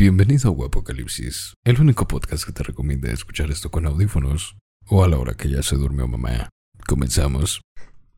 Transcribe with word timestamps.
Bienvenido 0.00 0.48
a 0.48 0.52
Guapocalipsis, 0.54 1.52
el 1.62 1.78
único 1.78 2.08
podcast 2.08 2.46
que 2.46 2.52
te 2.52 2.62
recomienda 2.62 3.12
escuchar 3.12 3.50
esto 3.50 3.70
con 3.70 3.84
audífonos 3.84 4.56
o 4.86 5.04
a 5.04 5.08
la 5.08 5.18
hora 5.18 5.34
que 5.34 5.50
ya 5.50 5.62
se 5.62 5.76
durmió 5.76 6.08
mamá. 6.08 6.48
Comenzamos. 6.88 7.60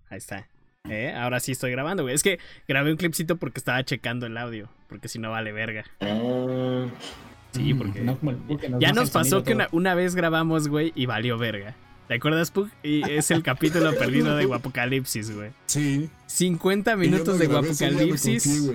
Ahí 0.09 0.19
está. 0.19 0.47
¿Eh? 0.89 1.13
Ahora 1.13 1.41
sí 1.41 1.51
estoy 1.51 1.73
grabando, 1.73 2.05
güey. 2.05 2.15
Es 2.15 2.23
que 2.23 2.39
grabé 2.69 2.93
un 2.93 2.99
clipcito 2.99 3.35
porque 3.35 3.59
estaba 3.59 3.83
checando 3.83 4.27
el 4.27 4.37
audio. 4.37 4.69
Porque 4.89 5.09
si 5.09 5.19
no 5.19 5.33
vale 5.33 5.51
verga. 5.51 5.85
Ah, 6.01 6.87
Sí, 7.51 7.75
porque. 7.75 8.01
No 8.01 8.17
nos 8.23 8.81
ya 8.81 8.93
nos 8.93 9.11
pasó 9.11 9.43
que 9.43 9.53
una, 9.53 9.67
una 9.73 9.97
vez 9.97 10.15
grabamos, 10.15 10.69
güey, 10.69 10.93
y 10.95 11.07
valió 11.07 11.37
verga. 11.37 11.75
¿Te 12.07 12.15
acuerdas, 12.15 12.53
Pug? 12.53 12.69
Y 12.85 13.03
es 13.11 13.33
el 13.33 13.43
capítulo 13.43 13.93
perdido 13.99 14.37
de 14.37 14.45
Guapocalipsis, 14.45 15.35
güey. 15.35 15.51
Sí. 15.67 16.09
50 16.27 16.93
Y 16.93 16.95
yo 16.95 16.99
minutos 16.99 17.35
no 17.35 17.41
de 17.41 17.47
Guapocalipsis. 17.49 18.71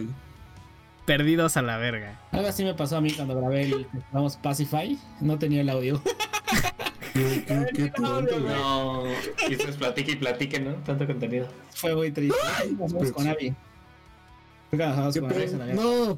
Perdidos 1.07 1.55
a 1.55 1.61
la 1.61 1.77
verga. 1.77 2.19
Algo 2.31 2.49
así 2.49 2.65
me 2.65 2.73
pasó 2.75 2.97
a 2.97 3.01
mí 3.01 3.11
cuando 3.11 3.35
grabé 3.39 3.63
el 3.63 3.87
vamos 4.11 4.35
Pacify. 4.35 4.99
No 5.21 5.39
tenía 5.39 5.61
el 5.61 5.69
audio. 5.69 5.99
Qué, 7.13 7.43
qué, 7.47 7.65
qué 7.73 7.89
tonto, 7.89 8.39
güey. 8.39 8.53
no. 8.53 9.05
Y 9.49 9.55
platique 9.55 10.11
y 10.11 10.15
platique, 10.17 10.59
¿no? 10.59 10.75
Tanto 10.83 11.07
contenido. 11.07 11.47
Fue 11.73 11.95
muy 11.95 12.11
triste. 12.11 12.37
Nos 12.77 12.93
vamos 12.93 13.11
con 13.11 13.27
Abby. 13.27 13.55
Nos 14.71 14.95
vamos 14.97 15.17
con 15.17 15.31
Abby, 15.31 15.73
No, 15.73 16.17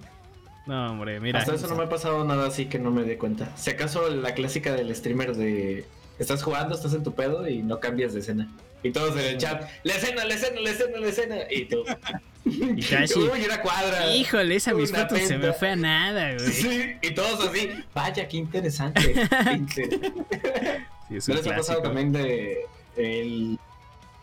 No, 0.68 0.92
hombre, 0.92 1.22
mira. 1.22 1.40
Hasta 1.40 1.56
eso 1.56 1.68
no 1.68 1.76
me 1.78 1.84
ha 1.84 1.90
pasado 1.90 2.26
nada 2.26 2.48
así 2.48 2.66
que 2.66 2.80
no 2.80 2.92
me 2.92 3.04
dé 3.04 3.18
cuenta. 3.18 3.56
Si 3.56 3.70
acaso 3.70 4.10
la 4.10 4.34
clásica 4.34 4.74
del 4.74 4.94
streamer 4.94 5.38
de 5.38 5.86
estás 6.18 6.44
jugando, 6.44 6.76
estás 6.76 6.94
en 6.94 7.04
tu 7.04 7.14
pedo 7.14 7.48
y 7.48 7.64
no 7.64 7.80
cambias 7.80 8.14
de 8.14 8.20
escena. 8.20 8.52
Y 8.84 8.92
todos 8.92 9.14
en 9.18 9.26
el 9.26 9.38
chat, 9.38 9.70
la 9.84 9.94
escena, 9.94 10.26
la 10.26 10.34
escena, 10.34 10.60
la 10.60 10.70
escena, 10.70 11.00
la 11.00 11.08
escena. 11.08 11.36
Y 11.50 11.66
tú. 11.66 11.86
Y 12.46 12.82
Tashi, 12.82 13.20
Uy, 13.20 13.44
una 13.46 13.62
cuadra. 13.62 14.14
Híjole, 14.16 14.56
esa 14.56 14.74
mis 14.74 14.92
fotos 14.92 15.20
se 15.20 15.38
me 15.38 15.54
fue 15.54 15.72
a 15.72 15.76
nada, 15.76 16.34
güey. 16.36 16.52
Sí, 16.52 16.96
y 17.02 17.12
todos 17.14 17.48
así, 17.48 17.70
vaya, 17.94 18.28
qué 18.28 18.38
interesante. 18.38 19.14
qué 19.46 19.52
interesante. 19.54 20.86
Sí, 21.10 21.16
es 21.18 21.28
¿No 21.28 21.34
un 21.36 21.38
les 21.42 21.48
ha 21.48 21.56
pasado 21.56 21.82
también 21.82 22.12
de 22.12 22.66
el, 22.96 23.60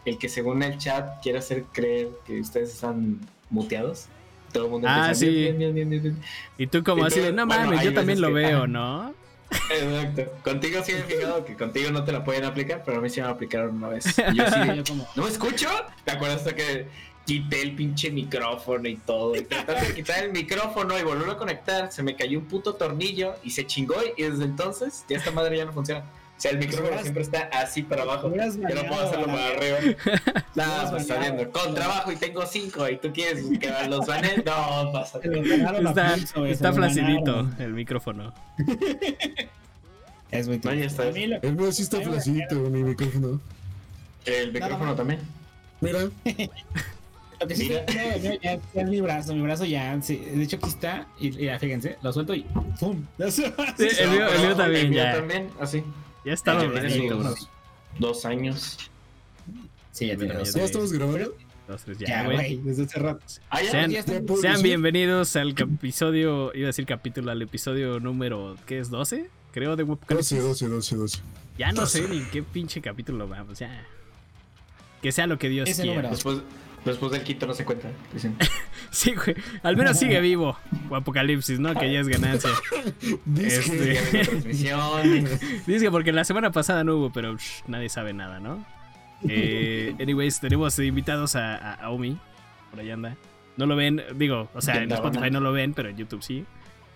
el 0.05 0.19
que 0.19 0.29
según 0.29 0.63
el 0.63 0.79
chat 0.79 1.21
quiere 1.23 1.39
hacer 1.39 1.65
creer 1.73 2.09
que 2.27 2.41
ustedes 2.41 2.73
están 2.73 3.21
muteados? 3.51 4.07
Todo 4.53 4.65
el 4.67 4.71
mundo 4.71 4.89
Ah, 4.91 5.12
sí. 5.15 5.29
bien, 5.29 5.59
bien, 5.59 5.75
bien, 5.75 5.91
bien, 5.91 6.03
bien. 6.03 6.19
Y 6.57 6.67
tú 6.69 6.83
como 6.83 7.05
Y 7.05 7.07
así 7.09 7.17
tú, 7.19 7.27
de, 7.27 7.33
no 7.33 7.47
bueno, 7.47 7.65
mames, 7.67 7.85
yo 7.85 7.93
también 7.93 8.21
lo 8.21 8.29
que- 8.29 8.35
veo, 8.35 8.62
ah. 8.62 8.67
¿no? 8.67 9.15
Exacto. 9.71 10.33
Contigo 10.43 10.83
sí 10.85 10.93
me 10.93 10.99
he 11.01 11.03
fijado 11.03 11.45
que 11.45 11.55
contigo 11.55 11.91
no 11.91 12.03
te 12.05 12.11
la 12.12 12.25
pueden 12.25 12.45
aplicar, 12.45 12.83
pero 12.85 12.99
a 12.99 13.01
mí 13.01 13.09
sí 13.11 13.21
me 13.21 13.29
aplicaron 13.29 13.77
una 13.77 13.89
vez. 13.89 14.07
Y 14.33 14.37
yo 14.37 14.45
sí, 14.51 14.59
Yo 14.77 14.85
como, 14.85 15.07
¿no 15.15 15.23
me 15.25 15.29
escucho? 15.29 15.69
¿Te 16.05 16.12
acuerdas 16.12 16.43
que 16.55 16.87
quité 17.27 17.61
el 17.63 17.75
pinche 17.75 18.11
micrófono 18.11 18.89
y 18.89 18.97
todo? 18.97 19.35
Y 19.37 19.43
trataste 19.43 19.89
de 19.89 19.95
quitar 19.95 20.25
el 20.25 20.33
micrófono 20.33 20.99
y 20.99 21.03
volverlo 21.03 21.33
a 21.33 21.37
conectar. 21.39 21.93
Se 21.93 22.03
me 22.03 22.15
cayó 22.17 22.39
un 22.39 22.47
puto 22.47 22.75
tornillo 22.75 23.35
y 23.43 23.51
se 23.51 23.67
chingó. 23.67 23.97
Y 24.17 24.23
desde 24.23 24.45
entonces, 24.45 25.05
ya 25.09 25.19
esta 25.19 25.31
madre 25.33 25.57
ya 25.59 25.65
no 25.65 25.73
funciona. 25.73 26.01
O 26.01 26.41
sea, 26.41 26.51
el 26.51 26.59
micrófono 26.59 27.01
siempre 27.01 27.23
está 27.23 27.49
así 27.53 27.83
para 27.83 28.03
abajo. 28.03 28.31
Yo 28.31 28.75
no 28.75 28.87
puedo 28.89 29.01
hacerlo 29.01 29.27
para 29.27 29.47
arriba. 29.49 29.79
Hubieras 30.55 30.91
pues 30.91 31.03
está 31.03 31.19
viendo. 31.19 31.51
Con 31.51 31.75
trabajo 31.75 32.13
y 32.13 32.17
tengo 32.17 32.45
cinco. 32.47 32.87
Y 32.89 32.99
tú 32.99 33.11
quieres 33.13 33.45
que 33.59 33.71
los 33.89 34.07
banen. 34.07 34.43
No, 34.45 34.93
pasa. 34.93 35.19
Está, 35.23 36.15
pulso, 36.35 36.73
flacidito 36.75 37.49
el 37.59 37.73
micrófono. 37.73 38.35
Es 40.31 40.47
muy 40.47 40.59
lo- 40.59 41.41
el 41.43 41.57
mío 41.57 41.73
sí 41.73 41.83
está 41.83 42.01
flacito, 42.03 42.57
mi 42.57 42.83
micrófono. 42.83 43.41
El 44.27 44.53
micrófono 44.53 44.95
también. 44.95 45.21
Mira, 45.81 46.01
Lo 47.41 47.47
que 47.47 47.55
sí, 47.56 47.69
Mira. 47.69 48.17
ya, 48.17 48.41
ya 48.41 48.61
es 48.75 48.89
mi 48.89 49.01
brazo, 49.01 49.34
mi 49.34 49.42
brazo 49.42 49.65
ya, 49.67 50.01
sí, 50.01 50.17
de 50.17 50.42
hecho 50.42 50.56
aquí 50.56 50.69
está, 50.69 51.06
y 51.19 51.31
ya 51.33 51.59
fíjense, 51.59 51.98
lo 52.03 52.12
suelto 52.12 52.34
y 52.34 52.47
¡pum! 52.81 53.05
Sí, 53.31 53.45
el 53.98 54.11
mío, 54.11 54.27
el 54.28 54.41
mío 54.41 54.56
también, 54.56 54.84
el 54.87 54.91
mío 54.91 55.03
ya. 55.03 55.12
también, 55.17 55.51
así. 55.61 55.84
Ya 56.25 56.33
está 56.33 56.55
Ya 56.55 56.65
dobladito, 56.65 56.95
tiene 56.95 57.15
bro. 57.15 57.37
sus 57.37 57.48
dos 57.98 58.25
años. 58.25 58.78
Sí, 59.93 60.06
ya 60.06 60.17
dos. 60.17 60.55
¿ya 60.55 60.65
estamos 60.65 60.93
grabando? 60.93 61.34
Dos, 61.69 61.83
tres, 61.84 61.99
ya, 61.99 62.06
Ya, 62.06 62.25
güey. 62.25 62.56
desde 62.59 62.84
hace 62.84 62.99
rato. 63.00 63.21
Ah, 63.50 63.61
ya. 63.62 63.71
Sean, 63.71 63.91
ya 63.91 63.99
está. 64.00 64.12
¿Ya 64.15 64.21
puedo 64.22 64.41
sean 64.41 64.62
bienvenidos 64.62 65.34
al 65.37 65.50
episodio, 65.50 66.53
iba 66.55 66.66
a 66.66 66.69
decir 66.69 66.87
capítulo, 66.87 67.31
al 67.32 67.43
episodio 67.43 67.99
número, 68.00 68.56
¿qué 68.66 68.78
es? 68.78 68.91
¿12? 68.91 69.27
Creo 69.53 69.75
de 69.77 69.82
12, 69.84 69.91
Webcalipsis. 69.93 70.43
12, 70.43 70.69
12, 70.69 70.97
12. 70.97 71.19
Ya 71.59 71.72
no 71.72 71.87
sé 71.87 72.06
ni 72.09 72.21
qué 72.25 72.43
pinche 72.43 72.81
capítulo 72.81 73.27
vamos, 73.28 73.59
ya. 73.59 73.84
Que 75.03 75.12
sea 75.12 75.27
lo 75.27 75.38
que 75.38 75.49
Dios 75.49 75.69
Ese 75.69 75.82
quiera. 75.82 75.97
número. 75.97 76.15
Después, 76.15 76.38
después 76.95 77.13
del 77.13 77.23
quito 77.23 77.47
no 77.47 77.55
se 77.55 77.65
cuenta. 77.65 77.91
Dicen. 78.13 78.37
Sí, 78.91 79.13
güey. 79.15 79.37
Al 79.63 79.77
menos 79.77 79.99
sigue 79.99 80.21
vivo. 80.21 80.57
Apocalipsis, 80.91 81.59
¿no? 81.61 81.75
Que 81.75 81.93
ya 81.93 82.01
es 82.01 82.09
ganancia. 82.09 82.51
Dice 83.27 83.59
Este-. 83.59 84.49
Dice 85.67 85.85
que 85.85 85.91
porque 85.91 86.13
la 86.13 86.25
semana 86.25 86.51
pasada 86.53 86.83
no 86.85 86.97
hubo, 86.97 87.13
pero 87.13 87.37
shh, 87.37 87.63
nadie 87.67 87.89
sabe 87.91 88.13
nada, 88.15 88.41
¿no? 88.41 88.65
Eh, 89.29 89.95
anyways, 90.01 90.41
tenemos 90.41 90.79
invitados 90.79 91.37
a, 91.37 91.57
a, 91.57 91.75
a 91.75 91.91
Omi. 91.91 92.17
Por 92.71 92.81
ahí 92.81 92.91
anda. 92.91 93.17
No 93.57 93.67
lo 93.67 93.77
ven, 93.77 94.03
digo, 94.15 94.49
o 94.55 94.61
sea, 94.63 94.75
¿Qué 94.75 94.85
en 94.85 94.93
Spotify 94.93 95.31
no 95.31 95.41
lo 95.41 95.53
ven, 95.53 95.75
pero 95.75 95.89
en 95.91 95.97
YouTube 95.97 96.23
sí. 96.23 96.45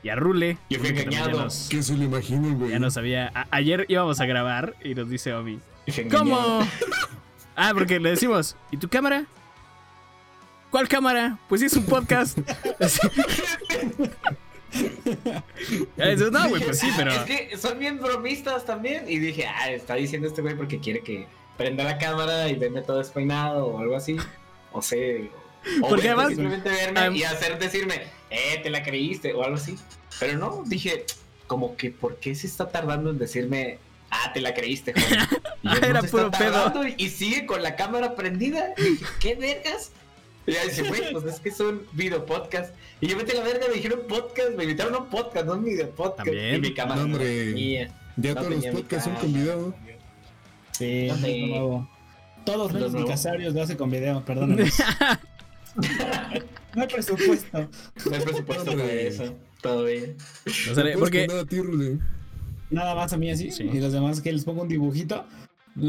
Y 0.03 0.09
a 0.09 0.17
Rule. 0.17 0.57
Yo 0.71 0.78
fui 0.78 0.89
engañado. 0.91 1.43
Nos, 1.43 1.69
que 1.69 1.83
se 1.83 1.97
lo 1.97 2.05
imaginen, 2.05 2.59
güey. 2.59 2.71
ya 2.71 2.78
nos 2.78 2.97
había. 2.97 3.31
a- 3.34 3.47
ayer 3.51 3.84
íbamos 3.89 4.21
a 4.21 4.27
grabar 4.27 4.75
y 4.83 4.95
nos 4.95 5.11
dice 5.11 5.34
Omi. 5.34 5.59
¿Cómo? 6.11 6.61
Ah, 7.57 7.72
porque 7.75 8.01
le 8.01 8.11
decimos, 8.11 8.57
¿y 8.71 8.77
tu 8.78 8.89
cámara? 8.89 9.25
¿Cuál 10.70 10.88
cámara? 10.88 11.38
Pues 11.48 11.60
sí, 11.60 11.66
es 11.66 11.75
un 11.76 11.84
podcast. 11.84 12.38
No, 16.31 16.48
güey, 16.48 16.62
pues 16.64 16.78
sí, 16.78 16.88
pero. 16.97 17.12
Es 17.12 17.22
que 17.22 17.56
son 17.58 17.78
bien 17.78 17.98
bromistas 17.98 18.64
también. 18.64 19.04
Y 19.09 19.19
dije, 19.19 19.47
ah, 19.47 19.70
está 19.70 19.94
diciendo 19.94 20.28
este 20.28 20.42
güey 20.42 20.54
porque 20.56 20.78
quiere 20.78 21.00
que 21.00 21.26
prenda 21.56 21.84
la 21.84 21.98
cámara 21.98 22.48
y 22.48 22.54
verme 22.54 22.82
todo 22.82 22.98
despeinado 22.98 23.66
o 23.66 23.78
algo 23.80 23.97
así. 23.97 24.16
O 24.72 24.80
sé. 24.82 25.30
O 25.82 25.88
Porque 25.88 26.09
además- 26.09 26.28
simplemente 26.28 26.70
verme 26.70 27.00
am- 27.00 27.14
y 27.16 27.22
hacer 27.25 27.59
decirme, 27.59 28.03
eh, 28.30 28.60
te 28.62 28.70
la 28.70 28.82
creíste 28.82 29.34
o 29.34 29.42
algo 29.44 29.56
así. 29.56 29.76
Pero 30.19 30.38
no, 30.38 30.62
dije, 30.66 31.04
como 31.47 31.76
que, 31.76 31.91
¿por 31.91 32.16
qué 32.16 32.34
se 32.34 32.47
está 32.47 32.69
tardando 32.70 33.10
en 33.10 33.19
decirme, 33.19 33.78
ah, 34.10 34.32
te 34.32 34.41
la 34.41 34.54
creíste, 34.54 34.94
joven? 34.94 35.19
Y 35.62 35.69
Ah, 35.69 35.78
era 35.82 36.03
puro 36.03 36.30
pedo. 36.30 36.72
y 36.97 37.10
sigue 37.10 37.44
con 37.44 37.62
la 37.62 37.76
cámara 37.76 38.14
prendida. 38.14 38.72
Y 38.78 38.82
dije, 38.82 39.04
¿qué 39.20 39.34
vergas? 39.34 39.92
Y 40.47 40.53
ya 40.53 40.65
dice, 40.65 40.83
güey, 40.89 41.12
pues 41.12 41.25
es 41.25 41.41
que 41.41 41.49
es 41.51 41.61
un 41.61 41.83
video 41.93 42.25
podcast. 42.25 42.75
Y 43.01 43.09
yo 43.09 43.17
metí 43.17 43.37
la 43.37 43.43
verga, 43.43 43.69
me 43.69 43.75
dijeron 43.75 44.01
podcast, 44.09 44.51
me 44.56 44.65
invitaron 44.65 44.95
a 44.95 44.99
un 44.99 45.06
podcast, 45.06 45.47
no 45.47 45.53
un 45.55 45.65
video 45.65 45.91
podcast. 45.91 46.27
También. 46.27 46.56
Y 46.56 46.61
mi 46.61 46.75
cámara. 46.75 46.97
No, 47.01 47.05
hombre. 47.06 47.89
Ya 48.17 48.34
No 48.34 48.41
todos 48.41 48.51
los 48.51 48.67
podcasts 48.67 49.05
son 49.05 49.15
con 49.17 49.33
video. 49.33 49.75
Sí, 50.73 51.09
No 51.09 51.17
nuevo. 51.17 51.91
Todos 52.45 52.73
Lo 52.73 52.89
los 52.89 53.05
casarios 53.06 53.55
lo 53.55 53.62
hace 53.62 53.77
con 53.77 53.91
video, 53.91 54.25
perdóname. 54.25 54.65
no 56.75 56.83
hay 56.83 56.89
presupuesto. 56.89 57.59
No 57.59 58.17
hay 58.17 58.21
presupuesto 58.22 58.72
para 58.72 58.93
eso. 58.93 59.34
Todo 59.61 59.84
bien. 59.84 60.17
No 60.47 60.99
Porque... 60.99 61.27
nada 61.27 61.45
a. 61.45 61.99
Nada 62.71 62.95
más 62.95 63.12
a 63.12 63.17
mí 63.19 63.31
así. 63.31 63.51
Sí. 63.51 63.65
Y 63.65 63.81
los 63.81 63.93
demás 63.93 64.21
que 64.21 64.33
les 64.33 64.45
pongo 64.45 64.62
un 64.62 64.69
dibujito. 64.69 65.25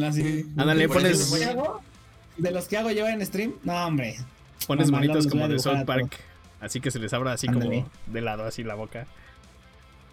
Así. 0.04 0.22
Sí. 0.22 0.46
Ándale, 0.58 0.90
pones- 0.90 1.12
eso 1.14 1.14
¿De 1.14 1.18
los 1.20 1.34
es 1.34 1.40
que 1.40 1.46
hago? 1.46 1.82
De 2.38 2.52
los 2.52 2.68
que 2.68 2.78
hago 2.78 2.92
yo 2.92 3.08
en 3.08 3.26
stream, 3.26 3.54
no, 3.64 3.86
hombre. 3.88 4.18
Pones 4.68 4.92
bonitos 4.92 5.28
como 5.28 5.48
de 5.48 5.60
South 5.60 5.86
Park. 5.86 6.18
Así 6.60 6.80
que 6.80 6.92
se 6.92 7.00
les 7.00 7.12
abra 7.14 7.34
así 7.34 7.48
como 7.48 7.90
de 8.08 8.22
lado, 8.22 8.44
así 8.44 8.64
la 8.64 8.76
boca. 8.76 9.08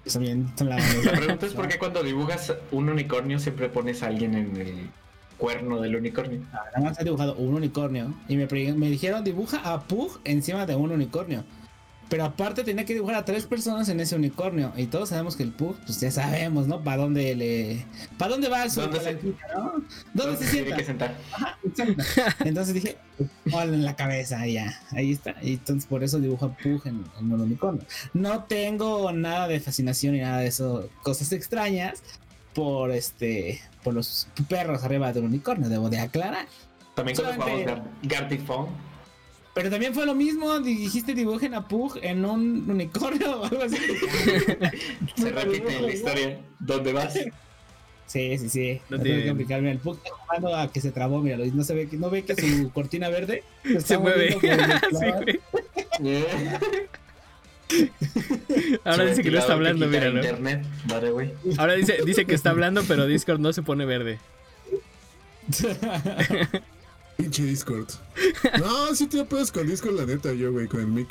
Son 0.06 0.22
bien. 0.22 0.50
La, 0.60 0.76
La 1.04 1.12
pregunta 1.12 1.46
es 1.46 1.52
por 1.52 1.68
qué 1.68 1.78
cuando 1.78 2.02
dibujas 2.02 2.54
un 2.70 2.88
unicornio 2.88 3.38
siempre 3.38 3.68
pones 3.68 4.02
a 4.02 4.06
alguien 4.06 4.34
en 4.34 4.56
el 4.56 4.90
cuerno 5.36 5.80
del 5.80 5.96
unicornio. 5.96 6.40
Nada 6.52 6.80
más 6.80 6.98
he 6.98 7.04
dibujado 7.04 7.34
un 7.34 7.54
unicornio. 7.54 8.14
Y 8.28 8.36
me, 8.36 8.46
me 8.46 8.90
dijeron 8.90 9.22
dibuja 9.24 9.60
a 9.64 9.80
Pug 9.80 10.20
encima 10.24 10.64
de 10.64 10.74
un 10.76 10.90
unicornio. 10.90 11.44
Pero 12.08 12.24
aparte 12.24 12.64
tenía 12.64 12.84
que 12.86 12.94
dibujar 12.94 13.16
a 13.16 13.24
tres 13.26 13.44
personas 13.44 13.88
en 13.90 14.00
ese 14.00 14.16
unicornio. 14.16 14.72
Y 14.76 14.86
todos 14.86 15.10
sabemos 15.10 15.36
que 15.36 15.42
el 15.42 15.52
Pug, 15.52 15.76
pues 15.84 16.00
ya 16.00 16.10
sabemos, 16.10 16.66
¿no? 16.66 16.82
¿Para 16.82 17.02
dónde 17.02 17.34
le. 17.36 17.84
¿Para 18.16 18.30
dónde 18.32 18.48
va 18.48 18.68
su 18.70 18.80
¿Dónde 18.80 19.00
se- 19.00 19.14
no? 19.54 19.84
¿Dónde 20.14 20.36
se 20.38 20.50
tiene 20.50 20.64
sienta? 20.68 20.76
que 20.76 20.84
sentar? 20.84 21.16
Exacto. 21.64 22.02
Entonces 22.46 22.72
dije, 22.74 22.96
ponlo 23.50 23.74
en 23.74 23.84
la 23.84 23.94
cabeza, 23.94 24.46
ya, 24.46 24.80
ahí 24.92 25.12
está. 25.12 25.34
Y 25.42 25.54
entonces 25.54 25.86
por 25.86 26.02
eso 26.02 26.18
dibujo 26.18 26.46
a 26.46 26.56
Pug 26.56 26.86
en, 26.86 27.04
en 27.20 27.32
un 27.32 27.40
unicornio. 27.42 27.84
No 28.14 28.44
tengo 28.44 29.12
nada 29.12 29.46
de 29.48 29.60
fascinación 29.60 30.14
ni 30.14 30.20
nada 30.20 30.38
de 30.38 30.46
eso, 30.46 30.88
cosas 31.02 31.32
extrañas 31.32 32.02
por 32.54 32.90
este, 32.90 33.60
por 33.84 33.92
los 33.92 34.28
perros 34.48 34.82
arriba 34.82 35.12
del 35.12 35.24
unicornio, 35.24 35.68
debo 35.68 35.90
de 35.90 35.98
aclarar. 36.00 36.46
También 36.94 37.16
cuando 37.18 37.34
jugamos 37.42 37.82
Gartic 38.02 38.44
Phone. 38.46 38.68
Pero 39.58 39.70
también 39.70 39.92
fue 39.92 40.06
lo 40.06 40.14
mismo, 40.14 40.60
dijiste 40.60 41.14
dibujen 41.14 41.52
a 41.54 41.66
Pug 41.66 41.98
en 42.00 42.24
un 42.24 42.70
unicornio 42.70 43.40
o 43.40 43.44
algo 43.44 43.62
así. 43.64 43.76
Se 45.16 45.30
repite 45.30 45.76
en 45.76 45.82
la 45.82 45.92
historia. 45.92 46.38
¿Dónde 46.60 46.92
vas? 46.92 47.14
Sí, 48.06 48.38
sí, 48.38 48.48
sí. 48.48 48.80
No 48.88 48.96
No 48.98 49.02
tiene- 49.02 49.18
tengo 49.18 49.24
que 49.24 49.30
aplicar. 49.42 49.60
Mira, 49.60 49.72
el 49.72 49.78
Pug 49.78 49.96
está 49.96 50.10
jugando 50.16 50.54
a 50.56 50.70
que 50.72 50.80
se 50.80 50.92
trabó, 50.92 51.20
míralo. 51.20 51.44
y 51.44 51.50
No 51.50 51.64
se 51.64 51.74
ve 51.74 51.88
que, 51.88 51.96
no 51.96 52.08
ve 52.08 52.24
que 52.24 52.36
su 52.36 52.70
cortina 52.74 53.08
verde 53.08 53.42
Se 53.84 53.98
mueve. 53.98 54.32
Sí, 54.32 54.38
güey. 54.46 55.40
Ahora 58.84 59.04
dice 59.06 59.22
que 59.22 59.30
no 59.30 59.38
está 59.40 59.52
hablando, 59.54 59.84
internet, 59.86 60.64
vale, 60.86 61.10
güey. 61.10 61.32
Ahora 61.58 61.74
dice, 61.74 61.98
dice 62.06 62.24
que 62.24 62.34
está 62.34 62.50
hablando, 62.50 62.82
pero 62.88 63.06
Discord 63.06 63.40
no 63.40 63.52
se 63.52 63.62
pone 63.62 63.84
verde. 63.84 64.18
Pinche 67.18 67.42
Discord. 67.42 67.88
No, 68.60 68.94
sí 68.94 69.08
te 69.08 69.24
pedos 69.24 69.50
con 69.50 69.66
Discord, 69.66 69.96
la 69.96 70.06
neta, 70.06 70.32
yo, 70.32 70.52
güey, 70.52 70.68
con 70.68 70.80
el 70.80 70.86
mic. 70.86 71.08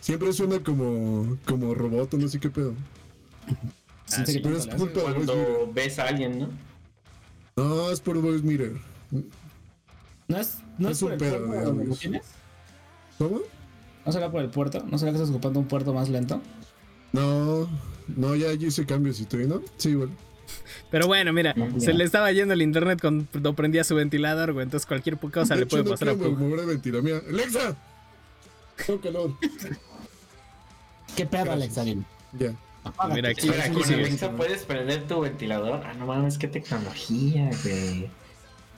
Siempre 0.00 0.32
suena 0.32 0.58
como, 0.60 1.36
como 1.44 1.74
robot 1.74 2.14
o 2.14 2.16
no 2.16 2.28
sé 2.28 2.40
qué 2.40 2.48
pedo. 2.48 2.74
Siento 4.06 4.32
sí. 4.32 4.40
Pero 4.42 4.56
es 4.56 4.66
culpa 4.66 5.00
Cuando 5.02 5.70
ves 5.72 5.98
a 5.98 6.08
alguien, 6.08 6.38
¿no? 6.38 6.48
No, 7.56 7.90
es 7.90 8.00
por 8.00 8.20
Voice 8.20 8.44
Mirror. 8.44 8.80
¿No 10.28 10.38
es, 10.38 10.58
no 10.78 10.88
Es 10.88 10.96
es 10.96 11.00
por 11.00 11.06
un 11.08 11.12
el 11.12 11.18
pedo, 11.18 11.46
puerto 11.46 11.72
lo 11.72 11.96
tienes? 11.96 12.22
¿Cómo? 13.18 13.40
¿No 14.06 14.12
será 14.12 14.30
por 14.30 14.40
el 14.40 14.50
puerto? 14.50 14.84
¿No 14.90 14.98
será 14.98 15.12
que 15.12 15.18
estás 15.18 15.30
ocupando 15.30 15.60
un 15.60 15.68
puerto 15.68 15.92
más 15.92 16.08
lento? 16.08 16.40
No, 17.12 17.68
no, 18.08 18.34
ya 18.34 18.52
yo 18.54 18.68
hice 18.68 18.86
cambios 18.86 19.20
y 19.20 19.26
tú, 19.26 19.36
¿no? 19.38 19.60
Sí, 19.76 19.90
igual. 19.90 20.10
Pero 20.90 21.06
bueno, 21.06 21.32
mira, 21.32 21.54
No, 21.56 21.80
se 21.80 21.92
le 21.92 22.04
estaba 22.04 22.30
yendo 22.32 22.54
el 22.54 22.62
internet 22.62 23.00
cuando 23.00 23.54
prendía 23.54 23.84
su 23.84 23.94
ventilador, 23.94 24.52
güey. 24.52 24.64
Entonces 24.64 24.86
cualquier 24.86 25.18
cosa 25.18 25.54
De 25.54 25.60
le 25.60 25.64
hecho, 25.64 25.70
puede 25.70 25.84
no 25.84 25.90
pasar 25.90 26.08
a 26.10 26.14
mover 26.14 26.60
el 26.60 26.66
ventilador. 26.66 27.04
Mira, 27.04 27.20
¡Alexa! 27.28 27.76
Calor. 29.02 29.34
¿Qué 31.16 31.26
pedo. 31.26 31.52
Alexa? 31.52 31.84
Dime. 31.84 32.04
Ya. 32.32 32.54
Apágate. 32.82 33.14
Mira, 33.14 33.28
aquí, 33.30 33.46
Espera, 33.48 33.64
aquí 33.64 33.74
con 33.74 33.84
sigue. 33.84 34.00
Alexa 34.04 34.30
puedes 34.32 34.62
prender 34.64 35.06
tu 35.06 35.20
ventilador. 35.20 35.82
Ah, 35.84 35.94
no 35.94 36.06
mames, 36.06 36.38
qué 36.38 36.48
tecnología, 36.48 37.50
güey. 37.62 38.10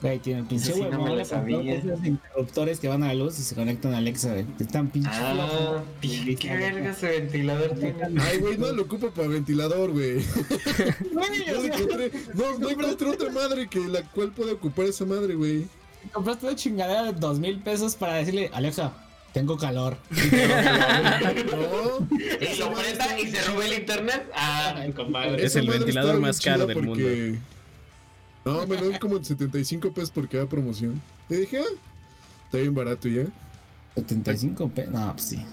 Güey, 0.03 0.19
tiene 0.19 0.41
el 0.41 0.47
pinche 0.47 0.75
sí 0.75 0.81
no 0.91 1.03
me 1.05 1.17
lo 1.17 1.25
sabía. 1.25 1.75
esos 1.75 2.05
interruptores 2.05 2.79
que 2.81 2.87
van 2.89 3.03
a 3.03 3.09
la 3.09 3.15
luz 3.15 3.39
y 3.39 3.43
se 3.43 3.55
conectan 3.55 3.95
a 3.95 3.99
Alexa, 3.99 4.33
güey. 4.35 4.45
Están 4.61 4.89
pinches 4.89 5.11
Ah, 5.15 5.83
dije, 6.03 6.37
qué 6.37 6.55
verga 6.55 6.91
ese 6.91 7.07
ventilador 7.21 7.71
tiene. 7.79 8.21
Ay, 8.21 8.39
güey, 8.39 8.59
no 8.59 8.73
lo 8.73 8.83
ocupo 8.83 9.11
para 9.11 9.29
ventilador, 9.29 9.93
güey. 9.93 10.17
Güey, 11.13 11.47
No 11.47 11.63
encontré, 11.65 12.13
no, 12.35 12.59
no 12.59 12.71
encontré 12.71 13.09
otra 13.11 13.31
madre 13.31 13.69
que 13.69 13.81
la 13.81 14.03
cual 14.03 14.33
pueda 14.33 14.53
ocupar 14.53 14.85
esa 14.85 15.07
madre, 15.07 15.35
güey. 15.35 15.67
compraste 16.13 16.47
una 16.47 16.57
chingadera 16.57 17.05
de 17.05 17.13
dos 17.15 17.39
mil 17.39 17.59
pesos 17.61 17.97
para 17.97 18.15
decirle, 18.17 18.51
Alexa, 18.53 18.93
tengo 19.33 19.57
calor. 19.57 19.97
No. 21.51 22.07
Y 22.41 22.59
lo 22.59 22.73
prenda 22.75 23.19
y 23.19 23.31
se 23.31 23.43
roba 23.45 23.65
el 23.67 23.73
internet. 23.75 24.31
Ah, 24.35 24.85
compadre. 24.95 25.45
Es 25.45 25.57
el 25.57 25.69
ventilador 25.69 26.21
más 26.21 26.41
caro 26.41 26.67
del 26.67 26.77
porque- 26.87 27.39
No, 28.47 28.65
me 28.65 28.77
dan 28.77 28.97
como 29.01 29.17
en 29.17 29.25
75 29.25 29.93
pesos 29.93 30.13
por 30.13 30.29
cada 30.29 30.47
promoción. 30.47 31.03
Y 31.29 31.35
dije, 31.35 31.59
ah, 31.59 31.81
está 32.45 32.59
bien 32.59 32.73
barato 32.73 33.09
ya. 33.09 33.25
75 33.97 34.69
pesos. 34.69 34.93
No, 34.93 35.13
pues 35.13 35.25
sí. 35.25 35.45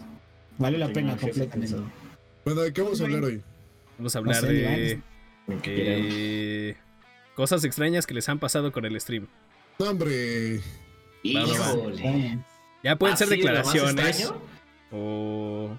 Vale 0.59 0.77
la 0.77 0.93
pena 0.93 1.17
completamente. 1.17 1.75
Bueno, 2.45 2.61
¿de 2.61 2.71
qué 2.71 2.83
vamos 2.83 3.01
a 3.01 3.05
hablar 3.05 3.23
hoy? 3.23 3.41
Vamos 3.97 4.15
a 4.15 4.19
hablar 4.19 4.41
sé, 4.41 4.47
de 4.47 5.01
eh, 5.65 6.75
cosas 7.35 7.63
extrañas 7.63 8.05
que 8.05 8.13
les 8.13 8.29
han 8.29 8.37
pasado 8.37 8.71
con 8.71 8.85
el 8.85 9.01
stream. 9.01 9.27
No, 9.79 9.89
hombre. 9.89 10.61
Híjole. 11.23 12.39
Ya 12.83 12.95
pueden 12.95 13.17
ser 13.17 13.27
¿Así 13.27 13.37
de 13.37 13.43
lo 13.43 13.53
más 13.53 13.73
declaraciones 13.73 14.33
o 14.91 15.75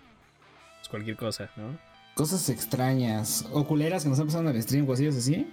pues, 0.78 0.88
cualquier 0.88 1.16
cosa, 1.16 1.48
¿no? 1.56 1.78
Cosas 2.16 2.48
extrañas. 2.48 3.46
O 3.52 3.64
culeras 3.64 4.02
que 4.02 4.08
nos 4.08 4.18
han 4.18 4.26
pasado 4.26 4.50
en 4.50 4.56
el 4.56 4.62
stream, 4.64 4.84
cosillas 4.84 5.14
así. 5.14 5.46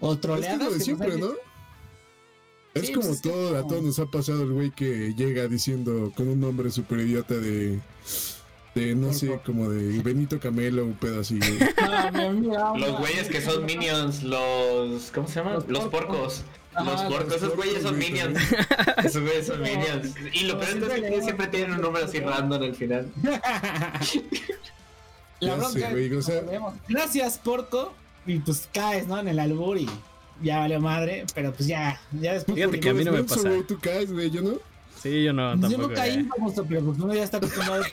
O 0.00 0.12
Es 0.12 0.16
que 0.16 0.22
troleadas. 0.22 0.52
es 0.60 0.64
lo 0.64 0.70
de 0.72 0.78
que 0.78 0.84
siempre, 0.84 1.12
han- 1.12 1.20
¿no? 1.20 1.30
Es 2.74 2.86
Sí, 2.88 2.92
como 2.92 3.06
pues 3.08 3.22
todo, 3.22 3.56
a 3.58 3.66
todos 3.66 3.82
nos 3.82 3.98
ha 3.98 4.06
pasado 4.06 4.42
el 4.42 4.52
güey 4.52 4.70
que 4.70 5.14
llega 5.14 5.46
diciendo 5.48 6.12
con 6.14 6.28
un 6.28 6.40
nombre 6.40 6.70
super 6.70 6.98
idiota 7.00 7.34
de. 7.34 7.80
De 8.74 8.94
no 8.94 9.10
sé, 9.14 9.40
como 9.46 9.70
de 9.70 10.02
Benito 10.02 10.38
Camelo, 10.38 10.84
un 10.84 10.92
pedo 10.92 11.20
así, 11.20 11.38
güey. 11.38 11.58
Ah, 11.78 12.10
Los 12.76 12.98
güeyes 12.98 13.28
que 13.28 13.40
son 13.40 13.64
minions, 13.64 14.22
los. 14.22 15.10
¿Cómo 15.14 15.26
se 15.26 15.36
llaman? 15.36 15.54
Los 15.54 15.66
Los 15.68 15.84
porcos. 15.88 16.42
Los 16.84 17.00
porcos, 17.04 17.24
los 17.28 17.36
esos 17.36 17.56
güeyes 17.56 17.82
son 17.82 17.96
minions. 17.96 18.38
Esos 19.02 19.22
güeyes 19.22 19.46
son 19.46 19.62
minions. 19.62 20.12
Y 20.34 20.40
lo 20.42 20.58
peor 20.60 20.92
es 20.92 21.10
que 21.10 21.22
siempre 21.22 21.46
tienen 21.46 21.72
un 21.72 21.80
número 21.80 22.04
así 22.04 22.20
random 22.20 22.62
al 22.62 22.74
final. 22.74 23.10
La 25.40 25.48
Ya 25.48 25.54
bronca 25.56 25.72
sé, 25.72 25.84
es 25.86 25.90
güey, 25.92 26.12
o 26.14 26.22
sea- 26.22 26.40
como 26.40 26.50
vemos, 26.52 26.74
Gracias, 26.88 27.38
porco. 27.38 27.94
Y 28.26 28.38
pues 28.40 28.68
caes, 28.72 29.06
¿no? 29.06 29.18
En 29.18 29.28
el 29.28 29.38
albur 29.38 29.78
y 29.78 29.88
ya 30.42 30.58
valió 30.58 30.80
madre. 30.80 31.24
Pero 31.34 31.52
pues 31.52 31.68
ya, 31.68 32.00
ya 32.20 32.34
después. 32.34 32.56
Fíjate 32.56 32.80
que 32.80 32.88
a 32.90 32.94
mí 32.94 33.04
no 33.04 33.12
me 33.12 33.24
pasa. 33.24 33.50
tú 33.66 33.78
caes, 33.80 34.12
güey, 34.12 34.30
yo 34.30 34.42
no. 34.42 34.54
Sí, 35.02 35.22
yo 35.24 35.32
no, 35.32 35.54
Pues 35.60 35.70
yo 35.70 35.78
no 35.78 35.88
caí, 35.90 36.14
güey. 36.14 36.24
famoso, 36.24 36.64
pero 36.66 36.80
pues 36.82 36.98
uno 36.98 37.14
ya 37.14 37.22
está 37.22 37.36
acostumbrado 37.36 37.84
a 37.84 37.86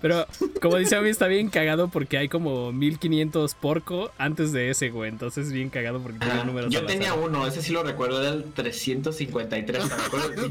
Pero 0.00 0.26
como 0.60 0.76
dice 0.76 0.94
a 0.94 1.00
mí 1.00 1.08
está 1.08 1.26
bien 1.26 1.48
cagado 1.48 1.88
porque 1.88 2.18
hay 2.18 2.28
como 2.28 2.70
1500 2.70 3.54
porco 3.54 4.12
antes 4.18 4.52
de 4.52 4.70
ese, 4.70 4.90
güey. 4.90 5.08
Entonces 5.10 5.46
es 5.46 5.52
bien 5.52 5.70
cagado 5.70 6.00
porque 6.00 6.18
tiene 6.18 6.34
Ajá. 6.34 6.44
números 6.44 6.72
Yo 6.72 6.84
tenía 6.86 7.12
azar. 7.12 7.24
uno, 7.24 7.46
ese 7.46 7.62
sí 7.62 7.72
lo 7.72 7.82
recuerdo, 7.82 8.20
era 8.22 8.34
el 8.34 8.44
353. 8.52 9.84
me 9.86 9.94
acuerdo. 9.94 10.48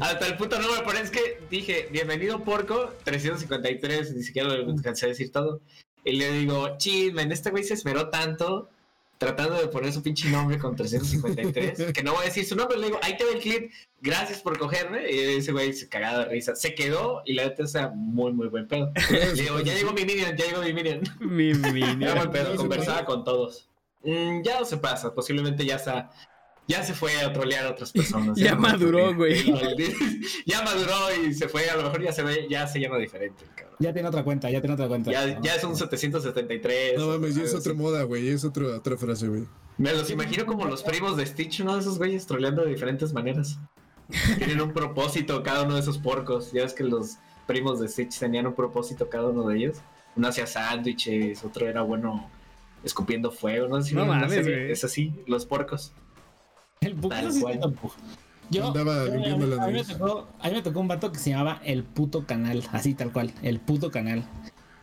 Hasta 0.00 0.26
el 0.26 0.36
puto 0.36 0.60
número, 0.60 0.82
pero 0.84 0.98
es 0.98 1.10
que 1.10 1.40
dije, 1.50 1.88
bienvenido 1.92 2.42
porco, 2.42 2.92
353, 3.04 4.14
ni 4.16 4.22
siquiera 4.22 4.48
lo 4.48 4.70
alcancé 4.72 5.06
a 5.06 5.08
decir 5.10 5.30
todo. 5.30 5.60
Y 6.04 6.12
le 6.12 6.32
digo, 6.32 6.76
chismen, 6.78 7.32
este 7.32 7.50
güey 7.50 7.64
se 7.64 7.74
esmeró 7.74 8.08
tanto 8.08 8.68
tratando 9.20 9.56
de 9.56 9.68
poner 9.68 9.92
su 9.92 10.02
pinche 10.02 10.30
nombre 10.30 10.58
con 10.58 10.74
353, 10.74 11.92
que 11.94 12.02
no 12.02 12.12
voy 12.12 12.22
a 12.22 12.24
decir 12.24 12.42
su 12.46 12.56
nombre, 12.56 12.78
le 12.78 12.86
digo, 12.86 12.98
ahí 13.02 13.18
te 13.18 13.24
ve 13.24 13.32
el 13.32 13.40
clip, 13.40 13.70
gracias 14.00 14.40
por 14.40 14.58
cogerme. 14.58 15.12
Y 15.12 15.18
ese 15.36 15.52
güey 15.52 15.74
se 15.74 15.90
cagaba 15.90 16.20
de 16.20 16.24
risa, 16.30 16.56
se 16.56 16.74
quedó 16.74 17.20
y 17.26 17.34
la 17.34 17.44
neta 17.44 17.64
era 17.74 17.90
muy, 17.90 18.32
muy 18.32 18.48
buen 18.48 18.66
pedo. 18.66 18.90
Le 19.10 19.34
digo, 19.34 19.60
ya 19.60 19.74
llegó 19.74 19.92
mi 19.92 20.06
minion, 20.06 20.34
ya 20.34 20.46
llegó 20.46 20.62
mi 20.62 20.72
minion. 20.72 21.02
Mi 21.20 21.50
Era 21.50 21.70
minion. 21.70 21.98
buen 22.16 22.30
pedo, 22.30 22.44
¿Ya 22.46 22.50
se 22.52 22.56
conversaba 22.56 23.04
con 23.04 23.22
todos. 23.22 23.68
Mm, 24.02 24.40
ya 24.42 24.60
no 24.60 24.64
se 24.64 24.78
pasa, 24.78 25.14
posiblemente 25.14 25.66
ya 25.66 25.76
está. 25.76 26.10
Ya 26.70 26.84
se 26.84 26.94
fue 26.94 27.20
a 27.20 27.32
trolear 27.32 27.66
a 27.66 27.70
otras 27.70 27.90
personas. 27.90 28.38
Ya 28.38 28.54
no 28.54 28.60
maduró, 28.60 29.12
güey. 29.12 29.42
Ya 30.46 30.62
maduró 30.62 30.94
y 31.20 31.34
se 31.34 31.48
fue, 31.48 31.68
a 31.68 31.76
lo 31.76 31.82
mejor 31.82 32.00
ya 32.00 32.12
se 32.12 32.22
ve, 32.22 32.46
ya 32.48 32.66
se 32.68 32.78
llama 32.78 32.96
diferente, 32.98 33.44
cabrón. 33.56 33.76
Ya 33.80 33.92
tiene 33.92 34.08
otra 34.08 34.22
cuenta, 34.22 34.48
ya 34.50 34.60
tiene 34.60 34.74
otra 34.74 34.86
cuenta. 34.86 35.10
Ya, 35.10 35.40
ya 35.40 35.56
es 35.56 35.64
un 35.64 35.76
773. 35.76 36.96
No 36.96 37.08
mames, 37.08 37.34
ya 37.34 37.42
es 37.42 37.54
otra 37.54 37.74
moda, 37.74 38.04
güey, 38.04 38.28
es 38.28 38.44
otra, 38.44 38.76
otra 38.76 38.96
frase, 38.96 39.26
güey. 39.26 39.46
Me 39.78 39.92
los 39.92 40.10
imagino 40.10 40.46
como 40.46 40.64
los 40.66 40.84
primos 40.84 41.16
de 41.16 41.26
Stitch, 41.26 41.60
uno 41.60 41.74
de 41.74 41.80
esos 41.80 41.98
güeyes 41.98 42.24
troleando 42.26 42.62
de 42.62 42.70
diferentes 42.70 43.12
maneras. 43.12 43.58
Tienen 44.38 44.60
un 44.60 44.72
propósito 44.72 45.42
cada 45.42 45.64
uno 45.64 45.74
de 45.74 45.80
esos 45.80 45.98
porcos. 45.98 46.52
Ya 46.52 46.62
ves 46.62 46.74
que 46.74 46.84
los 46.84 47.16
primos 47.48 47.80
de 47.80 47.88
Stitch 47.88 48.16
tenían 48.18 48.46
un 48.46 48.54
propósito 48.54 49.08
cada 49.08 49.28
uno 49.28 49.48
de 49.48 49.56
ellos. 49.56 49.78
Uno 50.14 50.28
hacía 50.28 50.46
sándwiches, 50.46 51.42
otro 51.44 51.66
era 51.66 51.82
bueno 51.82 52.30
escupiendo 52.84 53.32
fuego, 53.32 53.66
no 53.66 53.82
si 53.82 53.94
No 53.94 54.06
mames. 54.06 54.46
Es 54.46 54.84
así, 54.84 55.12
los 55.26 55.46
porcos. 55.46 55.92
El 56.82 56.96
eso 57.12 57.30
sí. 57.32 57.44
Yo, 58.48 58.68
Andaba 58.68 59.04
yo- 59.04 59.12
limpiando 59.12 59.46
la 59.48 59.62
a, 59.62 59.66
mí 59.66 59.72
me 59.74 59.78
nariz. 59.82 59.98
tocó, 59.98 60.28
a 60.40 60.48
mí 60.48 60.54
me 60.54 60.62
tocó 60.62 60.80
un 60.80 60.88
vato 60.88 61.12
que 61.12 61.18
se 61.18 61.28
llamaba 61.30 61.60
El 61.62 61.84
Puto 61.84 62.24
Canal, 62.26 62.64
así 62.72 62.94
tal 62.94 63.12
cual, 63.12 63.34
El 63.42 63.60
Puto 63.60 63.90
Canal. 63.90 64.24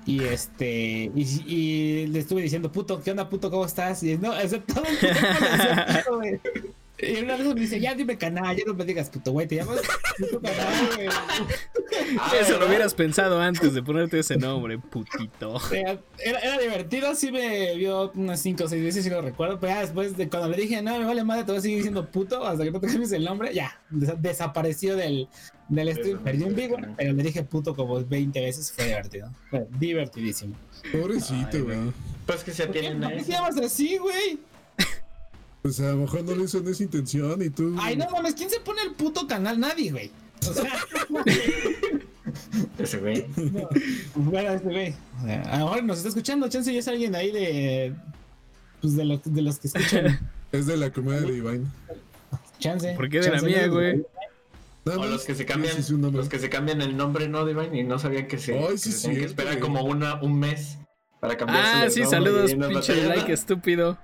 Y 0.05 0.23
este, 0.23 1.11
y, 1.15 1.21
y 1.47 2.07
le 2.07 2.19
estuve 2.19 2.43
diciendo, 2.43 2.71
puto, 2.71 3.01
¿qué 3.01 3.09
onda, 3.11 3.27
puto? 3.27 3.49
¿Cómo 3.49 3.65
estás? 3.65 4.03
Y 4.03 4.15
no, 4.15 4.29
o 4.29 4.47
sea, 4.47 4.61
todo 4.63 4.83
el 4.85 4.95
puto. 4.95 6.71
Y 6.99 7.19
una 7.21 7.35
vez 7.37 7.45
me 7.45 7.53
dice, 7.53 7.79
ya 7.79 7.93
dime 7.93 8.17
canal, 8.17 8.55
ya 8.57 8.63
no 8.65 8.73
me 8.73 8.83
digas 8.83 9.09
puto, 9.09 9.31
güey, 9.31 9.45
te 9.47 9.55
llamas 9.57 9.79
puto 10.17 10.41
canal, 10.41 10.89
güey. 10.95 11.07
Eso 12.41 12.57
lo 12.59 12.67
hubieras 12.67 12.93
pensado 12.95 13.39
antes 13.39 13.73
de 13.73 13.83
ponerte 13.83 14.17
ese 14.19 14.35
nombre, 14.37 14.79
putito. 14.79 15.59
Era, 15.71 15.99
era 16.39 16.57
divertido, 16.59 17.13
sí 17.13 17.31
me 17.31 17.75
vio 17.75 18.11
unas 18.15 18.39
5 18.41 18.63
o 18.63 18.67
6 18.67 18.83
veces, 18.83 19.03
sí 19.03 19.09
lo 19.09 19.21
recuerdo, 19.21 19.59
pero 19.59 19.73
ya 19.73 19.81
después 19.81 20.17
de 20.17 20.27
cuando 20.27 20.49
le 20.49 20.57
dije, 20.57 20.81
no, 20.81 20.97
me 20.97 21.05
vale 21.05 21.23
madre, 21.23 21.43
te 21.43 21.51
voy 21.51 21.59
a 21.59 21.61
seguir 21.61 21.77
diciendo 21.77 22.09
puto 22.09 22.45
hasta 22.45 22.63
que 22.63 22.71
no 22.71 22.79
te 22.79 22.87
cambies 22.87 23.11
el 23.11 23.23
nombre, 23.23 23.53
ya, 23.53 23.79
des- 23.91 24.19
desapareció 24.21 24.95
del, 24.95 25.27
del 25.69 25.93
stream, 25.93 26.23
perdí 26.23 26.43
un 26.45 26.55
vivo, 26.55 26.77
pero 26.97 27.13
le 27.13 27.21
dije 27.23 27.43
puto 27.43 27.75
como 27.75 28.03
20 28.03 28.41
veces, 28.41 28.71
fue 28.71 28.85
divertido, 28.85 29.29
fue 29.51 29.67
divertidísimo. 29.77 30.55
Pobrecito, 30.91 31.63
güey. 31.63 31.77
Pues 32.25 32.43
que 32.43 32.51
se 32.51 32.63
¿Por 32.65 32.73
qué, 32.73 32.79
tienen 32.81 32.99
por 33.01 33.11
qué 33.13 33.23
te 33.23 33.31
llamas 33.31 33.57
así, 33.57 33.97
güey? 33.97 34.39
Pues 35.61 35.79
a 35.79 35.89
lo 35.89 35.97
mejor 35.97 36.23
no 36.23 36.35
lo 36.35 36.43
hizo 36.43 36.59
en 36.59 36.67
esa 36.67 36.83
intención 36.83 37.41
y 37.41 37.49
tú. 37.49 37.75
Ay, 37.79 37.95
no 37.97 38.09
mames, 38.09 38.35
¿quién 38.35 38.49
se 38.49 38.59
pone 38.59 38.81
el 38.83 38.91
puto 38.91 39.27
canal? 39.27 39.59
Nadie, 39.59 39.91
güey. 39.91 40.11
O 40.47 40.53
sea, 40.53 40.71
ese 42.77 42.97
güey. 42.99 43.25
no, 43.35 43.69
bueno, 44.15 44.53
este 44.53 44.69
güey. 44.69 44.93
O 45.21 45.25
sea, 45.25 45.41
a 45.43 45.59
lo 45.59 45.65
mejor 45.65 45.83
nos 45.83 45.97
está 45.97 46.09
escuchando, 46.09 46.47
chance 46.47 46.71
y 46.71 46.77
es 46.77 46.87
alguien 46.87 47.15
ahí 47.15 47.31
de. 47.31 47.93
Pues 48.81 48.95
de, 48.95 49.05
los 49.05 49.19
de 49.23 49.41
los 49.41 49.59
que 49.59 49.67
escuchan. 49.67 50.19
Es 50.53 50.65
de 50.65 50.77
la 50.77 50.91
comedia 50.91 51.19
de 51.21 51.33
Divine. 51.33 51.65
Chance. 52.59 52.93
¿Por 52.95 53.09
qué 53.09 53.19
de 53.19 53.31
la 53.31 53.41
mía, 53.41 53.67
güey? 53.67 53.97
Nada 54.85 54.97
O 54.97 55.01
más 55.01 55.09
los 55.09 55.25
que 55.25 55.35
se 55.35 55.45
cambian, 55.45 55.75
los 56.13 56.29
que 56.29 56.39
se 56.39 56.49
cambian 56.49 56.81
el 56.81 56.95
nombre, 56.95 57.27
¿no, 57.27 57.45
Divine? 57.45 57.77
Y 57.81 57.83
no 57.83 57.99
sabían 57.99 58.27
que 58.27 58.37
se, 58.37 58.57
Ay, 58.57 58.71
que 58.71 58.77
sí, 58.77 58.93
se 58.93 59.11
que 59.11 59.25
esperar 59.25 59.59
como 59.59 59.83
una, 59.83 60.21
un 60.21 60.39
mes 60.39 60.77
para 61.19 61.35
cambiarse 61.35 61.71
Ah, 61.73 61.83
el 61.83 61.91
sí, 61.91 61.99
nombre 62.01 62.17
saludos, 62.17 62.53
pinche 62.53 63.07
like 63.07 63.33
estúpido. 63.33 63.97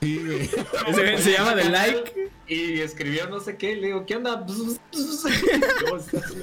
Sí, 0.00 0.18
güey. 0.24 0.42
Ese 0.88 1.18
se 1.22 1.32
llama 1.32 1.54
The 1.56 1.68
Like. 1.70 2.30
Y 2.46 2.80
escribió 2.80 3.28
no 3.28 3.40
sé 3.40 3.56
qué. 3.56 3.76
Le 3.76 3.88
digo, 3.88 4.06
¿qué 4.06 4.16
onda? 4.16 4.44
¿Cómo 4.46 4.72
estás? 5.98 6.34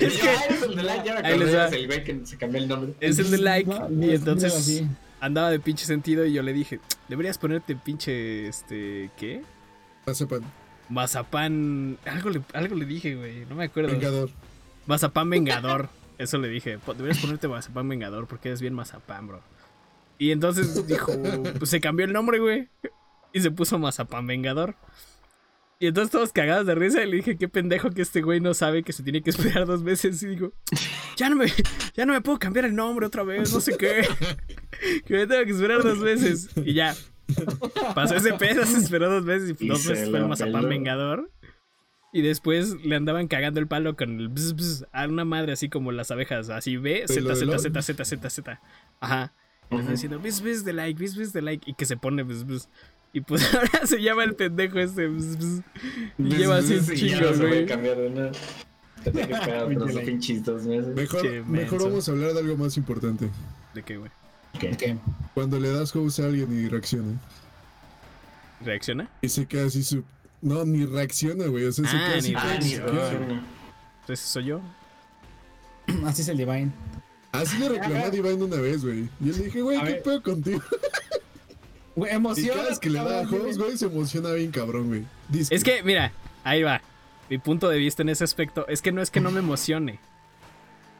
Y 0.00 0.04
Es 0.04 0.14
yo, 0.16 0.20
que- 0.22 0.28
"Ah, 0.28 0.44
eres 0.48 0.62
el 0.62 0.76
de 0.76 0.82
like, 0.82 1.06
ya 1.06 1.14
me 1.14 1.18
Ahí 1.28 1.38
les 1.38 1.48
acordé, 1.48 1.56
va. 1.56 1.66
es 1.66 1.72
el 1.74 1.86
güey 1.86 2.04
que 2.04 2.20
se 2.26 2.36
cambió 2.36 2.60
el 2.60 2.68
nombre. 2.68 2.94
Es 3.00 3.18
el 3.18 3.30
de 3.30 3.38
Like. 3.38 3.70
Y 4.00 4.10
entonces 4.10 4.82
andaba 5.20 5.50
de 5.50 5.60
pinche 5.60 5.84
sentido 5.86 6.24
y 6.26 6.32
yo 6.32 6.42
le 6.42 6.52
dije, 6.52 6.80
deberías 7.08 7.38
ponerte 7.38 7.76
pinche, 7.76 8.48
este, 8.48 9.10
¿qué? 9.18 9.42
Mazapan. 10.06 10.40
Mazapán. 10.88 11.98
Algo 12.04 12.30
le, 12.30 12.40
algo 12.52 12.74
le 12.76 12.84
dije, 12.86 13.14
güey. 13.16 13.44
No 13.46 13.54
me 13.56 13.64
acuerdo. 13.64 13.90
Vengador. 13.90 14.30
Mazapán 14.86 15.28
Vengador. 15.30 15.88
Eso 16.18 16.38
le 16.38 16.48
dije. 16.48 16.78
"Po- 16.78 16.94
Deberías 16.94 17.18
ponerte 17.18 17.46
Mazapán 17.48 17.88
Vengador 17.88 18.26
porque 18.26 18.48
eres 18.48 18.60
bien 18.60 18.72
Mazapán, 18.74 19.26
bro. 19.28 19.40
Y 20.18 20.30
entonces 20.30 20.86
dijo, 20.86 21.12
pues 21.58 21.70
se 21.70 21.80
cambió 21.80 22.06
el 22.06 22.12
nombre, 22.12 22.38
güey. 22.38 22.68
Y 23.32 23.40
se 23.40 23.50
puso 23.50 23.78
Mazapán 23.78 24.26
Vengador. 24.26 24.76
Y 25.78 25.88
entonces 25.88 26.10
todos 26.10 26.32
cagados 26.32 26.66
de 26.66 26.74
risa 26.74 27.02
y 27.02 27.10
le 27.10 27.16
dije, 27.16 27.36
qué 27.36 27.48
pendejo 27.48 27.90
que 27.90 28.00
este 28.00 28.22
güey 28.22 28.40
no 28.40 28.54
sabe 28.54 28.82
que 28.82 28.94
se 28.94 29.02
tiene 29.02 29.22
que 29.22 29.30
esperar 29.30 29.66
dos 29.66 29.84
veces. 29.84 30.22
Y 30.22 30.28
digo, 30.28 30.52
ya 31.16 31.28
no 31.28 31.36
me, 31.36 31.46
ya 31.94 32.06
no 32.06 32.14
me 32.14 32.22
puedo 32.22 32.38
cambiar 32.38 32.64
el 32.64 32.74
nombre 32.74 33.06
otra 33.06 33.24
vez, 33.24 33.52
no 33.52 33.60
sé 33.60 33.76
qué. 33.76 34.06
Que 35.04 35.14
me 35.14 35.26
tengo 35.26 35.44
que 35.44 35.50
esperar 35.50 35.82
dos 35.82 36.00
veces. 36.00 36.48
Y 36.56 36.74
ya. 36.74 36.94
Pasó 37.94 38.16
ese 38.16 38.34
pedo, 38.34 38.64
se 38.64 38.78
esperó 38.78 39.10
dos 39.10 39.24
veces 39.24 39.54
y 39.58 39.64
Y 39.64 39.68
dos 39.68 39.86
veces 39.86 40.08
fue 40.10 40.18
el 40.18 40.28
Mazapán 40.28 40.62
peló. 40.62 40.68
Vengador. 40.68 41.30
Y 42.12 42.22
después 42.22 42.82
le 42.84 42.96
andaban 42.96 43.28
cagando 43.28 43.60
el 43.60 43.66
palo 43.66 43.96
con 43.96 44.18
el 44.18 44.28
bzz, 44.28 44.54
bzz, 44.54 44.86
a 44.92 45.06
una 45.06 45.26
madre 45.26 45.52
así 45.52 45.68
como 45.68 45.92
las 45.92 46.10
abejas, 46.10 46.48
así 46.48 46.78
B, 46.78 47.04
Z, 47.06 47.20
¿Lo 47.20 47.30
de 47.30 47.36
Z? 47.36 47.58
Z, 47.58 47.82
Z, 47.82 48.04
Z, 48.04 48.30
Z. 48.30 48.60
Ajá. 49.00 49.34
Le 49.70 49.78
están 49.78 49.94
diciendo 49.94 50.18
bis, 50.20 50.40
bis 50.40 50.64
de 50.64 50.72
like, 50.72 50.98
bis, 51.00 51.16
bis 51.16 51.32
de 51.32 51.42
like. 51.42 51.68
Y 51.70 51.74
que 51.74 51.84
se 51.86 51.96
pone 51.96 52.22
bis, 52.22 52.44
bis. 52.46 52.68
Y 53.12 53.20
pues 53.20 53.42
ahora 53.54 53.86
se 53.86 54.00
llama 54.02 54.24
el 54.24 54.34
pendejo 54.34 54.78
este. 54.78 55.08
bis, 55.08 55.36
bis. 55.38 55.62
Y 56.18 56.22
lleva 56.36 56.56
así 56.58 56.74
un 56.74 56.86
chingo, 56.86 57.32
güey. 57.38 57.66
cambiar 57.66 57.96
de 57.96 58.10
nada. 58.10 58.32
Mejor, 60.94 61.22
Che, 61.22 61.42
mejor 61.42 61.82
vamos 61.84 62.08
a 62.08 62.12
hablar 62.12 62.32
de 62.32 62.40
algo 62.40 62.56
más 62.56 62.76
importante. 62.76 63.30
¿De 63.74 63.82
qué, 63.82 63.96
güey? 63.98 64.10
Ok. 64.54 64.98
Cuando 65.34 65.60
le 65.60 65.70
das 65.70 65.94
host 65.94 66.20
a 66.20 66.24
alguien 66.26 66.52
y 66.52 66.68
reacciona. 66.68 67.12
¿Reacciona? 68.64 69.08
Y 69.20 69.28
se 69.28 69.46
queda 69.46 69.66
así 69.66 69.82
su. 69.84 70.02
No, 70.42 70.64
ni 70.64 70.84
reacciona, 70.86 71.46
güey. 71.46 71.64
O 71.66 71.72
sea, 71.72 71.88
se 71.88 71.96
Ah, 71.96 72.06
queda 72.08 72.18
así. 72.18 72.28
ni 72.30 72.34
Ah, 72.36 72.42
reacciona. 72.44 73.44
Entonces 74.00 74.20
soy 74.26 74.44
yo. 74.46 74.60
Así 76.04 76.22
es 76.22 76.28
el 76.28 76.36
Divine. 76.36 76.72
Así 77.40 77.58
le 77.58 77.68
reclamé 77.68 78.02
a 78.04 78.10
Divine 78.10 78.34
una 78.44 78.56
vez, 78.60 78.84
güey. 78.84 79.08
Y 79.20 79.26
yo 79.30 79.32
le 79.36 79.44
dije, 79.44 79.62
güey, 79.62 79.78
A 79.78 79.84
¿qué 79.84 79.92
ver. 79.92 80.02
pedo 80.02 80.22
contigo? 80.22 80.60
Güey, 81.96 82.12
Y 82.12 82.14
emociona. 82.16 82.52
cada 82.56 82.68
vez 82.68 82.78
que 82.78 82.90
le 82.90 82.98
da 82.98 83.20
host, 83.22 83.58
güey, 83.58 83.78
se 83.78 83.86
emociona 83.86 84.30
bien 84.32 84.50
cabrón, 84.50 84.88
güey. 84.88 85.04
Es 85.48 85.64
que, 85.64 85.82
mira, 85.82 86.12
ahí 86.44 86.62
va. 86.62 86.82
Mi 87.30 87.38
punto 87.38 87.70
de 87.70 87.78
vista 87.78 88.02
en 88.02 88.10
ese 88.10 88.22
aspecto 88.22 88.68
es 88.68 88.82
que 88.82 88.92
no 88.92 89.00
es 89.00 89.10
que 89.10 89.18
no 89.18 89.30
me 89.30 89.38
emocione. 89.38 89.98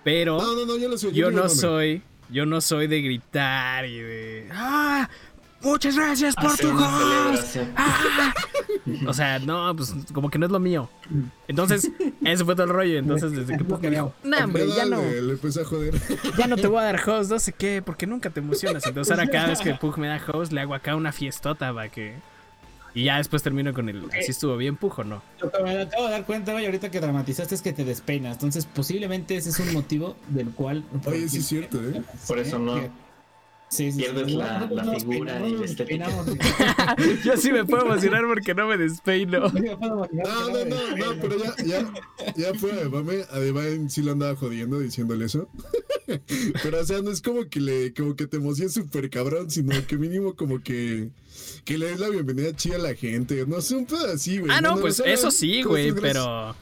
Pero 0.05 0.39
No, 0.41 0.55
no, 0.55 0.65
no, 0.65 0.79
yo 0.79 0.89
lo 0.89 0.97
sé. 0.97 1.09
yo 1.13 1.29
digo, 1.29 1.31
no 1.33 1.51
soy. 1.51 2.03
Yo 2.31 2.47
no 2.47 2.63
soy 2.63 2.87
de 2.87 3.03
gritar 3.03 3.85
y 3.85 3.99
de. 4.01 4.49
¡Ah! 4.53 5.09
¡Muchas 5.67 5.97
gracias 5.97 6.37
por 6.37 6.47
Hacer 6.47 6.67
tu 6.67 6.73
una 6.77 6.87
host! 6.87 7.43
celebración. 7.53 7.73
¡Ah! 7.77 8.35
O 9.09 9.13
sea, 9.13 9.41
no, 9.41 9.75
pues 9.75 9.93
como 10.13 10.31
que 10.31 10.39
no 10.39 10.47
es 10.47 10.53
lo 10.53 10.61
mío. 10.61 10.89
Entonces, 11.49 11.91
ese 12.25 12.45
fue 12.45 12.55
todo 12.55 12.67
el 12.67 12.73
rollo. 12.73 12.99
Entonces, 12.99 13.33
desde 13.33 13.59
que 13.59 13.65
que 13.81 13.91
veo. 13.91 14.15
No, 14.23 14.37
hombre, 14.39 14.65
ya 14.69 14.85
no, 14.85 15.03
Le, 15.03 15.33
empecé 15.33 15.63
a 15.63 15.65
joder. 15.65 16.01
ya 16.39 16.47
no 16.47 16.57
te 16.57 16.69
voy 16.69 16.79
a 16.79 16.85
dar 16.85 17.09
host, 17.09 17.31
no 17.31 17.39
sé 17.41 17.53
qué, 17.53 17.83
porque 17.85 18.07
nunca 18.07 18.31
te 18.31 18.39
emocionas. 18.39 18.87
Entonces, 18.87 19.11
ahora 19.11 19.29
cada 19.29 19.49
vez 19.49 19.59
que 19.61 19.75
Pug 19.75 19.99
me 19.99 20.07
da 20.07 20.21
host, 20.33 20.53
le 20.53 20.61
hago 20.61 20.73
acá 20.75 20.95
una 20.95 21.11
fiestota 21.11 21.75
para 21.75 21.89
que. 21.89 22.15
Y 22.95 23.05
ya 23.05 23.17
después 23.19 23.43
termino 23.43 23.75
con 23.75 23.89
el. 23.89 24.05
¿Así 24.07 24.31
estuvo 24.31 24.57
bien, 24.57 24.77
Pug 24.77 25.01
o 25.01 25.05
no? 25.05 25.23
Lo 25.41 25.51
que 25.51 25.63
me 25.65 25.83
acabo 25.83 26.05
de 26.05 26.11
dar 26.13 26.25
cuenta, 26.25 26.53
güey, 26.53 26.67
ahorita 26.67 26.89
que 26.89 27.01
dramatizaste 27.01 27.57
es 27.57 27.63
que 27.63 27.73
te 27.73 27.85
despeinas. 27.85 28.35
Entonces, 28.35 28.67
posiblemente 28.67 29.37
ese 29.37 29.51
es 29.51 29.59
un 29.59 29.73
motivo 29.73 30.17
del 30.29 30.51
cual. 30.51 30.85
Oye, 31.07 31.29
sí 31.29 31.39
es 31.39 31.47
cierto, 31.47 31.83
¿eh? 31.83 32.03
Por 32.29 32.39
eso 32.39 32.59
no. 32.61 33.06
Sí, 33.69 33.91
sí, 33.91 33.99
Pierdes 33.99 34.27
sí. 34.27 34.35
la- 34.37 34.69
la 34.71 34.85
figura 34.99 35.47
y 35.47 35.57
la 35.57 35.65
estética. 35.65 36.09
Yo 37.25 37.37
sí 37.37 37.51
me 37.51 37.65
puedo 37.65 37.85
emocionar 37.87 38.23
porque 38.27 38.55
no 38.55 38.69
me 38.69 38.77
despeino. 38.79 39.49
No, 39.51 39.77
no, 39.81 40.65
no, 40.65 40.97
no, 40.97 41.21
pero 41.21 41.37
ya, 41.37 41.55
ya, 41.65 41.93
ya 42.37 42.55
fuera 42.55 42.77
de 42.79 42.89
mame, 42.89 43.25
a 43.31 43.41
Divine 43.41 43.91
sí 43.91 44.03
lo 44.03 44.13
andaba 44.13 44.37
jodiendo 44.37 44.79
diciéndole 44.79 45.25
eso. 45.27 45.49
Pero, 46.63 46.81
o 46.81 46.85
sea, 46.85 47.03
no 47.03 47.11
es 47.11 47.21
como 47.21 47.49
que 47.49 47.59
le, 47.59 47.93
como 47.93 48.15
que 48.15 48.29
te 48.29 48.37
emociones 48.37 48.73
súper 48.75 49.11
cabrón, 49.11 49.51
sino 49.51 49.75
que 49.89 49.97
mínimo 49.99 50.37
como 50.37 50.63
que, 50.63 51.11
que 51.65 51.79
le 51.79 51.87
des 51.87 51.99
la 51.99 52.09
bienvenida 52.09 52.55
chida 52.55 52.77
a 52.77 52.79
la 52.79 52.95
gente. 52.95 53.45
No 53.49 53.61
sé, 53.61 53.75
un 53.75 53.87
pedo 53.87 54.07
así, 54.15 54.39
güey. 54.39 54.53
Ah, 54.55 54.61
no, 54.61 54.77
pues 54.77 55.01
o 55.01 55.05
eso 55.05 55.33
sí, 55.33 55.63
güey, 55.65 55.93
pero. 55.93 56.55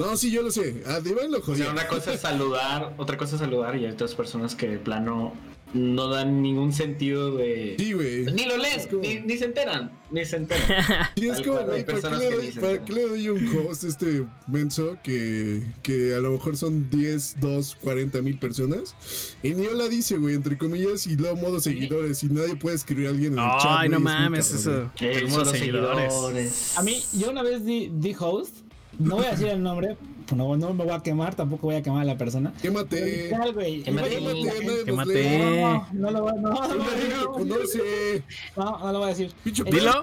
No, 0.00 0.16
sí, 0.16 0.32
yo 0.32 0.42
lo 0.42 0.50
sé. 0.50 0.82
A 0.86 0.98
Divine 0.98 1.28
lo 1.28 1.38
O 1.38 1.42
jodía. 1.42 1.64
sea, 1.66 1.72
una 1.72 1.86
cosa 1.86 2.12
es 2.14 2.20
saludar, 2.20 2.94
otra 2.96 3.16
cosa 3.16 3.36
es 3.36 3.40
saludar 3.40 3.76
y 3.76 3.84
hay 3.86 3.92
otras 3.92 4.14
personas 4.16 4.56
que 4.56 4.68
de 4.68 4.78
plano 4.78 5.34
no 5.74 6.08
dan 6.08 6.42
ningún 6.42 6.72
sentido 6.72 7.36
de... 7.36 7.76
Sí, 7.78 7.92
güey. 7.92 8.24
Ni 8.32 8.44
lo 8.44 8.56
leen, 8.56 8.80
Es 8.80 8.86
como- 8.86 9.02
ni, 9.02 9.20
ni 9.20 9.36
se 9.36 9.44
enteran, 9.46 9.90
ni 10.10 10.24
se 10.24 10.36
enteran. 10.36 10.66
Sí, 11.16 11.28
es 11.28 11.40
como, 11.42 11.60
güey, 11.64 11.84
¿para, 11.84 12.00
para 12.00 12.84
qué 12.84 12.92
le 12.92 13.02
doy 13.08 13.28
un 13.28 13.56
host 13.56 13.84
a 13.84 13.88
este 13.88 14.24
menso 14.46 14.96
que, 15.02 15.62
que 15.82 16.14
a 16.14 16.18
lo 16.18 16.32
mejor 16.32 16.56
son 16.56 16.88
10, 16.90 17.36
2, 17.40 17.76
40 17.80 18.22
mil 18.22 18.38
personas? 18.38 18.94
Y 19.42 19.50
ni 19.54 19.66
la 19.66 19.88
dice, 19.88 20.16
güey, 20.16 20.34
entre 20.34 20.56
comillas, 20.58 21.06
y 21.06 21.16
luego 21.16 21.36
modo 21.36 21.60
seguidores, 21.60 22.22
y 22.24 22.28
nadie 22.28 22.56
puede 22.56 22.76
escribir 22.76 23.06
a 23.06 23.10
alguien 23.10 23.34
en 23.34 23.38
el 23.38 23.50
chat. 23.60 23.66
Ay, 23.80 23.88
no 23.88 23.96
es 23.98 24.02
mames, 24.02 24.48
cabrón, 24.48 24.60
eso. 24.84 24.92
Tenemos 24.98 25.32
solo 25.34 25.50
seguidores. 25.50 26.12
seguidores. 26.12 26.78
A 26.78 26.82
mí, 26.82 27.02
yo 27.12 27.30
una 27.30 27.42
vez 27.42 27.64
di, 27.64 27.90
di 27.92 28.14
host. 28.18 28.54
No 28.98 29.16
voy 29.16 29.26
a 29.26 29.30
decir 29.30 29.48
el 29.48 29.62
nombre. 29.62 29.96
pues 30.26 30.36
No, 30.36 30.56
no 30.56 30.74
me 30.74 30.84
voy 30.84 30.92
a 30.94 31.00
quemar, 31.00 31.34
tampoco 31.34 31.68
voy 31.68 31.76
a 31.76 31.82
quemar 31.82 32.02
a 32.02 32.04
la 32.04 32.18
persona. 32.18 32.52
Quémate. 32.60 33.24
Literal, 33.24 33.52
güey. 33.52 33.82
Quémate. 33.82 34.16
A 34.16 34.84
Quémate. 34.84 35.60
No, 35.60 35.86
no 35.92 36.10
lo 36.10 36.22
voy, 36.22 36.32
no, 36.34 36.50
no, 36.50 36.68
Nadie 36.68 37.08
no, 37.08 37.08
te 37.08 37.16
no, 37.24 37.32
conoce. 37.32 38.22
no, 38.56 38.78
no 38.78 38.92
lo 38.92 38.98
voy 38.98 39.06
a 39.06 39.14
decir. 39.14 39.32
Dilo, 39.44 40.02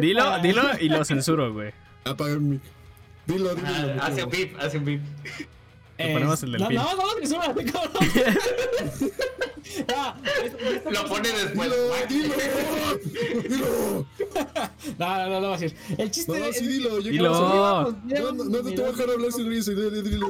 Dilo, 0.00 0.38
dilo 0.40 0.62
y 0.80 0.88
lo 0.88 1.04
censuro, 1.04 1.52
güey. 1.52 1.72
Apaga 2.04 2.32
el 2.32 2.40
mic. 2.40 2.62
Dilo, 3.26 3.54
dilo. 3.54 3.68
Hace 4.02 4.24
un 4.24 4.30
beep, 4.30 4.56
hace 4.60 4.78
un 4.78 4.84
beep. 4.84 5.00
Le 5.98 6.12
ponemos 6.12 6.42
el 6.44 6.52
no, 6.52 6.58
delfín. 6.58 6.76
no, 6.76 6.96
no, 6.96 7.02
que 7.20 7.26
súbate, 7.26 7.64
cabrón. 7.64 7.92
Ah, 9.94 10.16
esto- 10.44 10.90
Lo 10.90 11.06
pone 11.08 11.28
después. 11.28 11.70
Dilo, 12.08 12.34
dilo. 12.34 13.42
Dilo. 13.48 14.06
No, 14.98 15.16
no, 15.18 15.26
no 15.28 15.40
lo 15.40 15.48
voy 15.48 15.56
a 15.56 15.58
decir. 15.60 15.76
El 15.98 16.10
chiste 16.10 16.38
No, 16.38 16.44
es 16.46 16.56
sí, 16.58 16.66
dilo. 16.66 17.00
yo 17.00 17.10
Dilo. 17.10 17.32
quiero 17.32 17.32
No. 17.32 18.32
No, 18.32 18.32
no, 18.32 18.44
no 18.44 18.62
te 18.62 18.76
voy 18.76 18.84
a 18.84 18.92
dejar 18.92 19.10
hablar 19.10 19.32
sin 19.32 19.48
risa. 19.48 19.70
Dilo, 19.72 19.90
dilo, 19.90 20.02
dilo. 20.02 20.28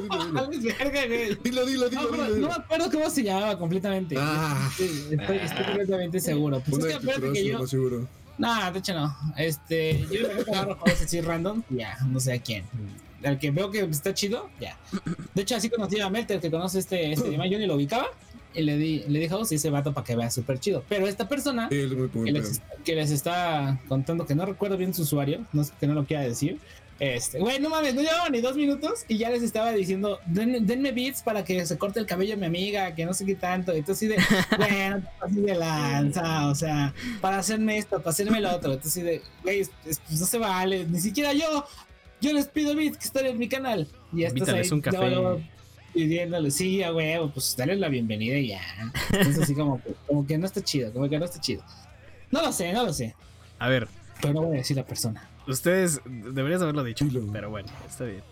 Dilo, 0.49 1.67
dilo, 1.67 1.67
dilo. 1.67 1.67
No, 1.67 1.67
dilo, 1.67 1.89
pero 2.11 2.25
dilo. 2.35 2.37
no 2.41 2.49
me 2.49 2.55
acuerdo 2.55 2.91
cómo 2.91 3.11
se 3.11 3.23
llamaba 3.23 3.59
completamente. 3.59 4.17
Ah. 4.19 4.71
Sí, 4.77 5.07
estoy, 5.13 5.37
estoy 5.37 5.65
completamente 5.65 6.21
seguro. 6.21 6.63
Pues 6.69 6.85
es 6.85 6.89
que 6.91 6.95
acuérdate 6.95 7.33
que 7.33 7.45
yo. 7.47 7.67
seguro. 7.67 8.09
No, 8.39 8.73
de 8.73 8.79
hecho 8.79 8.95
no. 8.95 9.17
Este, 9.37 10.01
yo 10.11 10.23
le 10.23 10.35
voy 10.35 10.45
a 10.55 10.61
agarrar 10.63 10.79
así 10.87 11.21
random, 11.21 11.63
ya, 11.71 11.97
no 12.07 12.19
sé 12.21 12.33
a 12.35 12.41
quién. 12.43 12.65
Al 13.25 13.39
que 13.39 13.51
veo 13.51 13.71
que 13.71 13.81
está 13.81 14.15
chido, 14.15 14.49
ya. 14.61 14.77
De 15.35 15.43
hecho, 15.43 15.57
así 15.57 15.69
conocí 15.69 16.01
a 16.01 16.09
Melter, 16.09 16.41
que 16.41 16.51
conoce 16.51 16.79
este, 16.79 17.13
este 17.13 17.31
tema, 17.31 17.47
yo 17.47 17.59
ni 17.59 17.67
lo 17.67 17.75
ubicaba. 17.77 18.07
Y 18.55 18.63
le 18.63 18.77
di, 18.79 19.01
le 19.09 19.21
dije, 19.21 19.35
oh, 19.35 19.45
sí, 19.45 19.57
ese 19.57 19.71
vato 19.71 19.93
para 19.93 20.05
que 20.05 20.17
vea 20.17 20.31
súper 20.31 20.59
chido. 20.59 20.83
Pero 20.89 21.07
esta 21.07 21.29
persona 21.29 21.69
muy 22.21 22.33
que 22.33 22.33
les, 22.33 22.63
que 22.85 22.95
les 22.95 23.11
está 23.11 23.79
contando 23.89 24.25
que 24.27 24.35
no 24.35 24.47
recuerdo 24.47 24.77
bien 24.77 24.95
su 24.95 25.03
usuario, 25.03 25.45
no 25.53 25.65
que 25.79 25.87
no 25.87 25.95
lo 25.95 26.05
quiera 26.07 26.23
decir. 26.23 26.59
Este, 27.01 27.39
güey, 27.39 27.61
no 27.61 27.69
mames, 27.69 27.95
no 27.95 28.01
llevaba 28.03 28.29
ni 28.29 28.41
dos 28.41 28.57
minutos 28.57 29.05
y 29.07 29.19
ya 29.19 29.31
les 29.31 29.45
estaba 29.45 29.71
diciendo, 29.73 30.19
"Den- 30.27 30.67
denme 30.67 30.91
beats 30.91 31.23
para 31.23 31.45
que 31.45 31.65
se 31.65 31.79
corte 31.79 32.01
el 32.01 32.07
cabello 32.07 32.35
a 32.35 32.37
mi 32.37 32.47
amiga, 32.47 32.93
que 32.97 33.05
no 33.05 33.15
sé 33.15 33.25
qué 33.25 33.37
tanto. 33.37 33.71
Entonces, 33.73 33.97
así 33.97 34.07
de, 34.09 34.17
bueno, 34.57 35.03
así 35.21 35.41
de 35.41 35.55
lanza, 35.55 36.49
o 36.49 36.55
sea, 36.57 36.93
para 37.21 37.39
hacerme 37.39 37.79
esto, 37.79 37.99
para 37.99 38.11
hacerme 38.11 38.41
lo 38.41 38.51
otro. 38.51 38.73
Entonces, 38.73 38.93
así 38.93 39.03
de, 39.03 39.23
güey, 39.45 39.61
es- 39.61 39.71
es- 39.87 40.01
pues 40.09 40.19
no 40.21 40.27
se 40.27 40.39
vale, 40.39 40.87
ni 40.87 41.01
siquiera 41.01 41.33
yo. 41.33 41.65
Yo 42.21 42.33
les 42.33 42.47
pido 42.49 42.75
beats 42.75 42.97
que 42.99 43.05
están 43.05 43.27
en 43.27 43.39
mi 43.39 43.49
canal. 43.49 43.87
Y 44.13 44.21
ya 44.23 44.29
estás 44.29 44.49
ahí, 44.49 44.55
Invítales 44.63 44.73
un 44.73 44.81
café. 44.81 45.45
pidiéndole, 45.95 46.51
sí, 46.51 46.83
a 46.83 46.93
huevo, 46.93 47.31
pues 47.33 47.55
dale 47.57 47.77
la 47.77 47.89
bienvenida 47.89 48.37
y 48.37 48.49
ya. 48.49 48.61
Entonces, 49.13 49.43
así 49.45 49.55
como, 49.55 49.83
que- 49.83 49.95
como 50.07 50.27
que 50.27 50.37
no 50.39 50.47
está 50.47 50.63
chido, 50.63 50.93
como 50.93 51.09
que 51.09 51.19
no 51.19 51.25
está 51.25 51.41
chido. 51.41 51.63
No 52.31 52.43
lo 52.43 52.53
sé, 52.53 52.73
no 52.73 52.85
lo 52.85 52.93
sé. 52.93 53.15
A 53.59 53.69
ver, 53.69 53.89
Pero 54.21 54.35
no 54.35 54.43
voy 54.43 54.57
a 54.57 54.59
decir 54.59 54.77
la 54.77 54.85
persona. 54.85 55.29
ustedes 55.47 56.01
deberías 56.05 56.61
haberlo 56.63 56.85
dicho, 56.85 57.07
pero 57.33 57.51
bueno, 57.51 57.69
está 57.89 58.05
bien. 58.05 58.23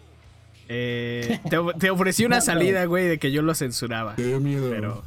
Eh, 0.69 1.39
te, 1.49 1.57
te 1.79 1.91
ofrecí 1.91 2.25
una 2.25 2.41
salida, 2.43 2.85
güey, 2.87 3.07
de 3.07 3.19
que 3.19 3.31
yo 3.33 3.43
lo 3.43 3.55
censuraba. 3.55 4.17
Te 4.17 4.27
dio 4.27 4.41
miedo. 4.41 4.69
Pero 4.71 5.05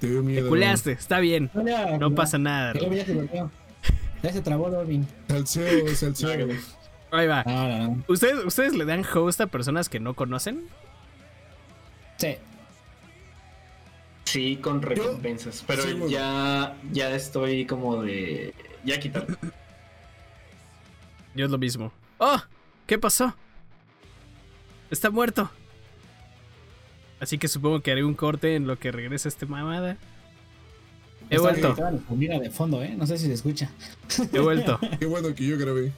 Te 0.00 0.08
dio 0.08 0.20
te 0.20 0.26
miedo. 0.26 0.48
culeaste, 0.48 0.92
está 0.92 1.20
bien. 1.20 1.50
No, 2.00 2.14
pasa 2.14 2.38
nada. 2.38 2.72
Ya, 2.74 2.88
ya. 3.32 3.50
Ya 4.22 4.32
se 4.32 4.40
trabó 4.40 4.68
Robin. 4.70 5.06
Salseo, 5.28 5.94
salseo. 5.94 6.48
Ahí 7.12 7.26
va. 7.26 7.44
No, 7.44 7.68
no, 7.68 7.78
no. 7.78 8.04
¿Ustedes, 8.08 8.42
¿Ustedes 8.44 8.74
le 8.74 8.86
dan 8.86 9.04
host 9.04 9.40
a 9.42 9.46
personas 9.46 9.90
que 9.90 10.00
no 10.00 10.14
conocen? 10.14 10.64
Sí. 12.16 12.36
Sí, 14.24 14.56
con 14.56 14.80
recompensas. 14.80 15.62
Pero 15.66 15.82
sí, 15.82 15.94
ya, 16.08 16.74
ya 16.90 17.14
estoy 17.14 17.66
como 17.66 18.02
de. 18.02 18.54
Ya 18.82 18.98
quitar. 18.98 19.26
Yo 21.34 21.44
es 21.44 21.50
lo 21.50 21.58
mismo. 21.58 21.92
¡Oh! 22.16 22.40
¿Qué 22.86 22.98
pasó? 22.98 23.34
Está 24.90 25.10
muerto. 25.10 25.50
Así 27.20 27.36
que 27.36 27.46
supongo 27.46 27.80
que 27.80 27.92
haré 27.92 28.04
un 28.04 28.14
corte 28.14 28.56
en 28.56 28.66
lo 28.66 28.78
que 28.78 28.90
regresa 28.90 29.28
este 29.28 29.44
mamada. 29.44 29.98
He 31.28 31.36
Está 31.36 31.50
vuelto, 31.50 31.76
la 32.18 32.38
de 32.40 32.50
fondo, 32.50 32.82
¿eh? 32.82 32.94
No 32.96 33.06
sé 33.06 33.18
si 33.18 33.26
se 33.26 33.34
escucha. 33.34 33.70
he 34.32 34.38
vuelto. 34.40 34.80
Qué 34.98 35.06
bueno 35.06 35.34
que 35.34 35.46
yo 35.46 35.58
grabé. 35.58 35.92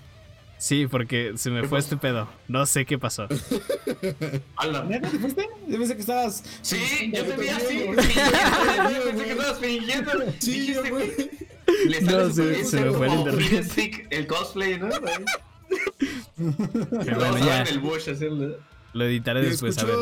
Sí, 0.64 0.86
porque 0.86 1.32
se 1.36 1.50
me 1.50 1.68
fue 1.68 1.78
este 1.78 1.98
pedo. 1.98 2.26
No 2.48 2.64
sé 2.64 2.86
qué 2.86 2.98
pasó. 2.98 3.28
¿Neta 4.88 5.10
te 5.10 5.18
fuiste? 5.18 5.46
Yo 5.68 5.76
pensé 5.76 5.94
que 5.94 6.00
estabas. 6.00 6.42
Sí, 6.62 7.12
yo 7.14 7.22
te 7.22 7.36
vi 7.36 7.48
así. 7.48 7.84
Pensé 9.04 9.24
que 9.24 9.30
estabas 9.32 9.58
fingiendo. 9.60 10.10
Sí, 10.38 10.74
güey. 10.88 11.12
Le 11.86 12.00
No, 12.00 12.30
se- 12.30 12.64
se 12.64 12.80
me 12.80 12.92
fue 12.92 13.08
el 13.08 13.12
internet. 13.12 14.06
El 14.08 14.26
cosplay, 14.26 14.78
¿no? 14.78 14.88
Pero 17.04 17.18
Lo 17.20 17.30
bueno, 17.30 17.44
ya. 17.46 17.62
el 17.64 17.80
bush. 17.80 18.08
Lo 18.94 19.04
editaré 19.04 19.40
¿Y 19.40 19.50
después, 19.50 19.76
a 19.76 19.84
ver. 19.84 19.96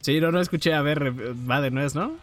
Sí, 0.00 0.18
no, 0.20 0.32
no 0.32 0.40
escuché. 0.40 0.74
A 0.74 0.82
ver, 0.82 0.98
re- 0.98 1.12
va 1.48 1.60
de 1.60 1.70
nuez, 1.70 1.94
¿no? 1.94 2.16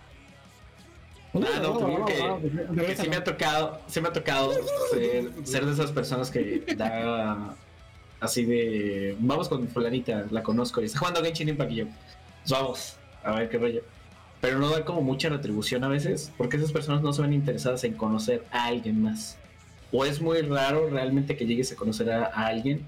Ah, 1.34 1.60
no, 1.62 1.78
te 1.78 1.86
digo 1.86 2.06
que, 2.06 2.86
que 2.86 2.96
sí 2.98 3.08
me 3.08 3.16
ha 3.16 3.24
tocado, 3.24 3.80
sí 3.88 4.02
me 4.02 4.10
ha 4.10 4.14
tocado 4.14 4.52
ser, 4.92 5.32
ser 5.44 5.66
de 5.66 5.72
esas 5.72 5.92
personas 5.92 6.30
que 6.30 6.66
da 6.76 7.56
así 8.20 8.46
de 8.46 9.16
vamos 9.20 9.48
con 9.48 9.68
fulanita, 9.68 10.26
la 10.30 10.44
conozco 10.44 10.82
y 10.82 10.86
está 10.86 11.00
jugando 11.00 11.24
Genshin 11.24 11.50
Impact 11.50 11.72
y 11.72 11.76
yo, 11.76 11.86
pues 11.86 12.52
vamos, 12.52 12.96
a 13.24 13.36
ver 13.36 13.50
qué 13.50 13.58
rollo. 13.58 13.82
Pero 14.42 14.60
no 14.60 14.70
da 14.70 14.84
como 14.84 15.02
mucha 15.02 15.30
retribución 15.30 15.84
a 15.84 15.88
veces, 15.88 16.32
porque 16.38 16.58
esas 16.58 16.72
personas 16.72 17.02
no 17.02 17.14
se 17.14 17.22
ven 17.22 17.34
interesadas 17.34 17.84
en 17.84 17.94
conocer 17.94 18.44
a 18.52 18.66
alguien 18.66 19.02
más. 19.02 19.38
O 19.92 20.04
es 20.04 20.22
muy 20.22 20.42
raro 20.42 20.90
realmente 20.90 21.38
que 21.38 21.46
llegues 21.46 21.72
a 21.72 21.76
conocer 21.76 22.12
a, 22.12 22.26
a 22.26 22.48
alguien 22.48 22.86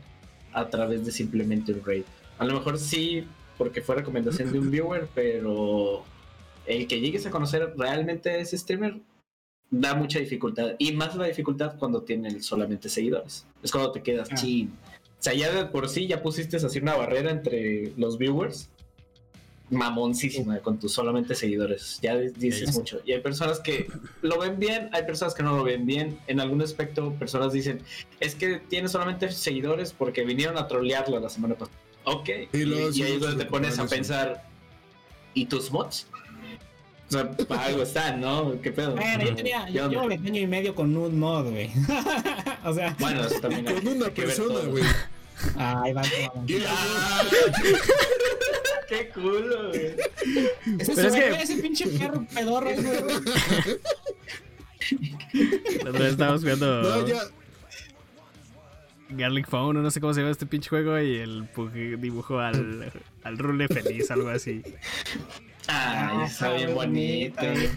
a 0.52 0.68
través 0.70 1.06
de 1.06 1.12
simplemente 1.12 1.72
un 1.72 1.84
raid. 1.86 2.04
A 2.40 2.46
lo 2.46 2.54
mejor 2.54 2.78
sí, 2.78 3.28
porque 3.58 3.82
fue 3.82 3.96
recomendación 3.96 4.52
de 4.52 4.60
un 4.60 4.72
viewer, 4.72 5.08
pero 5.14 6.04
el 6.66 6.88
que 6.88 7.00
llegues 7.02 7.26
a 7.26 7.32
conocer 7.32 7.74
realmente 7.78 8.30
a 8.30 8.38
ese 8.38 8.58
streamer 8.58 9.00
da 9.70 9.96
mucha 9.96 10.20
dificultad. 10.20 10.74
Y 10.78 10.92
más 10.94 11.16
la 11.16 11.26
dificultad 11.26 11.78
cuando 11.80 12.02
tienen 12.04 12.42
solamente 12.44 12.90
seguidores. 12.90 13.46
Es 13.64 13.72
cuando 13.72 13.92
te 13.92 14.02
quedas 14.04 14.30
Ah. 14.32 14.36
chin. 14.36 14.72
O 15.20 15.24
sea, 15.24 15.34
ya 15.34 15.52
de 15.52 15.66
por 15.66 15.88
sí 15.90 16.06
ya 16.08 16.22
pusiste 16.22 16.58
así 16.58 16.80
una 16.80 16.96
barrera 16.96 17.32
entre 17.32 17.92
los 17.98 18.18
viewers. 18.18 18.70
Mamoncísima 19.70 20.60
con 20.60 20.78
tus 20.78 20.92
solamente 20.92 21.34
seguidores. 21.34 21.98
Ya 22.02 22.16
di- 22.18 22.30
dices 22.36 22.76
mucho. 22.78 23.00
Y 23.06 23.14
hay 23.14 23.22
personas 23.22 23.60
que 23.60 23.88
lo 24.22 24.38
ven 24.38 24.60
bien, 24.60 24.90
hay 24.92 25.04
personas 25.04 25.34
que 25.34 25.42
no 25.42 25.56
lo 25.58 25.64
ven 25.64 25.86
bien. 25.88 26.20
En 26.28 26.40
algún 26.40 26.62
aspecto, 26.62 27.14
personas 27.14 27.54
dicen, 27.54 27.82
es 28.20 28.36
que 28.36 28.60
tiene 28.60 28.88
solamente 28.90 29.32
seguidores 29.32 29.92
porque 29.94 30.24
vinieron 30.26 30.58
a 30.58 30.68
trolearlo 30.68 31.20
la 31.20 31.30
semana 31.30 31.56
pasada. 31.56 31.76
Ok. 32.04 32.30
Y 32.52 32.58
Y, 32.58 32.66
luego 32.66 32.90
y 32.94 33.02
ahí 33.02 33.14
es 33.14 33.20
donde 33.22 33.44
te 33.46 33.50
pones 33.50 33.80
a 33.80 33.88
pensar, 33.88 34.44
¿y 35.34 35.46
tus 35.46 35.72
mods? 35.72 36.08
Sea, 37.14 37.32
para 37.48 37.66
algo 37.66 37.84
están, 37.84 38.22
¿no? 38.22 38.60
¿Qué 38.62 38.72
pedo? 38.72 38.96
Bueno, 38.96 39.24
yo 39.26 39.36
tenía. 39.36 39.66
¿Qué 39.66 39.74
Yo 39.74 39.88
el 40.04 40.12
año 40.14 40.42
y 40.42 40.48
medio 40.48 40.76
con 40.76 40.96
un 40.96 41.20
mod, 41.20 41.50
güey. 41.52 41.70
o 42.66 42.74
sea. 42.74 42.96
Bueno, 43.00 43.26
eso 43.26 43.40
también 43.40 43.68
hay- 43.68 43.76
Con 43.76 43.88
una 43.88 44.10
persona, 44.10 44.60
güey. 44.68 44.84
Ay, 45.58 45.94
va. 45.94 46.02
¿Qué? 46.48 46.64
¡Qué 48.90 49.10
culo, 49.10 49.70
güey! 49.70 49.96
Ese, 50.80 50.94
Pero 50.94 51.08
es 51.08 51.14
se 51.14 51.20
que- 51.20 51.30
ve 51.32 51.42
ese 51.42 51.56
pinche 51.58 51.88
perro 51.88 52.26
pedorro, 52.34 52.70
güey. 52.76 52.86
La 55.84 55.90
otra 55.90 56.00
vez 56.04 56.12
estábamos 56.12 56.42
jugando 56.42 56.82
No, 56.84 57.08
ya. 57.08 57.22
Garlic 59.10 59.48
Phone, 59.48 59.78
o 59.78 59.82
no 59.82 59.92
sé 59.92 60.02
cómo 60.02 60.14
se 60.14 60.22
llama 60.22 60.32
este 60.32 60.46
pinche 60.46 60.70
juego, 60.70 61.00
y 61.00 61.18
el 61.18 61.46
Pug 61.46 61.72
dibujó 61.72 62.40
al, 62.40 62.92
al 63.24 63.38
Rule 63.38 63.68
feliz, 63.68 64.10
algo 64.12 64.30
así. 64.30 64.62
Ay, 65.68 66.24
está 66.26 66.48
Ah, 66.50 66.54
bien 66.54 66.68
qué 66.68 66.74
bonito. 66.74 67.42
Ay, 67.42 67.70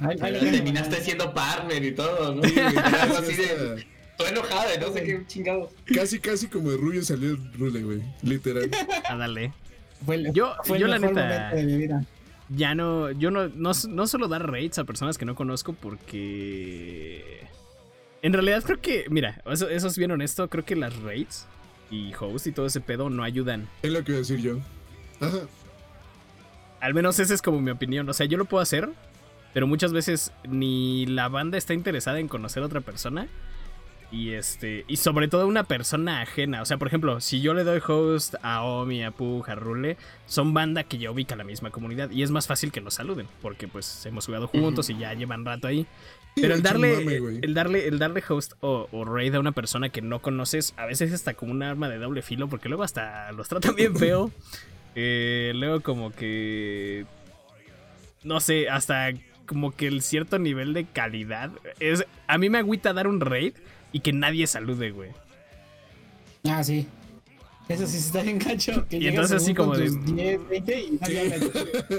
ay, 0.00 0.16
Pero 0.20 0.38
ay, 0.40 0.50
terminaste 0.50 1.00
siendo 1.00 1.32
partner 1.32 1.84
y 1.84 1.92
todo, 1.92 2.34
¿no? 2.34 2.42
Algo 3.02 3.16
así 3.18 3.34
de. 3.36 3.86
Estoy 4.18 4.28
enojada, 4.30 4.68
de 4.70 4.78
no 4.78 4.92
sé 4.92 5.02
qué 5.04 5.22
chingados. 5.26 5.70
Casi, 5.94 6.18
casi 6.18 6.46
como 6.48 6.70
de 6.70 6.76
Rubio 6.78 7.02
salió 7.02 7.30
el 7.30 7.52
rule, 7.54 7.82
güey. 7.82 8.02
Literal. 8.22 8.70
Ándale. 9.08 9.52
Fue 10.04 10.14
el- 10.16 10.32
Yo- 10.32 10.54
fue 10.64 10.76
el 10.78 10.82
yo 10.82 10.86
la 10.88 10.98
neta- 10.98 11.22
momento 11.22 11.56
de 11.56 11.64
mi 11.64 11.76
vida. 11.78 12.04
Ya 12.48 12.74
no, 12.74 13.10
yo 13.10 13.30
no, 13.30 13.48
no, 13.48 13.72
no 13.88 14.06
suelo 14.06 14.28
dar 14.28 14.50
rates 14.50 14.78
a 14.78 14.84
personas 14.84 15.18
que 15.18 15.24
no 15.24 15.34
conozco 15.34 15.72
porque... 15.74 17.40
En 18.22 18.32
realidad 18.32 18.62
creo 18.64 18.80
que, 18.80 19.04
mira, 19.10 19.42
eso, 19.50 19.68
eso 19.68 19.86
es 19.88 19.98
bien 19.98 20.10
honesto, 20.12 20.48
creo 20.48 20.64
que 20.64 20.76
las 20.76 20.94
rates 21.02 21.46
y 21.90 22.12
host 22.18 22.46
y 22.46 22.52
todo 22.52 22.66
ese 22.66 22.80
pedo 22.80 23.10
no 23.10 23.22
ayudan. 23.24 23.68
Es 23.82 23.90
lo 23.90 24.02
que 24.04 24.12
iba 24.12 24.16
a 24.18 24.20
decir 24.20 24.38
yo. 24.40 24.58
Ajá. 25.20 25.38
Al 26.80 26.94
menos 26.94 27.18
esa 27.18 27.34
es 27.34 27.42
como 27.42 27.60
mi 27.60 27.70
opinión. 27.70 28.08
O 28.08 28.12
sea, 28.12 28.26
yo 28.26 28.38
lo 28.38 28.44
puedo 28.44 28.62
hacer, 28.62 28.88
pero 29.54 29.66
muchas 29.66 29.92
veces 29.92 30.32
ni 30.48 31.06
la 31.06 31.28
banda 31.28 31.58
está 31.58 31.74
interesada 31.74 32.18
en 32.20 32.28
conocer 32.28 32.62
a 32.62 32.66
otra 32.66 32.80
persona. 32.80 33.28
Y 34.12 34.32
este. 34.32 34.84
Y 34.86 34.96
sobre 34.96 35.28
todo 35.28 35.46
una 35.46 35.64
persona 35.64 36.20
ajena. 36.20 36.62
O 36.62 36.64
sea, 36.64 36.76
por 36.76 36.88
ejemplo, 36.88 37.20
si 37.20 37.40
yo 37.40 37.54
le 37.54 37.64
doy 37.64 37.80
host 37.86 38.36
a 38.42 38.62
Omi, 38.62 39.02
a 39.02 39.10
Pug, 39.10 39.48
a 39.50 39.54
Rule, 39.54 39.96
son 40.26 40.54
banda 40.54 40.84
que 40.84 40.98
ya 40.98 41.10
ubica 41.10 41.34
la 41.36 41.44
misma 41.44 41.70
comunidad. 41.70 42.10
Y 42.10 42.22
es 42.22 42.30
más 42.30 42.46
fácil 42.46 42.70
que 42.70 42.80
nos 42.80 42.94
saluden. 42.94 43.26
Porque 43.42 43.66
pues 43.66 44.06
hemos 44.06 44.26
jugado 44.26 44.46
juntos 44.46 44.90
y 44.90 44.96
ya 44.96 45.12
llevan 45.14 45.44
rato 45.44 45.66
ahí. 45.66 45.86
Pero 46.36 46.54
el 46.54 46.62
darle, 46.62 46.96
mame, 46.96 47.40
el 47.42 47.54
darle, 47.54 47.88
el 47.88 47.98
darle 47.98 48.22
host 48.28 48.52
o, 48.60 48.88
o 48.92 49.04
raid 49.06 49.34
a 49.34 49.40
una 49.40 49.52
persona 49.52 49.88
que 49.88 50.02
no 50.02 50.20
conoces, 50.20 50.74
a 50.76 50.84
veces 50.84 51.10
hasta 51.14 51.32
como 51.32 51.52
un 51.52 51.62
arma 51.62 51.88
de 51.88 51.96
doble 51.96 52.20
filo, 52.20 52.46
porque 52.48 52.68
luego 52.68 52.82
hasta 52.82 53.32
los 53.32 53.48
tratan 53.48 53.74
bien 53.74 53.96
feo. 53.96 54.30
Eh, 54.96 55.52
luego 55.54 55.80
como 55.82 56.10
que. 56.10 57.04
No 58.24 58.40
sé, 58.40 58.68
hasta 58.68 59.12
como 59.46 59.70
que 59.70 59.86
el 59.86 60.02
cierto 60.02 60.38
nivel 60.40 60.72
de 60.74 60.84
calidad. 60.86 61.50
Es, 61.78 62.04
a 62.26 62.38
mí 62.38 62.50
me 62.50 62.58
agüita 62.58 62.92
dar 62.92 63.06
un 63.06 63.20
raid 63.20 63.52
y 63.92 64.00
que 64.00 64.12
nadie 64.12 64.46
salude, 64.48 64.90
güey. 64.90 65.10
Ah, 66.48 66.64
sí. 66.64 66.88
Eso 67.68 67.86
sí 67.86 67.96
está 67.98 68.22
bien 68.22 68.38
gacho. 68.38 68.86
Que 68.88 68.96
Y 68.98 69.08
entonces 69.08 69.42
así 69.42 69.52
como 69.52 69.76
de- 69.76 69.86
tus 69.86 70.14
10, 70.14 70.48
20 70.48 70.80
y. 70.80 70.98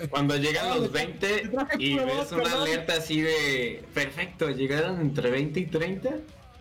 Cuando 0.10 0.36
llegan 0.38 0.66
Ah, 0.72 0.78
los 0.78 0.92
te 0.92 1.06
20 1.06 1.48
traje 1.50 1.76
y 1.78 1.96
ves 1.96 2.32
una 2.32 2.52
alerta 2.54 2.94
así 2.96 3.22
de. 3.22 3.84
Perfecto, 3.94 4.50
llegaron 4.50 5.00
entre 5.02 5.30
20 5.30 5.60
y 5.60 5.66
30, 5.66 6.10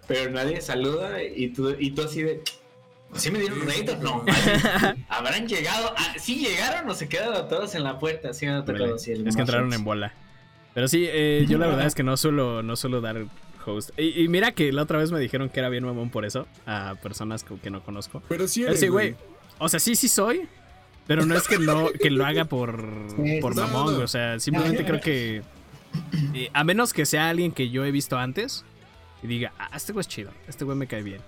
pero 0.08 0.30
nadie 0.30 0.60
saluda 0.60 1.22
y 1.22 1.48
tú, 1.48 1.74
y 1.78 1.90
tú 1.92 2.02
así 2.02 2.22
de. 2.22 2.42
¿Sí 3.16 3.30
me 3.30 3.38
dieron 3.38 3.60
raid 3.66 3.90
o 3.92 3.96
no? 3.96 4.24
¿Habrán 5.08 5.46
llegado? 5.48 5.94
Ah, 5.96 6.14
¿Sí 6.18 6.36
llegaron 6.38 6.88
o 6.90 6.94
se 6.94 7.08
quedaron 7.08 7.48
todos 7.48 7.74
en 7.74 7.84
la 7.84 7.98
puerta? 7.98 8.32
Sí, 8.34 8.46
me 8.46 8.52
ha 8.52 8.64
tocado 8.64 8.94
así. 8.96 9.12
es 9.12 9.34
que 9.34 9.40
entraron 9.42 9.72
en 9.72 9.84
bola. 9.84 10.12
Pero 10.74 10.88
sí, 10.88 11.06
eh, 11.08 11.46
yo 11.48 11.56
la 11.58 11.66
verdad 11.66 11.86
es 11.86 11.94
que 11.94 12.02
no 12.02 12.16
suelo, 12.16 12.62
no 12.62 12.76
suelo 12.76 13.00
dar 13.00 13.24
host. 13.64 13.90
Y, 13.98 14.22
y 14.22 14.28
mira 14.28 14.52
que 14.52 14.72
la 14.72 14.82
otra 14.82 14.98
vez 14.98 15.10
me 15.10 15.18
dijeron 15.18 15.48
que 15.48 15.58
era 15.60 15.68
bien 15.70 15.84
mamón 15.84 16.10
por 16.10 16.24
eso, 16.26 16.46
a 16.66 16.94
personas 17.02 17.44
que, 17.44 17.56
que 17.56 17.70
no 17.70 17.82
conozco. 17.82 18.22
Pero 18.28 18.46
sí 18.46 18.64
eres, 18.64 18.80
Sí, 18.80 18.88
güey. 18.88 19.16
O 19.58 19.68
sea, 19.68 19.80
sí, 19.80 19.96
sí 19.96 20.08
soy. 20.08 20.46
Pero 21.06 21.24
no 21.24 21.36
es 21.36 21.46
que 21.48 21.58
no 21.58 21.88
que 21.90 22.10
lo 22.10 22.26
haga 22.26 22.44
por, 22.46 22.84
Sí, 23.16 23.38
por 23.40 23.54
mamón, 23.54 23.96
No. 23.98 24.04
O 24.04 24.08
sea, 24.08 24.38
simplemente 24.40 24.84
creo 24.84 25.00
que. 25.00 25.42
eh, 26.34 26.50
a 26.52 26.64
menos 26.64 26.92
que 26.92 27.06
sea 27.06 27.28
alguien 27.28 27.52
que 27.52 27.70
yo 27.70 27.84
he 27.84 27.90
visto 27.90 28.18
antes 28.18 28.64
y 29.22 29.28
diga, 29.28 29.52
ah, 29.58 29.70
este 29.74 29.92
güey 29.92 30.02
es 30.02 30.08
chido, 30.08 30.30
este 30.48 30.64
güey 30.64 30.76
me 30.76 30.86
cae 30.86 31.02
bien. 31.02 31.20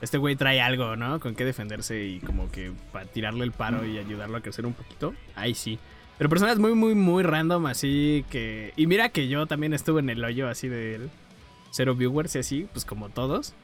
Este 0.00 0.18
güey 0.18 0.36
trae 0.36 0.60
algo, 0.60 0.96
¿no? 0.96 1.18
Con 1.20 1.34
qué 1.34 1.44
defenderse 1.44 2.04
y 2.04 2.20
como 2.20 2.50
que 2.50 2.72
para 2.92 3.06
tirarle 3.06 3.44
el 3.44 3.52
paro 3.52 3.84
y 3.84 3.98
ayudarlo 3.98 4.36
a 4.36 4.40
crecer 4.40 4.64
un 4.66 4.74
poquito. 4.74 5.14
Ahí 5.34 5.54
sí. 5.54 5.78
Pero 6.18 6.30
personas 6.30 6.58
muy, 6.58 6.74
muy, 6.74 6.94
muy 6.94 7.22
random, 7.22 7.66
así 7.66 8.24
que. 8.30 8.72
Y 8.76 8.86
mira 8.86 9.08
que 9.08 9.28
yo 9.28 9.46
también 9.46 9.72
estuve 9.72 10.00
en 10.00 10.10
el 10.10 10.24
hoyo 10.24 10.48
así 10.48 10.68
de 10.68 11.08
cero 11.70 11.94
viewers 11.94 12.34
y 12.36 12.38
así, 12.38 12.68
pues 12.72 12.84
como 12.84 13.08
todos. 13.08 13.54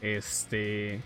Este. 0.00 1.00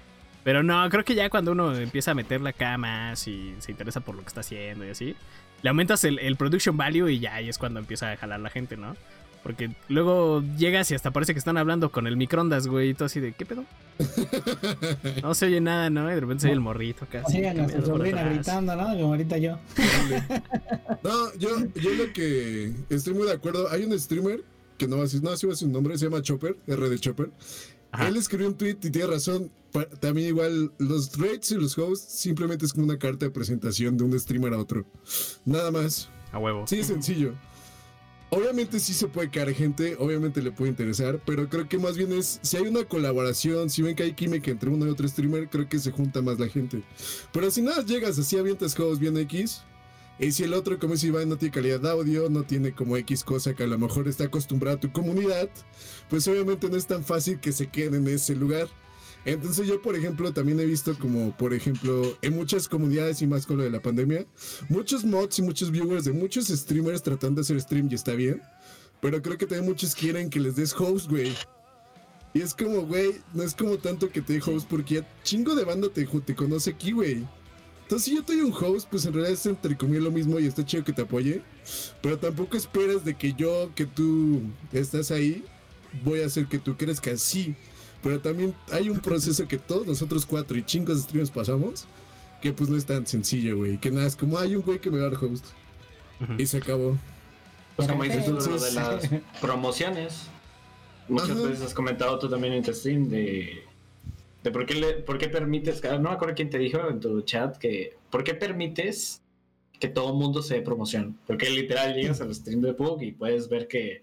Pero 0.44 0.62
no, 0.62 0.88
creo 0.90 1.04
que 1.04 1.14
ya 1.14 1.28
cuando 1.30 1.52
uno 1.52 1.76
empieza 1.76 2.12
a 2.12 2.14
meterle 2.14 2.50
acá 2.50 2.78
más 2.78 3.26
y 3.28 3.54
se 3.58 3.72
interesa 3.72 4.00
por 4.00 4.14
lo 4.14 4.22
que 4.22 4.28
está 4.28 4.40
haciendo 4.40 4.84
y 4.86 4.90
así, 4.90 5.14
le 5.62 5.68
aumentas 5.68 6.04
el, 6.04 6.18
el 6.20 6.36
production 6.36 6.76
value 6.76 7.08
y 7.08 7.18
ya 7.18 7.34
ahí 7.34 7.48
es 7.48 7.58
cuando 7.58 7.80
empieza 7.80 8.12
a 8.12 8.16
jalar 8.16 8.40
la 8.40 8.48
gente, 8.48 8.76
¿no? 8.76 8.96
Porque 9.42 9.70
luego 9.88 10.42
llegas 10.56 10.90
y 10.90 10.94
hasta 10.94 11.10
parece 11.10 11.32
que 11.32 11.38
están 11.38 11.56
hablando 11.56 11.90
con 11.90 12.06
el 12.06 12.16
microondas, 12.16 12.66
güey, 12.66 12.90
y 12.90 12.94
tú 12.94 13.04
así 13.04 13.20
de, 13.20 13.32
¿qué 13.32 13.46
pedo? 13.46 13.64
No 15.22 15.34
se 15.34 15.46
oye 15.46 15.60
nada, 15.60 15.90
¿no? 15.90 16.10
Y 16.10 16.14
de 16.14 16.20
repente 16.20 16.42
se 16.42 16.46
oye 16.48 16.54
el 16.54 16.60
morrito 16.60 17.06
a 17.12 17.30
su 17.30 17.86
sobrina 17.86 18.20
atrás. 18.20 18.34
gritando, 18.34 18.76
¿no? 18.76 18.86
Como 18.88 19.06
ahorita 19.08 19.38
yo. 19.38 19.58
No, 21.02 21.34
yo, 21.38 21.48
yo 21.74 21.94
lo 21.94 22.12
que 22.12 22.72
estoy 22.90 23.14
muy 23.14 23.26
de 23.26 23.32
acuerdo. 23.32 23.70
Hay 23.70 23.84
un 23.84 23.98
streamer 23.98 24.42
que 24.76 24.86
no 24.86 24.96
va 24.96 25.02
a 25.02 25.04
decir, 25.04 25.22
no, 25.22 25.36
sí 25.36 25.46
va 25.46 25.52
a 25.52 25.54
decir 25.54 25.68
un 25.68 25.72
nombre, 25.74 25.96
se 25.96 26.04
llama 26.06 26.22
Chopper, 26.22 26.56
R 26.66 26.88
de 26.88 26.98
Chopper. 26.98 27.30
Ajá. 27.92 28.08
Él 28.08 28.16
escribió 28.16 28.48
un 28.48 28.54
tweet 28.54 28.76
y 28.82 28.90
tiene 28.90 29.06
razón. 29.06 29.50
También 30.00 30.28
igual 30.28 30.72
los 30.78 31.16
rates 31.18 31.52
y 31.52 31.54
los 31.56 31.76
hosts 31.78 32.12
simplemente 32.20 32.66
es 32.66 32.72
como 32.72 32.84
una 32.86 32.98
carta 32.98 33.26
de 33.26 33.30
presentación 33.30 33.96
de 33.96 34.04
un 34.04 34.18
streamer 34.18 34.52
a 34.54 34.58
otro. 34.58 34.84
Nada 35.44 35.70
más. 35.70 36.08
A 36.32 36.38
huevo. 36.38 36.66
Sí, 36.66 36.80
es 36.80 36.86
sencillo. 36.86 37.34
Obviamente 38.30 38.78
sí 38.78 38.92
se 38.92 39.08
puede 39.08 39.30
caer 39.30 39.54
gente, 39.54 39.96
obviamente 39.98 40.42
le 40.42 40.52
puede 40.52 40.70
interesar, 40.70 41.18
pero 41.24 41.48
creo 41.48 41.66
que 41.66 41.78
más 41.78 41.96
bien 41.96 42.12
es, 42.12 42.38
si 42.42 42.58
hay 42.58 42.66
una 42.66 42.84
colaboración, 42.84 43.70
si 43.70 43.80
ven 43.80 43.96
que 43.96 44.02
hay 44.02 44.12
química 44.12 44.50
entre 44.50 44.68
uno 44.68 44.86
y 44.86 44.90
otro 44.90 45.08
streamer, 45.08 45.48
creo 45.48 45.66
que 45.66 45.78
se 45.78 45.92
junta 45.92 46.20
más 46.20 46.38
la 46.38 46.46
gente. 46.48 46.82
Pero 47.32 47.50
si 47.50 47.62
nada 47.62 47.82
llegas 47.82 48.18
así, 48.18 48.36
avientas 48.36 48.74
juegos 48.74 48.98
bien 48.98 49.16
X, 49.16 49.62
y 50.18 50.32
si 50.32 50.42
el 50.42 50.52
otro, 50.52 50.78
como 50.78 50.94
dice 50.94 51.06
Iván, 51.06 51.28
no 51.28 51.38
tiene 51.38 51.54
calidad 51.54 51.80
de 51.80 51.90
audio, 51.90 52.28
no 52.28 52.42
tiene 52.42 52.72
como 52.72 52.98
X 52.98 53.24
cosa 53.24 53.54
que 53.54 53.62
a 53.62 53.66
lo 53.66 53.78
mejor 53.78 54.08
está 54.08 54.24
acostumbrada 54.24 54.76
a 54.76 54.80
tu 54.80 54.92
comunidad, 54.92 55.48
pues 56.10 56.28
obviamente 56.28 56.68
no 56.68 56.76
es 56.76 56.86
tan 56.86 57.04
fácil 57.04 57.40
que 57.40 57.52
se 57.52 57.68
quede 57.68 57.96
en 57.96 58.08
ese 58.08 58.34
lugar. 58.34 58.68
Entonces 59.28 59.66
yo, 59.66 59.82
por 59.82 59.94
ejemplo, 59.94 60.32
también 60.32 60.58
he 60.58 60.64
visto 60.64 60.98
como, 60.98 61.36
por 61.36 61.52
ejemplo, 61.52 62.16
en 62.22 62.34
muchas 62.34 62.66
comunidades 62.66 63.20
y 63.20 63.26
más 63.26 63.44
con 63.44 63.58
lo 63.58 63.62
de 63.62 63.68
la 63.68 63.82
pandemia, 63.82 64.24
muchos 64.70 65.04
mods 65.04 65.38
y 65.38 65.42
muchos 65.42 65.70
viewers 65.70 66.06
de 66.06 66.12
muchos 66.12 66.48
streamers 66.48 67.02
tratando 67.02 67.34
de 67.36 67.42
hacer 67.42 67.60
stream 67.60 67.88
y 67.90 67.94
está 67.94 68.14
bien, 68.14 68.40
pero 69.02 69.20
creo 69.20 69.36
que 69.36 69.44
también 69.44 69.66
muchos 69.66 69.94
quieren 69.94 70.30
que 70.30 70.40
les 70.40 70.56
des 70.56 70.72
host, 70.72 71.10
güey. 71.10 71.34
Y 72.32 72.40
es 72.40 72.54
como, 72.54 72.86
güey, 72.86 73.20
no 73.34 73.42
es 73.42 73.54
como 73.54 73.76
tanto 73.76 74.08
que 74.08 74.22
te 74.22 74.32
dé 74.32 74.40
host 74.40 74.66
porque 74.66 74.94
ya 74.94 75.22
chingo 75.24 75.54
de 75.54 75.64
banda 75.64 75.90
te, 75.90 76.06
te 76.06 76.34
conoce 76.34 76.70
aquí, 76.70 76.92
güey. 76.92 77.26
Entonces, 77.82 78.06
si 78.06 78.16
yo 78.16 78.24
te 78.24 78.34
doy 78.34 78.50
un 78.50 78.54
host, 78.54 78.88
pues 78.88 79.04
en 79.04 79.12
realidad 79.12 79.34
es 79.34 79.44
entre 79.44 79.76
comillas 79.76 80.04
lo 80.04 80.10
mismo 80.10 80.38
y 80.40 80.46
está 80.46 80.64
chido 80.64 80.84
que 80.84 80.94
te 80.94 81.02
apoye. 81.02 81.42
Pero 82.00 82.18
tampoco 82.18 82.56
esperas 82.56 83.04
de 83.04 83.14
que 83.14 83.34
yo, 83.34 83.72
que 83.74 83.84
tú 83.84 84.40
estás 84.72 85.10
ahí, 85.10 85.44
voy 86.02 86.22
a 86.22 86.26
hacer 86.26 86.46
que 86.46 86.58
tú 86.58 86.78
crezcas 86.78 87.14
así. 87.14 87.54
Pero 88.02 88.20
también 88.20 88.54
hay 88.70 88.90
un 88.90 89.00
proceso 89.00 89.46
que 89.48 89.58
todos 89.58 89.86
nosotros 89.86 90.24
cuatro 90.24 90.56
y 90.56 90.64
chingos 90.64 90.96
de 90.96 91.02
streamers 91.02 91.30
pasamos, 91.30 91.86
que 92.40 92.52
pues 92.52 92.70
no 92.70 92.76
es 92.76 92.86
tan 92.86 93.06
sencillo, 93.06 93.56
güey. 93.56 93.78
Que 93.78 93.90
nada, 93.90 94.06
es 94.06 94.16
como 94.16 94.38
hay 94.38 94.54
un 94.54 94.62
güey 94.62 94.78
que 94.78 94.90
me 94.90 94.98
va 94.98 95.06
a 95.06 95.10
dar 95.10 95.24
host. 95.24 95.44
Y 96.36 96.46
se 96.46 96.58
acabó. 96.58 96.96
Pues 97.76 97.88
como 97.88 98.02
dices 98.02 98.24
tú, 98.24 98.32
lo 98.32 98.58
de 98.58 98.72
las 98.72 99.08
promociones. 99.40 100.26
Muchas 101.08 101.30
Ajá. 101.30 101.42
veces 101.42 101.62
has 101.62 101.74
comentado 101.74 102.18
tú 102.18 102.28
también 102.28 102.52
en 102.52 102.62
tu 102.62 102.74
stream 102.74 103.08
de, 103.08 103.62
de 104.42 104.50
por, 104.50 104.66
qué 104.66 104.74
le, 104.74 104.94
por 104.94 105.16
qué 105.18 105.28
permites, 105.28 105.82
no 105.82 106.00
me 106.00 106.10
acuerdo 106.10 106.34
quién 106.34 106.50
te 106.50 106.58
dijo 106.58 106.86
en 106.88 107.00
tu 107.00 107.22
chat, 107.22 107.56
que 107.56 107.96
por 108.10 108.24
qué 108.24 108.34
permites 108.34 109.22
que 109.78 109.88
todo 109.88 110.10
el 110.10 110.16
mundo 110.16 110.42
se 110.42 110.54
dé 110.54 110.62
promoción. 110.62 111.18
Porque 111.26 111.48
literal 111.50 111.94
llegas 111.94 112.20
al 112.20 112.34
stream 112.34 112.60
de 112.60 112.74
Pug 112.74 113.02
y 113.02 113.12
puedes 113.12 113.48
ver 113.48 113.68
que 113.68 114.02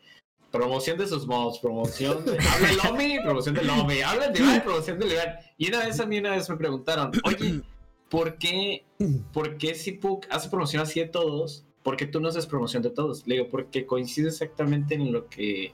promoción 0.55 0.97
de 0.97 1.07
sus 1.07 1.27
mods, 1.27 1.59
promoción 1.59 2.23
de... 2.25 2.37
Habla 2.39 2.69
el 2.69 2.77
Lomi, 2.77 3.19
promoción 3.21 3.55
del 3.55 3.67
Lomi, 3.67 4.01
habla 4.01 4.29
de 4.29 4.39
Iván, 4.39 4.63
promoción 4.63 4.97
del 4.99 5.11
Iván. 5.11 5.35
Y 5.57 5.67
una 5.67 5.85
vez 5.85 5.99
a 5.99 6.05
mí 6.05 6.17
una 6.17 6.31
vez 6.31 6.49
me 6.49 6.55
preguntaron, 6.55 7.11
oye, 7.25 7.61
¿por 8.09 8.37
qué, 8.37 8.85
por 9.33 9.57
qué 9.57 9.75
si 9.75 9.91
Pug 9.91 10.21
hace 10.29 10.49
promoción 10.49 10.81
así 10.81 11.01
de 11.01 11.07
todos? 11.07 11.65
¿Por 11.83 11.97
qué 11.97 12.07
tú 12.07 12.19
no 12.19 12.29
haces 12.29 12.47
promoción 12.47 12.81
de 12.81 12.89
todos? 12.89 13.27
Le 13.27 13.35
digo, 13.35 13.49
porque 13.49 13.85
coincide 13.85 14.29
exactamente 14.29 14.95
en 14.95 15.11
lo 15.11 15.27
que 15.27 15.73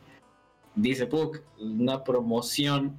dice 0.76 1.06
Pug, 1.06 1.42
una 1.60 2.04
promoción 2.04 2.98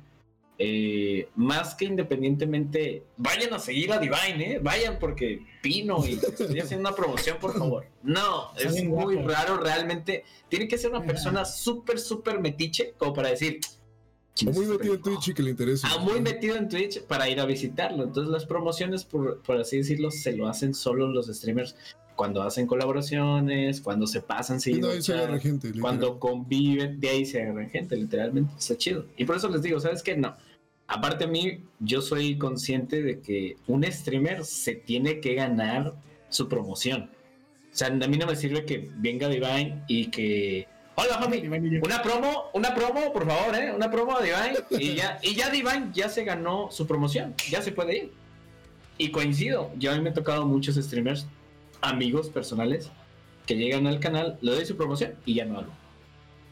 eh, 0.59 1.29
más 1.35 1.75
que 1.75 1.87
independientemente, 1.87 3.05
vayan 3.17 3.53
a 3.55 3.59
seguir 3.59 3.93
a 3.93 3.99
Divine, 3.99 4.53
¿eh? 4.55 4.59
Vayan 4.63 4.99
porque 4.99 5.45
Pino 5.63 6.07
y 6.07 6.13
estoy 6.23 6.61
haciendo 6.61 6.89
una 6.89 6.97
promoción, 6.97 7.39
por 7.41 7.57
favor. 7.57 7.87
No, 8.03 8.55
es 8.57 8.65
Salen 8.65 8.89
muy 8.91 9.17
raro 9.17 9.57
realmente. 9.57 10.25
Tiene 10.49 10.69
que 10.69 10.79
ser 10.79 10.91
una 10.91 11.05
persona 11.05 11.45
súper, 11.45 11.99
súper 11.99 12.39
metiche 12.41 12.95
como 12.99 13.13
para 13.13 13.31
decir... 13.31 13.61
"¿Quién 14.35 14.49
O 14.49 14.53
es 14.53 14.57
muy 14.59 14.67
metido 14.67 14.95
en 14.95 15.01
pendejo?". 15.03 15.21
Twitch 15.21 15.29
y 15.29 15.35
que 15.35 15.43
le 15.43 15.51
interesa. 15.51 15.89
Ah, 15.91 15.99
muy 15.99 16.21
metido 16.21 16.57
en 16.57 16.69
Twitch 16.69 17.03
para 17.03 17.29
ir 17.29 17.41
a 17.41 17.45
visitarlo. 17.47 18.05
Entonces 18.05 18.31
las 18.31 18.47
promociones, 18.47 19.05
por, 19.05 19.43
por 19.43 19.57
así 19.59 19.79
decirlo, 19.79 20.11
se 20.11 20.33
lo 20.33 20.49
hacen 20.49 20.75
solo 20.75 21.07
los 21.09 21.27
streamers 21.27 21.77
cuando 22.17 22.43
hacen 22.43 22.67
colaboraciones, 22.67 23.81
cuando 23.81 24.07
se 24.07 24.21
pasan 24.21 24.61
Sí, 24.61 24.75
no, 24.75 24.89
gente. 25.41 25.73
cuando 25.81 26.19
conviven, 26.19 27.01
de 27.01 27.09
ahí 27.09 27.25
se 27.27 27.43
agarran 27.43 27.71
gente, 27.71 27.97
literalmente. 27.97 28.53
Está 28.59 28.77
chido. 28.77 29.07
Y 29.17 29.25
por 29.25 29.37
eso 29.37 29.49
les 29.49 29.63
digo, 29.63 29.81
¿sabes 29.81 30.03
qué? 30.03 30.17
No. 30.17 30.37
Aparte 30.87 31.25
a 31.25 31.27
mí, 31.27 31.61
yo 31.81 32.03
soy 32.03 32.37
consciente 32.37 33.03
de 33.03 33.21
que 33.21 33.57
un 33.67 33.85
streamer 33.85 34.45
se 34.45 34.75
tiene 34.75 35.21
que 35.21 35.35
ganar 35.35 35.95
su 36.29 36.49
promoción. 36.49 37.11
O 37.73 37.77
sea, 37.77 37.89
a 37.89 37.91
mí 37.91 38.19
no 38.19 38.27
me 38.27 38.37
sirve 38.37 38.67
que 38.67 38.91
venga 38.97 39.29
Divine 39.29 39.85
y 39.89 40.07
que... 40.11 40.69
Hola, 40.95 41.19
homie. 41.25 41.49
Una 41.83 42.03
promo, 42.03 42.51
una 42.53 42.75
promo, 42.75 43.13
por 43.15 43.27
favor, 43.27 43.55
¿eh? 43.55 43.73
Una 43.75 43.91
promo 43.91 44.19
de 44.21 44.27
Divine. 44.27 44.59
Y 44.85 44.95
ya, 44.95 45.19
y 45.23 45.35
ya 45.35 45.49
Divine 45.49 45.89
ya 45.95 46.11
se 46.11 46.25
ganó 46.25 46.71
su 46.71 46.87
promoción. 46.87 47.35
Ya 47.51 47.63
se 47.63 47.73
puede 47.73 47.97
ir. 47.97 48.13
Y 48.99 49.11
coincido. 49.11 49.71
Yo 49.79 49.91
a 49.91 49.95
mí 49.95 50.03
me 50.03 50.11
he 50.11 50.13
tocado 50.13 50.45
muchos 50.45 50.77
streamers, 50.77 51.27
amigos 51.83 52.31
personales, 52.31 52.91
que 53.47 53.57
llegan 53.57 53.87
al 53.87 54.01
canal, 54.01 54.39
le 54.41 54.53
doy 54.53 54.65
su 54.65 54.77
promoción 54.77 55.15
y 55.27 55.35
ya 55.35 55.45
no 55.45 55.59
hablo. 55.59 55.73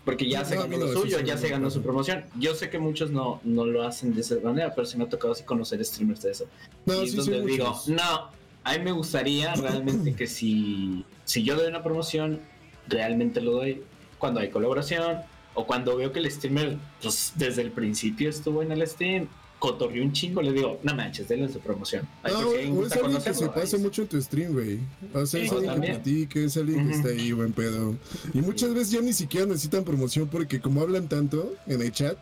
Porque 0.04 0.28
ya 0.28 0.40
No, 0.40 0.44
se 0.46 0.56
ganó 0.56 0.76
no, 0.78 0.86
lo 0.86 0.88
sí, 0.88 0.94
suyo, 0.94 1.18
sí, 1.18 1.24
ya 1.24 1.36
se 1.36 1.48
ganó 1.48 1.70
su 1.70 1.82
promoción. 1.82 2.24
Yo 2.38 2.54
sé 2.54 2.68
que 2.70 2.78
muchos 2.78 3.10
no, 3.10 3.40
no 3.44 3.64
lo 3.66 3.82
hacen 3.84 4.14
de 4.14 4.22
esa 4.22 4.36
manera, 4.42 4.74
pero 4.74 4.86
sí 4.86 4.96
me 4.96 5.04
ha 5.04 5.08
tocado 5.08 5.32
así 5.32 5.44
conocer 5.44 5.84
streamers 5.84 6.22
de 6.22 6.30
eso. 6.32 6.46
No, 6.86 7.02
y 7.02 7.04
es 7.04 7.10
sí, 7.12 7.16
donde 7.16 7.38
son 7.38 7.46
digo, 7.46 7.66
muchos. 7.66 7.88
no, 7.88 8.28
a 8.64 8.72
mí 8.72 8.78
me 8.84 8.92
gustaría 8.92 9.54
realmente 9.54 10.14
que 10.14 10.26
si, 10.26 11.04
si 11.24 11.44
yo 11.44 11.54
doy 11.56 11.68
una 11.68 11.82
promoción, 11.82 12.40
realmente 12.88 13.40
lo 13.40 13.52
doy 13.52 13.82
cuando 14.18 14.40
hay 14.40 14.50
colaboración 14.50 15.18
o 15.54 15.66
cuando 15.66 15.96
veo 15.96 16.12
que 16.12 16.18
el 16.18 16.30
streamer 16.30 16.76
pues, 17.02 17.32
desde 17.36 17.62
el 17.62 17.70
principio 17.70 18.30
estuvo 18.30 18.62
en 18.62 18.72
el 18.72 18.86
stream, 18.88 19.28
cotorreó 19.60 20.02
un 20.02 20.12
chingo, 20.12 20.42
le 20.42 20.52
digo, 20.52 20.80
no 20.82 20.94
manches, 20.94 21.28
denle 21.28 21.48
su 21.48 21.60
promoción. 21.60 22.08
Ay, 22.24 22.32
me 22.34 22.70
o 22.72 22.84
es 22.86 22.92
alguien 22.92 23.22
que 23.22 23.32
se 23.34 23.48
pasa 23.48 23.78
mucho 23.78 24.02
en 24.02 24.08
tu 24.08 24.20
stream, 24.20 24.52
güey. 24.52 24.80
O 25.14 25.24
sea, 25.24 25.40
es 25.42 25.52
alguien 25.52 25.80
que 25.80 25.86
platica, 25.92 26.40
es 26.40 26.56
alguien 26.56 26.88
que 26.88 26.94
está 26.96 27.08
ahí, 27.10 27.30
buen 27.30 27.52
pedo. 27.52 27.94
Y 28.34 28.40
muchas 28.40 28.74
veces 28.74 28.90
ya 28.90 29.00
ni 29.00 29.12
siquiera 29.12 29.46
necesitan 29.46 29.84
promoción 29.84 30.26
porque 30.28 30.60
como 30.60 30.80
hablan 30.80 31.06
tanto 31.08 31.54
en 31.68 31.80
el 31.80 31.92
chat, 31.92 32.16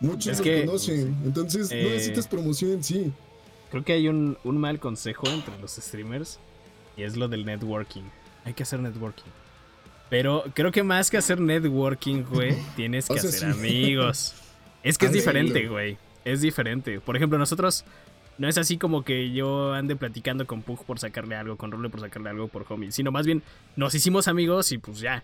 muchos 0.00 0.32
Es 0.34 0.38
lo 0.38 0.44
que- 0.44 0.66
conocen. 0.66 1.16
Entonces 1.24 1.70
no 1.70 1.76
Eh, 1.76 1.90
necesitas 1.92 2.26
promoción 2.28 2.72
en 2.72 2.84
sí. 2.84 3.12
Creo 3.70 3.84
que 3.84 3.92
hay 3.94 4.08
un, 4.08 4.36
un 4.44 4.58
mal 4.58 4.78
consejo 4.78 5.26
entre 5.28 5.56
los 5.60 5.72
streamers 5.76 6.38
y 6.96 7.04
es 7.04 7.16
lo 7.16 7.28
del 7.28 7.46
networking. 7.46 8.02
Hay 8.44 8.52
que 8.52 8.64
hacer 8.64 8.80
networking. 8.80 9.30
Pero 10.10 10.44
creo 10.54 10.70
que 10.70 10.82
más 10.82 11.10
que 11.10 11.16
hacer 11.16 11.40
networking, 11.40 12.22
güey, 12.24 12.54
tienes 12.76 13.06
que 13.06 13.14
O 13.14 13.18
sea, 13.18 13.30
hacer 13.30 13.52
sí. 13.54 13.58
amigos. 13.60 14.34
Es 14.82 14.98
que 14.98 15.06
es 15.06 15.12
Ah, 15.12 15.14
diferente, 15.14 15.66
güey. 15.66 15.96
Es 16.24 16.40
diferente. 16.40 17.00
Por 17.00 17.16
ejemplo, 17.16 17.38
nosotros 17.38 17.84
no 18.38 18.48
es 18.48 18.58
así 18.58 18.78
como 18.78 19.04
que 19.04 19.32
yo 19.32 19.72
ande 19.72 19.96
platicando 19.96 20.46
con 20.46 20.62
Pug 20.62 20.84
por 20.84 20.98
sacarle 20.98 21.36
algo, 21.36 21.56
con 21.56 21.70
Rule 21.70 21.88
por 21.88 22.00
sacarle 22.00 22.30
algo 22.30 22.48
por 22.48 22.66
homie, 22.68 22.92
sino 22.92 23.12
más 23.12 23.26
bien 23.26 23.42
nos 23.76 23.94
hicimos 23.94 24.28
amigos 24.28 24.72
y 24.72 24.78
pues 24.78 25.00
ya. 25.00 25.22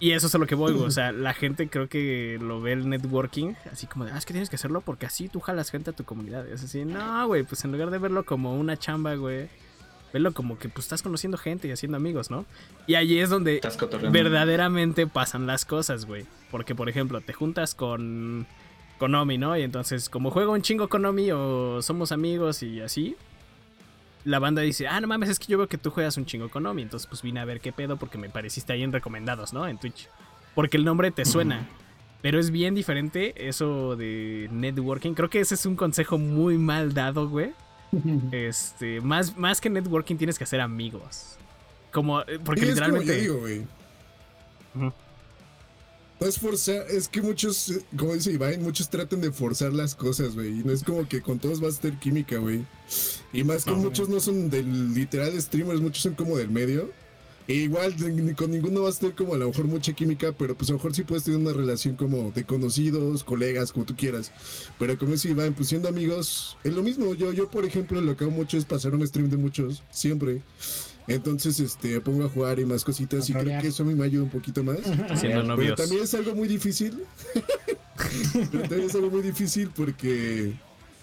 Y 0.00 0.12
eso 0.12 0.28
es 0.28 0.34
a 0.34 0.38
lo 0.38 0.46
que 0.46 0.54
voy. 0.54 0.74
O 0.74 0.90
sea, 0.90 1.10
la 1.12 1.34
gente 1.34 1.68
creo 1.68 1.88
que 1.88 2.38
lo 2.40 2.60
ve 2.60 2.72
el 2.72 2.88
networking 2.88 3.54
así 3.72 3.86
como 3.86 4.04
de, 4.04 4.12
ah, 4.12 4.18
es 4.18 4.26
que 4.26 4.32
tienes 4.32 4.50
que 4.50 4.56
hacerlo 4.56 4.80
porque 4.80 5.06
así 5.06 5.28
tú 5.28 5.40
jalas 5.40 5.70
gente 5.70 5.90
a 5.90 5.92
tu 5.92 6.04
comunidad. 6.04 6.46
Es 6.48 6.62
así, 6.62 6.84
no, 6.84 7.26
güey, 7.26 7.42
pues 7.44 7.64
en 7.64 7.72
lugar 7.72 7.90
de 7.90 7.98
verlo 7.98 8.24
como 8.24 8.54
una 8.54 8.76
chamba, 8.76 9.14
güey, 9.14 9.48
verlo 10.12 10.32
como 10.32 10.58
que 10.58 10.68
pues 10.68 10.86
estás 10.86 11.02
conociendo 11.02 11.38
gente 11.38 11.68
y 11.68 11.72
haciendo 11.72 11.96
amigos, 11.96 12.30
¿no? 12.30 12.44
Y 12.86 12.94
allí 12.94 13.18
es 13.18 13.30
donde 13.30 13.60
verdaderamente 14.10 15.06
pasan 15.06 15.46
las 15.46 15.64
cosas, 15.64 16.04
güey. 16.04 16.26
Porque, 16.50 16.74
por 16.74 16.88
ejemplo, 16.88 17.20
te 17.20 17.32
juntas 17.32 17.74
con, 17.74 18.46
con 18.98 19.14
Omi, 19.14 19.38
¿no? 19.38 19.56
Y 19.56 19.62
entonces, 19.62 20.08
como 20.08 20.30
juego 20.30 20.52
un 20.52 20.62
chingo 20.62 20.88
con 20.88 21.04
Omi 21.04 21.30
o 21.30 21.80
somos 21.82 22.12
amigos 22.12 22.62
y 22.62 22.80
así, 22.80 23.16
la 24.24 24.38
banda 24.38 24.62
dice, 24.62 24.86
ah, 24.88 25.00
no 25.00 25.06
mames, 25.06 25.30
es 25.30 25.38
que 25.38 25.46
yo 25.46 25.58
veo 25.58 25.68
que 25.68 25.78
tú 25.78 25.90
juegas 25.90 26.16
un 26.16 26.26
chingo 26.26 26.50
con 26.50 26.66
Omi. 26.66 26.82
Entonces, 26.82 27.06
pues 27.06 27.22
vine 27.22 27.40
a 27.40 27.44
ver 27.44 27.60
qué 27.60 27.72
pedo 27.72 27.96
porque 27.96 28.18
me 28.18 28.28
pareciste 28.28 28.72
ahí 28.72 28.82
en 28.82 28.92
recomendados, 28.92 29.52
¿no? 29.52 29.66
En 29.66 29.78
Twitch. 29.78 30.08
Porque 30.54 30.76
el 30.76 30.84
nombre 30.84 31.10
te 31.10 31.24
suena. 31.24 31.66
Pero 32.20 32.40
es 32.40 32.50
bien 32.50 32.74
diferente 32.74 33.48
eso 33.48 33.94
de 33.94 34.48
networking. 34.50 35.14
Creo 35.14 35.30
que 35.30 35.40
ese 35.40 35.54
es 35.54 35.64
un 35.66 35.76
consejo 35.76 36.18
muy 36.18 36.58
mal 36.58 36.92
dado, 36.92 37.28
güey. 37.28 37.52
Este, 38.32 39.00
más, 39.00 39.36
más 39.38 39.60
que 39.60 39.70
networking 39.70 40.16
tienes 40.16 40.36
que 40.36 40.44
hacer 40.44 40.60
amigos. 40.60 41.38
Como, 41.92 42.20
eh, 42.22 42.38
porque 42.44 42.66
Y 42.66 42.68
es 42.68 42.80
como 42.80 42.98
literalmente... 42.98 43.16
yo 43.16 43.20
digo, 43.22 43.38
güey. 43.38 43.66
Ujú. 44.74 44.92
No 46.20 46.26
es 46.26 46.38
forzar, 46.38 46.84
es 46.90 47.08
que 47.08 47.22
muchos, 47.22 47.70
eh, 47.70 47.82
como 47.96 48.14
dice 48.14 48.32
Iván, 48.32 48.62
muchos 48.62 48.90
tratan 48.90 49.20
de 49.20 49.30
forzar 49.30 49.72
las 49.72 49.94
cosas, 49.94 50.34
güey. 50.34 50.60
Y 50.60 50.64
no 50.64 50.72
es 50.72 50.82
como 50.82 51.08
que 51.08 51.20
con 51.22 51.38
todos 51.38 51.60
vas 51.60 51.78
a 51.78 51.80
tener 51.82 51.98
química, 52.00 52.38
güey. 52.38 52.64
Y 53.32 53.44
más 53.44 53.64
que 53.64 53.70
No, 53.70 53.76
muchos 53.76 54.08
no 54.08 54.18
son 54.18 54.50
del 54.50 54.94
literal 54.94 55.40
streamers, 55.40 55.80
muchos 55.80 56.02
son 56.02 56.14
como 56.14 56.36
del 56.36 56.50
medio. 56.50 56.90
E 57.46 57.54
igual 57.54 57.94
con 58.36 58.50
ninguno 58.50 58.82
vas 58.82 58.96
a 58.96 59.00
tener 59.00 59.14
como 59.14 59.32
a 59.32 59.38
lo 59.38 59.46
mejor 59.46 59.64
mucha 59.64 59.94
química, 59.94 60.32
pero 60.32 60.54
pues 60.54 60.68
a 60.68 60.72
lo 60.72 60.78
mejor 60.78 60.94
sí 60.94 61.02
puedes 61.02 61.24
tener 61.24 61.40
una 61.40 61.54
relación 61.54 61.96
como 61.96 62.30
de 62.30 62.44
conocidos, 62.44 63.24
colegas, 63.24 63.72
como 63.72 63.86
tú 63.86 63.96
quieras. 63.96 64.32
Pero 64.78 64.98
como 64.98 65.12
dice 65.12 65.30
Iván, 65.30 65.54
pues 65.54 65.70
siendo 65.70 65.88
amigos, 65.88 66.58
es 66.62 66.74
lo 66.74 66.82
mismo. 66.82 67.14
Yo, 67.14 67.32
yo 67.32 67.50
por 67.50 67.64
ejemplo, 67.64 68.02
lo 68.02 68.18
que 68.18 68.24
hago 68.24 68.34
mucho 68.34 68.58
es 68.58 68.66
pasar 68.66 68.94
un 68.94 69.06
stream 69.06 69.30
de 69.30 69.38
muchos, 69.38 69.82
siempre. 69.90 70.42
Entonces, 71.08 71.58
este, 71.60 72.00
pongo 72.00 72.24
a 72.24 72.28
jugar 72.28 72.58
y 72.60 72.64
más 72.66 72.84
cositas 72.84 73.28
y 73.30 73.32
creo 73.32 73.60
que 73.62 73.68
eso 73.68 73.82
a 73.82 73.86
mí 73.86 73.94
me 73.94 74.04
ayuda 74.04 74.24
un 74.24 74.30
poquito 74.30 74.62
más. 74.62 74.76
Siendo 74.82 75.18
Pero 75.20 75.42
novios. 75.42 75.76
también 75.76 76.02
es 76.02 76.14
algo 76.14 76.34
muy 76.34 76.48
difícil. 76.48 77.02
Pero 78.52 78.62
también 78.62 78.82
es 78.88 78.94
algo 78.94 79.10
muy 79.10 79.22
difícil 79.22 79.70
porque 79.74 80.52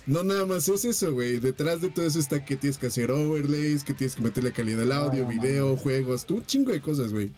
no 0.06 0.24
nada 0.24 0.46
más 0.46 0.68
es 0.70 0.86
eso, 0.86 1.12
güey. 1.14 1.40
Detrás 1.40 1.82
de 1.82 1.90
todo 1.90 2.06
eso 2.06 2.20
está 2.20 2.46
que 2.46 2.56
tienes 2.56 2.78
que 2.78 2.88
hacer 2.88 3.12
overlays, 3.12 3.84
que 3.84 3.94
tienes 3.94 4.16
que 4.16 4.22
meterle 4.22 4.52
calidad 4.52 4.84
al 4.84 4.92
audio, 4.92 5.24
No, 5.24 5.30
video, 5.30 5.76
juegos, 5.78 6.26
tú 6.26 6.36
un 6.38 6.46
chingo 6.46 6.72
de 6.72 6.82
cosas, 6.82 7.12
güey. 7.12 7.32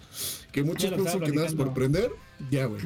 Que 0.52 0.64
muchos 0.64 0.92
lo 0.92 0.98
piensan 0.98 1.22
que 1.22 1.32
nada 1.32 1.48
por 1.56 1.70
aprender, 1.70 2.12
ya, 2.52 2.66
güey. 2.66 2.82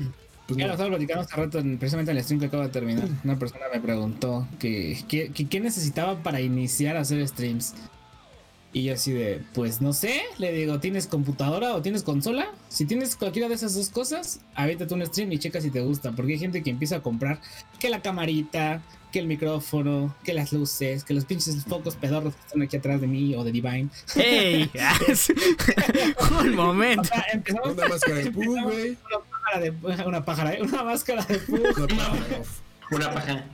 Pues 0.48 0.58
Ya 0.58 0.66
lo 0.66 0.70
no. 0.70 0.74
estaba 0.74 0.90
platicando 0.90 1.22
hace 1.24 1.36
rato, 1.36 1.60
en- 1.60 1.78
precisamente 1.78 2.12
en 2.12 2.18
el 2.18 2.24
stream 2.24 2.40
que 2.40 2.46
acabo 2.48 2.64
de 2.64 2.70
terminar. 2.70 3.08
Una 3.24 3.38
persona 3.40 3.66
me 3.74 3.80
preguntó 3.80 4.48
que 4.60 4.98
qué 5.08 5.60
necesitaba 5.60 6.22
para 6.24 6.42
iniciar 6.42 6.98
a 6.98 7.02
hacer 7.02 7.26
streams. 7.28 7.74
Y 8.74 8.84
yo 8.86 8.94
así 8.94 9.12
de, 9.12 9.42
pues 9.54 9.82
no 9.82 9.92
sé, 9.92 10.22
le 10.38 10.54
digo, 10.54 10.80
¿tienes 10.80 11.06
computadora 11.06 11.76
o 11.76 11.82
tienes 11.82 12.04
consola? 12.04 12.48
Si 12.70 12.86
tienes 12.86 13.18
cualquiera 13.18 13.50
de 13.50 13.56
esas 13.56 13.76
dos 13.76 13.90
cosas, 13.90 14.40
avítate 14.56 14.94
un 14.94 15.06
stream 15.06 15.32
y 15.34 15.40
checa 15.40 15.60
si 15.60 15.70
te 15.72 15.82
gusta. 15.82 16.14
Porque 16.14 16.34
hay 16.34 16.40
gente 16.40 16.64
que 16.64 16.70
empieza 16.70 16.96
a 16.98 17.02
comprar 17.04 17.42
que 17.80 17.90
la 17.90 18.02
camarita, 18.02 18.82
que 19.12 19.20
el 19.20 19.28
micrófono, 19.28 20.16
que 20.24 20.34
las 20.34 20.54
luces, 20.54 21.04
que 21.04 21.14
los 21.14 21.26
pinches 21.26 21.66
focos 21.66 21.98
pedorros 21.98 22.34
que 22.34 22.42
están 22.44 22.62
aquí 22.62 22.78
atrás 22.78 23.02
de 23.02 23.08
mí 23.08 23.36
o 23.36 23.44
de 23.44 23.52
Divine. 23.52 23.90
¡Ey! 24.16 24.72
Un 26.42 26.54
O 26.54 26.56
momento. 26.56 27.04
sea, 27.04 27.26
empezamos 27.34 27.74
Una 27.74 27.88
máscara 27.90 28.16
de 28.20 28.32
pool, 28.32 28.64
güey. 28.64 28.98
pájara 29.30 29.60
de, 29.60 29.72
una 30.06 30.24
pájara, 30.24 30.54
¿eh? 30.54 30.62
una 30.62 30.84
máscara 30.84 31.24
de 31.26 31.40
pug. 31.40 31.60
Una 31.78 31.88
paja. 31.88 32.26
Una 32.92 33.14
paja. 33.14 33.46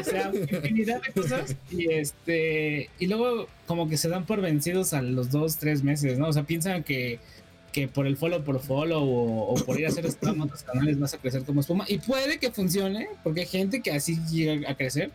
O 0.00 0.04
sea, 0.04 0.30
infinidad 0.34 1.00
de 1.02 1.12
cosas. 1.12 1.56
Y 1.70 1.90
este. 1.92 2.90
Y 2.98 3.06
luego, 3.06 3.48
como 3.66 3.88
que 3.88 3.96
se 3.96 4.08
dan 4.08 4.26
por 4.26 4.40
vencidos 4.40 4.92
a 4.92 5.02
los 5.02 5.30
dos, 5.30 5.56
tres 5.58 5.82
meses, 5.82 6.18
¿no? 6.18 6.28
O 6.28 6.32
sea, 6.32 6.44
piensan 6.44 6.82
que, 6.82 7.18
que 7.72 7.88
por 7.88 8.06
el 8.06 8.16
follow 8.16 8.42
por 8.42 8.60
follow 8.60 9.02
o, 9.02 9.54
o 9.54 9.54
por 9.64 9.78
ir 9.78 9.86
a 9.86 9.88
hacer 9.88 10.06
spam 10.06 10.40
a 10.42 10.44
otros 10.44 10.62
canales 10.62 10.98
vas 10.98 11.14
a 11.14 11.18
crecer 11.18 11.44
como 11.44 11.60
espuma. 11.60 11.84
Y 11.88 11.98
puede 11.98 12.38
que 12.38 12.50
funcione, 12.50 13.08
porque 13.24 13.40
hay 13.40 13.46
gente 13.46 13.80
que 13.82 13.92
así 13.92 14.18
llega 14.30 14.70
a 14.70 14.74
crecer. 14.76 15.10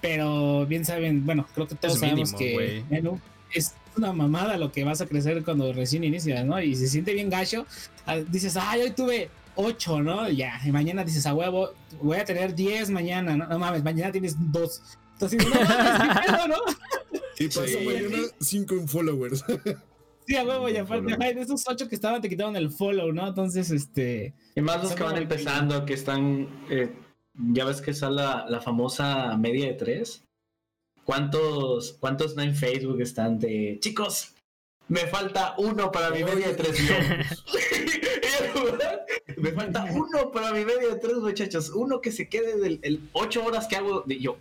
Pero 0.00 0.66
bien 0.66 0.84
saben, 0.84 1.24
bueno, 1.24 1.46
creo 1.54 1.66
que 1.66 1.74
todos 1.76 1.94
Es 1.94 2.00
sabemos 2.00 2.32
mínimo, 2.34 2.38
que 2.38 2.84
bueno, 2.90 3.20
es 3.54 3.72
una 3.96 4.12
mamada 4.12 4.58
lo 4.58 4.70
que 4.70 4.84
vas 4.84 5.00
a 5.00 5.06
crecer 5.06 5.42
cuando 5.44 5.72
recién 5.72 6.04
inicias, 6.04 6.44
¿no? 6.44 6.60
Y 6.60 6.74
se 6.76 6.88
siente 6.88 7.14
bien 7.14 7.30
gacho. 7.30 7.66
ah, 8.04 8.16
Dices, 8.18 8.56
ay, 8.60 8.82
hoy 8.82 8.90
tuve 8.90 9.30
8, 9.56 10.02
¿no? 10.02 10.28
Ya, 10.28 10.60
y 10.64 10.70
mañana 10.72 11.04
dices, 11.04 11.26
a 11.26 11.34
huevo, 11.34 11.70
voy 12.02 12.18
a 12.18 12.24
tener 12.24 12.54
10 12.54 12.90
mañana, 12.90 13.36
¿no? 13.36 13.46
No 13.46 13.58
mames, 13.58 13.82
mañana 13.84 14.10
tienes 14.12 14.36
2. 14.38 14.82
Entonces, 15.14 15.46
no 15.46 15.54
mames, 15.54 15.68
¿qué 16.20 16.20
pedo, 16.32 16.48
no? 16.48 16.56
Y 17.38 17.46
pasó 17.48 17.66
Sí. 17.66 17.84
mañana 17.84 18.18
5 18.40 18.74
en 18.74 18.88
followers. 18.88 19.44
Sí, 20.26 20.36
a 20.36 20.44
huevo, 20.44 20.68
y 20.70 20.76
aparte, 20.78 21.16
ay, 21.20 21.34
de 21.34 21.42
esos 21.42 21.62
8 21.66 21.88
que 21.88 21.94
estaban 21.94 22.20
te 22.22 22.28
quitaron 22.28 22.56
el 22.56 22.70
follow, 22.70 23.12
¿no? 23.12 23.26
Entonces, 23.28 23.70
este. 23.70 24.32
Y 24.54 24.60
más 24.62 24.82
los 24.82 24.94
que 24.94 25.02
van 25.02 25.16
empezando, 25.16 25.84
que 25.84 25.94
están. 25.94 26.48
eh, 26.70 26.92
ya 27.52 27.64
ves 27.64 27.80
que 27.80 27.90
está 27.90 28.08
la, 28.10 28.46
la 28.48 28.60
famosa 28.60 29.36
media 29.36 29.66
de 29.66 29.74
tres. 29.74 30.22
¿Cuántos, 31.04 31.94
¿Cuántos 32.00 32.34
no 32.36 32.42
en 32.42 32.54
Facebook 32.54 33.00
están 33.00 33.38
de 33.38 33.78
chicos? 33.80 34.32
Me 34.88 35.00
falta 35.00 35.54
uno 35.58 35.90
para 35.92 36.10
mi 36.10 36.22
media 36.24 36.48
de 36.48 36.54
tres. 36.54 36.78
Y 36.80 36.86
yo, 36.86 36.94
me 39.44 39.52
falta 39.52 39.84
uno 39.92 40.32
para 40.32 40.52
mi 40.52 40.64
media 40.64 40.94
de 40.94 40.96
tres, 40.96 41.16
muchachos. 41.18 41.70
Uno 41.70 42.00
que 42.00 42.10
se 42.10 42.28
quede 42.28 42.58
del 42.58 42.80
el 42.82 43.00
ocho 43.12 43.44
horas 43.44 43.66
que 43.66 43.76
hago. 43.76 44.02
De, 44.06 44.18
yo, 44.18 44.38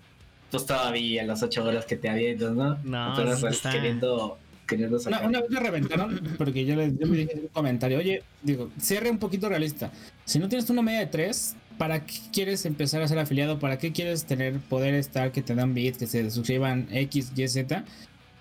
pues 0.50 0.66
todavía 0.66 1.24
las 1.24 1.44
ocho 1.44 1.64
horas 1.64 1.86
que 1.86 1.98
te 1.98 2.10
avientas, 2.10 2.52
¿no? 2.54 2.78
No, 2.84 3.36
sí 3.36 3.46
está. 3.48 3.72
queriendo, 3.72 4.38
queriendo 4.66 4.96
Una, 4.98 5.04
sacar. 5.04 5.28
una 5.28 5.42
vez 5.42 5.50
me 5.50 5.60
reventaron 5.60 6.22
porque 6.38 6.66
yo, 6.66 6.76
les, 6.76 6.98
yo 6.98 7.08
me 7.08 7.18
dije 7.18 7.34
en 7.34 7.40
un 7.42 7.48
comentario, 7.48 7.98
oye, 7.98 8.24
digo, 8.42 8.70
cierre 8.80 9.10
un 9.12 9.18
poquito 9.18 9.50
realista. 9.50 9.92
Si 10.24 10.40
no 10.40 10.48
tienes 10.48 10.70
una 10.70 10.82
media 10.82 11.00
de 11.00 11.08
3, 11.08 11.56
¿para 11.78 12.06
qué 12.06 12.16
quieres 12.32 12.66
empezar 12.66 13.02
a 13.02 13.08
ser 13.08 13.20
afiliado? 13.20 13.60
¿Para 13.60 13.78
qué 13.78 13.92
quieres 13.92 14.24
tener 14.24 14.58
poder 14.60 14.94
estar 14.94 15.34
que 15.34 15.42
te 15.42 15.54
dan 15.54 15.74
bits, 15.74 15.98
que 15.98 16.08
se 16.08 16.32
suscriban 16.32 16.88
X, 16.92 17.34
Y, 17.36 17.48
Z? 17.48 17.84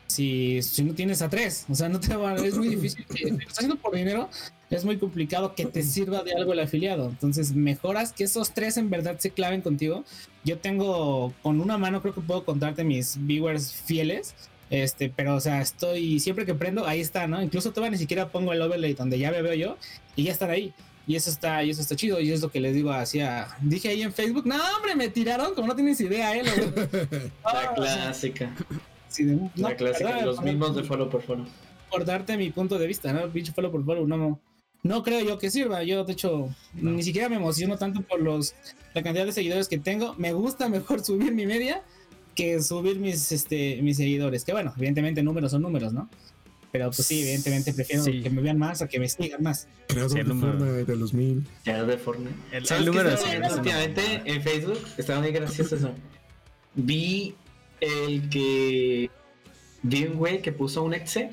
Si, 0.06 0.60
si 0.62 0.84
no 0.84 0.94
tienes 0.94 1.22
a 1.22 1.30
3, 1.30 1.66
o 1.70 1.74
sea, 1.74 1.88
no 1.88 1.98
te 1.98 2.14
va, 2.14 2.34
es 2.36 2.56
muy 2.56 2.68
difícil. 2.68 3.04
Si 3.08 3.30
lo 3.30 3.38
estás 3.38 3.58
haciendo 3.58 3.76
por 3.76 3.94
dinero, 3.96 4.28
es 4.72 4.84
muy 4.84 4.96
complicado 4.98 5.54
que 5.54 5.66
te 5.66 5.82
sirva 5.82 6.22
de 6.22 6.32
algo 6.34 6.52
el 6.52 6.60
afiliado. 6.60 7.08
Entonces, 7.08 7.52
mejoras 7.54 8.12
que 8.12 8.24
esos 8.24 8.52
tres 8.52 8.76
en 8.76 8.90
verdad 8.90 9.18
se 9.18 9.30
claven 9.30 9.60
contigo. 9.60 10.04
Yo 10.44 10.58
tengo 10.58 11.32
con 11.42 11.60
una 11.60 11.78
mano, 11.78 12.00
creo 12.02 12.14
que 12.14 12.20
puedo 12.20 12.44
contarte 12.44 12.82
mis 12.84 13.16
viewers 13.26 13.72
fieles. 13.72 14.34
Este, 14.70 15.10
pero 15.14 15.34
o 15.36 15.40
sea, 15.40 15.60
estoy 15.60 16.18
siempre 16.18 16.46
que 16.46 16.54
prendo, 16.54 16.86
ahí 16.86 17.00
está, 17.00 17.26
¿no? 17.26 17.42
Incluso 17.42 17.70
todavía 17.72 17.90
ni 17.90 17.98
siquiera 17.98 18.28
pongo 18.28 18.54
el 18.54 18.62
overlay 18.62 18.94
donde 18.94 19.18
ya 19.18 19.30
me 19.30 19.42
veo 19.42 19.52
yo 19.54 19.76
y 20.16 20.24
ya 20.24 20.32
están 20.32 20.50
ahí. 20.50 20.72
Y 21.06 21.16
eso 21.16 21.28
está, 21.30 21.62
y 21.62 21.70
eso 21.70 21.82
está 21.82 21.94
chido. 21.96 22.20
Y 22.20 22.30
es 22.32 22.40
lo 22.40 22.50
que 22.50 22.60
les 22.60 22.74
digo 22.74 22.90
hacia. 22.92 23.48
Dije 23.60 23.88
ahí 23.88 24.02
en 24.02 24.12
Facebook, 24.14 24.46
no, 24.46 24.56
hombre, 24.76 24.94
me 24.94 25.08
tiraron, 25.08 25.54
como 25.54 25.68
no 25.68 25.74
tienes 25.76 26.00
idea, 26.00 26.34
eh. 26.36 26.42
Lo- 26.44 26.52
La 27.44 27.60
Ah, 27.60 27.72
clásica. 27.74 28.54
sí, 29.08 29.24
de- 29.24 29.34
no, 29.36 29.50
La 29.56 29.76
clásica. 29.76 30.08
¿verdad? 30.08 30.24
Los 30.24 30.40
mismos 30.42 30.74
de 30.74 30.84
follow 30.84 31.10
por 31.10 31.20
follow. 31.22 31.44
Por 31.90 32.04
darte 32.06 32.38
mi 32.38 32.48
punto 32.50 32.78
de 32.78 32.86
vista, 32.86 33.12
¿no? 33.12 33.28
Pinche 33.28 33.52
follow 33.52 33.70
por 33.70 33.84
follow, 33.84 34.06
no, 34.06 34.40
no 34.82 35.02
creo 35.02 35.20
yo 35.20 35.38
que 35.38 35.50
sirva. 35.50 35.82
Yo, 35.84 36.04
de 36.04 36.12
hecho, 36.12 36.48
ni 36.74 37.02
siquiera 37.02 37.28
me 37.28 37.36
emociono 37.36 37.78
tanto 37.78 38.02
por 38.02 38.20
los 38.20 38.54
la 38.94 39.02
cantidad 39.02 39.24
de 39.24 39.32
seguidores 39.32 39.68
que 39.68 39.78
tengo. 39.78 40.14
Me 40.14 40.32
gusta 40.32 40.68
mejor 40.68 41.04
subir 41.04 41.32
mi 41.32 41.46
media 41.46 41.82
que 42.34 42.62
subir 42.62 42.98
mis, 42.98 43.30
este, 43.32 43.80
mis 43.82 43.96
seguidores. 43.98 44.44
Que 44.44 44.52
bueno, 44.52 44.72
evidentemente 44.76 45.22
números 45.22 45.50
son 45.52 45.62
números, 45.62 45.92
¿no? 45.92 46.08
Pero 46.72 46.86
pues 46.86 47.06
sí, 47.06 47.20
evidentemente 47.20 47.74
prefiero 47.74 48.02
Sí. 48.02 48.22
que 48.22 48.30
me 48.30 48.40
vean 48.40 48.56
más 48.58 48.80
a 48.80 48.88
que 48.88 48.98
me 48.98 49.06
sigan 49.06 49.42
más. 49.42 49.68
Creador 49.88 50.10
Sí, 50.10 50.18
el 50.20 50.26
de 50.28 50.34
número. 50.34 50.52
Fortnite 50.58 50.84
de 50.90 50.96
los 50.96 51.12
mil. 51.12 51.46
Ya 51.66 51.84
de 51.84 51.98
Fortnite. 51.98 52.34
El, 52.50 52.64
¿Sabes 52.66 52.80
el 52.80 52.86
número 52.86 53.10
de 53.10 53.16
seguidores 53.18 53.52
últimamente 53.52 54.22
en 54.24 54.42
Facebook? 54.42 54.78
Estaba 54.96 55.20
muy 55.20 55.32
gracioso 55.32 55.76
eso. 55.76 55.90
Vi 56.74 57.34
el 57.80 58.28
que. 58.30 59.10
Vi 59.82 60.04
un 60.04 60.14
güey 60.16 60.40
que 60.40 60.52
puso 60.52 60.82
un 60.82 60.94
exe 60.94 61.30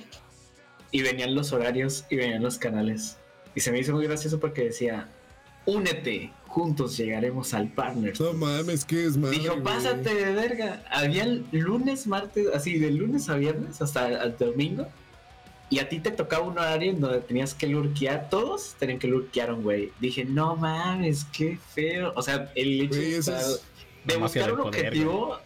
y 0.91 1.01
venían 1.03 1.33
los 1.35 1.53
horarios 1.53 2.03
y 2.09 2.17
venían 2.17 2.43
los 2.43 2.57
canales. 2.57 3.15
Y 3.55 3.59
se 3.61 3.71
me 3.71 3.79
hizo 3.79 3.93
muy 3.93 4.05
gracioso 4.05 4.39
porque 4.39 4.65
decía: 4.65 5.07
Únete, 5.65 6.31
juntos 6.47 6.97
llegaremos 6.97 7.53
al 7.53 7.67
partner. 7.69 8.19
No 8.19 8.33
mames, 8.33 8.85
¿qué 8.85 9.05
es 9.05 9.17
madre? 9.17 9.37
Dijo, 9.37 9.61
pásate 9.63 10.13
de 10.13 10.33
verga. 10.33 10.83
Había 10.89 11.23
el 11.23 11.45
lunes, 11.51 12.07
martes, 12.07 12.47
así 12.53 12.77
de 12.79 12.91
lunes 12.91 13.29
a 13.29 13.35
viernes 13.35 13.81
hasta 13.81 14.07
el 14.23 14.35
domingo. 14.37 14.87
Y 15.71 15.77
a 15.77 15.87
ti 15.87 15.99
te 15.99 16.09
tocaba 16.09 16.45
un 16.47 16.57
horario 16.57 16.91
en 16.91 16.99
donde 16.99 17.19
tenías 17.19 17.53
que 17.53 17.67
lurkear. 17.67 18.29
Todos 18.31 18.75
tenían 18.79 18.97
que 18.97 19.07
lurkear 19.07 19.51
a 19.51 19.53
un 19.53 19.61
güey. 19.61 19.91
Dije, 19.99 20.25
no 20.25 20.55
mames, 20.55 21.25
qué 21.31 21.59
feo. 21.75 22.11
O 22.15 22.23
sea, 22.23 22.51
el 22.55 22.81
hecho 22.81 22.95
Güey, 22.97 23.11
de, 23.11 23.17
estar- 23.19 23.39
es- 23.39 24.19
buscar 24.19 24.51
un 24.53 24.57
poder, 24.63 24.87
objetivo. 24.87 25.37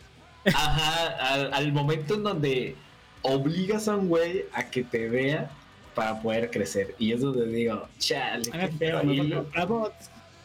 Ajá, 0.45 1.33
al, 1.33 1.53
al 1.53 1.73
momento 1.73 2.15
en 2.15 2.23
donde 2.23 2.75
obligas 3.21 3.87
a 3.89 3.95
un 3.97 4.07
güey 4.07 4.45
a 4.53 4.69
que 4.69 4.83
te 4.83 5.09
vea 5.09 5.51
para 5.93 6.21
poder 6.21 6.49
crecer. 6.49 6.95
Y 6.99 7.13
es 7.13 7.21
donde 7.21 7.45
digo, 7.47 7.87
chale, 7.99 8.49
qué 8.51 8.67
feo. 8.77 9.91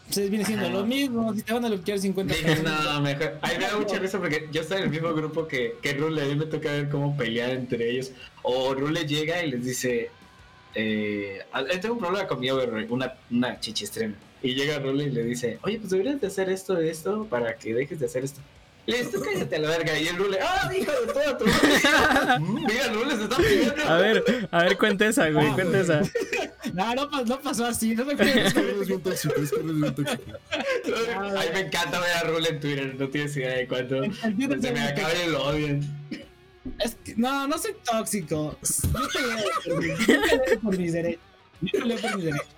Ustedes 0.09 0.31
viene 0.31 0.45
siendo 0.45 0.65
Ajá. 0.67 0.75
lo 0.75 0.87
mismo. 0.87 1.35
Si 1.35 1.43
te 1.43 1.53
van 1.53 1.65
a 1.67 1.69
bloquear 1.69 1.99
50 1.99 2.35
Dije, 2.35 2.63
no, 2.63 3.01
mejor. 3.03 3.39
A 3.43 3.49
mí 3.49 3.55
me 3.59 3.65
da 3.67 3.77
mucha 3.77 3.99
risa 3.99 4.19
porque 4.19 4.49
yo 4.51 4.63
estoy 4.63 4.79
en 4.79 4.85
el 4.85 4.91
mismo 4.91 5.13
grupo 5.13 5.47
que, 5.47 5.75
que 5.83 5.93
Rule. 5.93 6.23
A 6.23 6.25
mí 6.25 6.35
me 6.35 6.47
toca 6.47 6.71
ver 6.73 6.89
cómo 6.89 7.15
pelear 7.17 7.51
entre 7.51 7.91
ellos. 7.91 8.13
O 8.43 8.73
Rule 8.73 9.07
llega 9.07 9.45
y 9.45 9.51
les 9.51 9.65
dice: 9.65 10.11
eh, 10.75 11.41
"Ah, 11.53 11.63
Tengo 11.81 11.95
un 11.95 12.01
problema 12.01 12.27
con 12.27 12.41
mi 12.41 12.51
una, 12.51 13.15
una. 13.31 13.59
Y 14.43 14.55
llega 14.55 14.79
Rule 14.79 15.05
y 15.05 15.11
le 15.11 15.25
dice: 15.25 15.59
Oye, 15.63 15.79
pues 15.79 15.91
deberías 15.91 16.21
de 16.21 16.27
hacer 16.29 16.49
esto 16.49 16.79
esto 16.79 17.27
para 17.29 17.57
que 17.57 17.75
dejes 17.75 18.01
de 18.01 18.07
hacer 18.07 18.25
esto. 18.25 18.41
"Tú 19.12 19.20
cállate 19.22 19.57
a 19.57 19.59
la 19.59 19.68
verga. 19.68 19.98
Y 19.98 20.09
el 20.09 20.16
Rule: 20.16 20.38
¡Ah, 20.40 20.70
hijo 20.74 20.90
de 20.92 21.12
toda 21.12 21.37
tu 21.38 21.44
Mira, 22.40 22.88
Rule 22.92 23.16
se 23.16 23.22
está 23.24 23.37
peleando. 23.37 23.83
A 23.88 23.96
ver, 23.98 24.48
a 24.51 24.62
ver, 24.64 24.79
cuenta 24.79 25.07
esa, 25.07 25.29
güey, 25.31 25.46
Ah, 25.46 25.55
cuenta 25.55 25.81
esa. 25.81 26.01
no, 26.72 26.94
no, 26.94 27.11
pas- 27.11 27.27
no 27.27 27.40
pasó 27.40 27.66
así. 27.66 27.94
No 27.94 28.05
me 28.05 28.14
acuerdo. 28.14 28.33
Es 28.40 28.55
que 28.55 28.61
eres 28.61 28.88
bien 28.88 29.01
tóxico, 29.03 29.35
es 29.37 29.51
que 29.51 29.61
eres 29.61 29.81
bien 29.81 29.94
tóxico. 29.94 30.22
A 31.16 31.20
mí 31.20 31.46
me 31.53 31.61
encanta 31.61 32.01
ver 32.01 32.11
a 32.16 32.22
Rule 32.22 32.48
en 32.48 32.61
Twitter. 32.61 32.94
No 32.98 33.09
tienes 33.09 33.37
idea 33.37 33.57
de 33.57 33.68
cuánto. 33.68 34.03
Se 34.03 34.72
me 34.72 34.81
acaba 34.81 35.11
y 35.14 35.31
lo 35.31 35.42
odian. 35.44 35.81
Es 36.79 36.96
que- 37.05 37.14
no, 37.16 37.46
no 37.46 37.59
soy 37.59 37.74
tóxico. 37.85 38.59
Yo 38.62 39.09
peleo 39.12 40.61
por 40.62 40.79
mis- 40.79 40.92
derechos. 40.92 41.20
Yo 41.61 41.81
peleo 41.81 41.98
por 41.98 42.16
mis 42.16 42.24
derechos. 42.24 42.48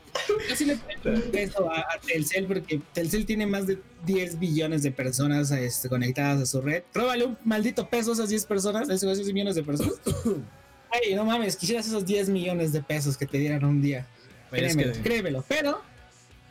Yo 0.49 0.57
sí 0.57 0.65
le 0.65 0.77
pongo 0.77 1.17
un 1.17 1.31
peso 1.31 1.71
a, 1.71 1.81
a 1.81 2.01
Telcel 2.05 2.47
porque 2.47 2.81
Telcel 2.93 3.27
tiene 3.27 3.47
más 3.47 3.67
de 3.67 3.79
10 4.07 4.39
billones 4.39 4.83
de 4.83 4.91
personas 4.93 5.51
este, 5.51 5.89
conectadas 5.89 6.41
a 6.43 6.47
su 6.47 6.61
red. 6.61 6.83
Róbale 6.95 7.25
un 7.27 7.39
maldito 7.45 7.89
peso 7.89 8.11
a 8.11 8.15
esas 8.15 8.29
10 8.29 8.47
personas, 8.47 8.89
a 8.91 8.95
esos 8.95 9.17
10 9.17 9.33
millones 9.33 9.55
de 9.55 9.63
personas. 9.63 9.95
Ay, 10.93 11.15
no 11.15 11.25
mames, 11.25 11.57
quisieras 11.57 11.87
esos 11.87 12.05
10 12.05 12.29
millones 12.31 12.73
de 12.73 12.83
pesos 12.83 13.17
que 13.17 13.27
te 13.27 13.39
dieran 13.39 13.65
un 13.65 13.81
día. 13.81 14.07
Güey, 14.51 14.65
es 14.65 14.73
Créemelo, 14.75 14.93
que- 14.95 15.01
créemelo. 15.03 15.45
Pero, 15.49 15.83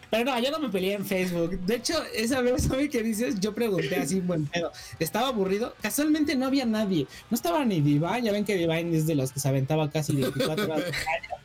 pero 0.10 0.26
no, 0.26 0.40
yo 0.40 0.52
no 0.52 0.60
me 0.60 0.70
peleé 0.70 0.94
en 0.94 1.06
Facebook. 1.06 1.60
De 1.60 1.76
hecho, 1.76 1.94
esa 2.16 2.42
vez, 2.42 2.64
¿sabes 2.64 2.90
qué 2.90 3.04
dices? 3.04 3.40
Yo 3.40 3.54
pregunté 3.54 3.96
así, 3.96 4.20
buen 4.22 4.46
pedo. 4.46 4.72
Estaba 5.00 5.28
aburrido. 5.30 5.76
Casualmente 5.82 6.36
no 6.36 6.46
había 6.48 6.66
nadie. 6.66 7.08
No 7.30 7.36
estaba 7.36 7.64
ni 7.66 7.82
Divine. 7.82 8.22
Ya 8.24 8.32
ven 8.32 8.46
que 8.46 8.56
Divine 8.56 8.96
es 8.98 9.06
de 9.08 9.16
los 9.16 9.32
que 9.32 9.40
se 9.40 9.48
aventaba 9.48 9.90
casi 9.90 10.16
24 10.16 10.66
horas. 10.66 10.84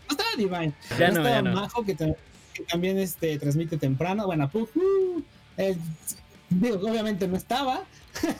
No 0.08 0.10
estaba 0.10 0.30
Divine. 0.36 0.72
Ya 0.98 1.08
no, 1.10 1.18
estaba 1.18 1.30
ya 1.30 1.42
no. 1.42 1.52
Majo, 1.54 1.84
que, 1.84 1.94
ta- 1.94 2.16
que 2.52 2.62
también 2.64 2.98
este, 2.98 3.38
transmite 3.38 3.76
temprano. 3.76 4.26
Bueno, 4.26 4.50
uh, 4.52 5.20
eh, 5.56 5.76
Digo, 6.50 6.76
obviamente 6.76 7.26
no 7.26 7.36
estaba. 7.36 7.84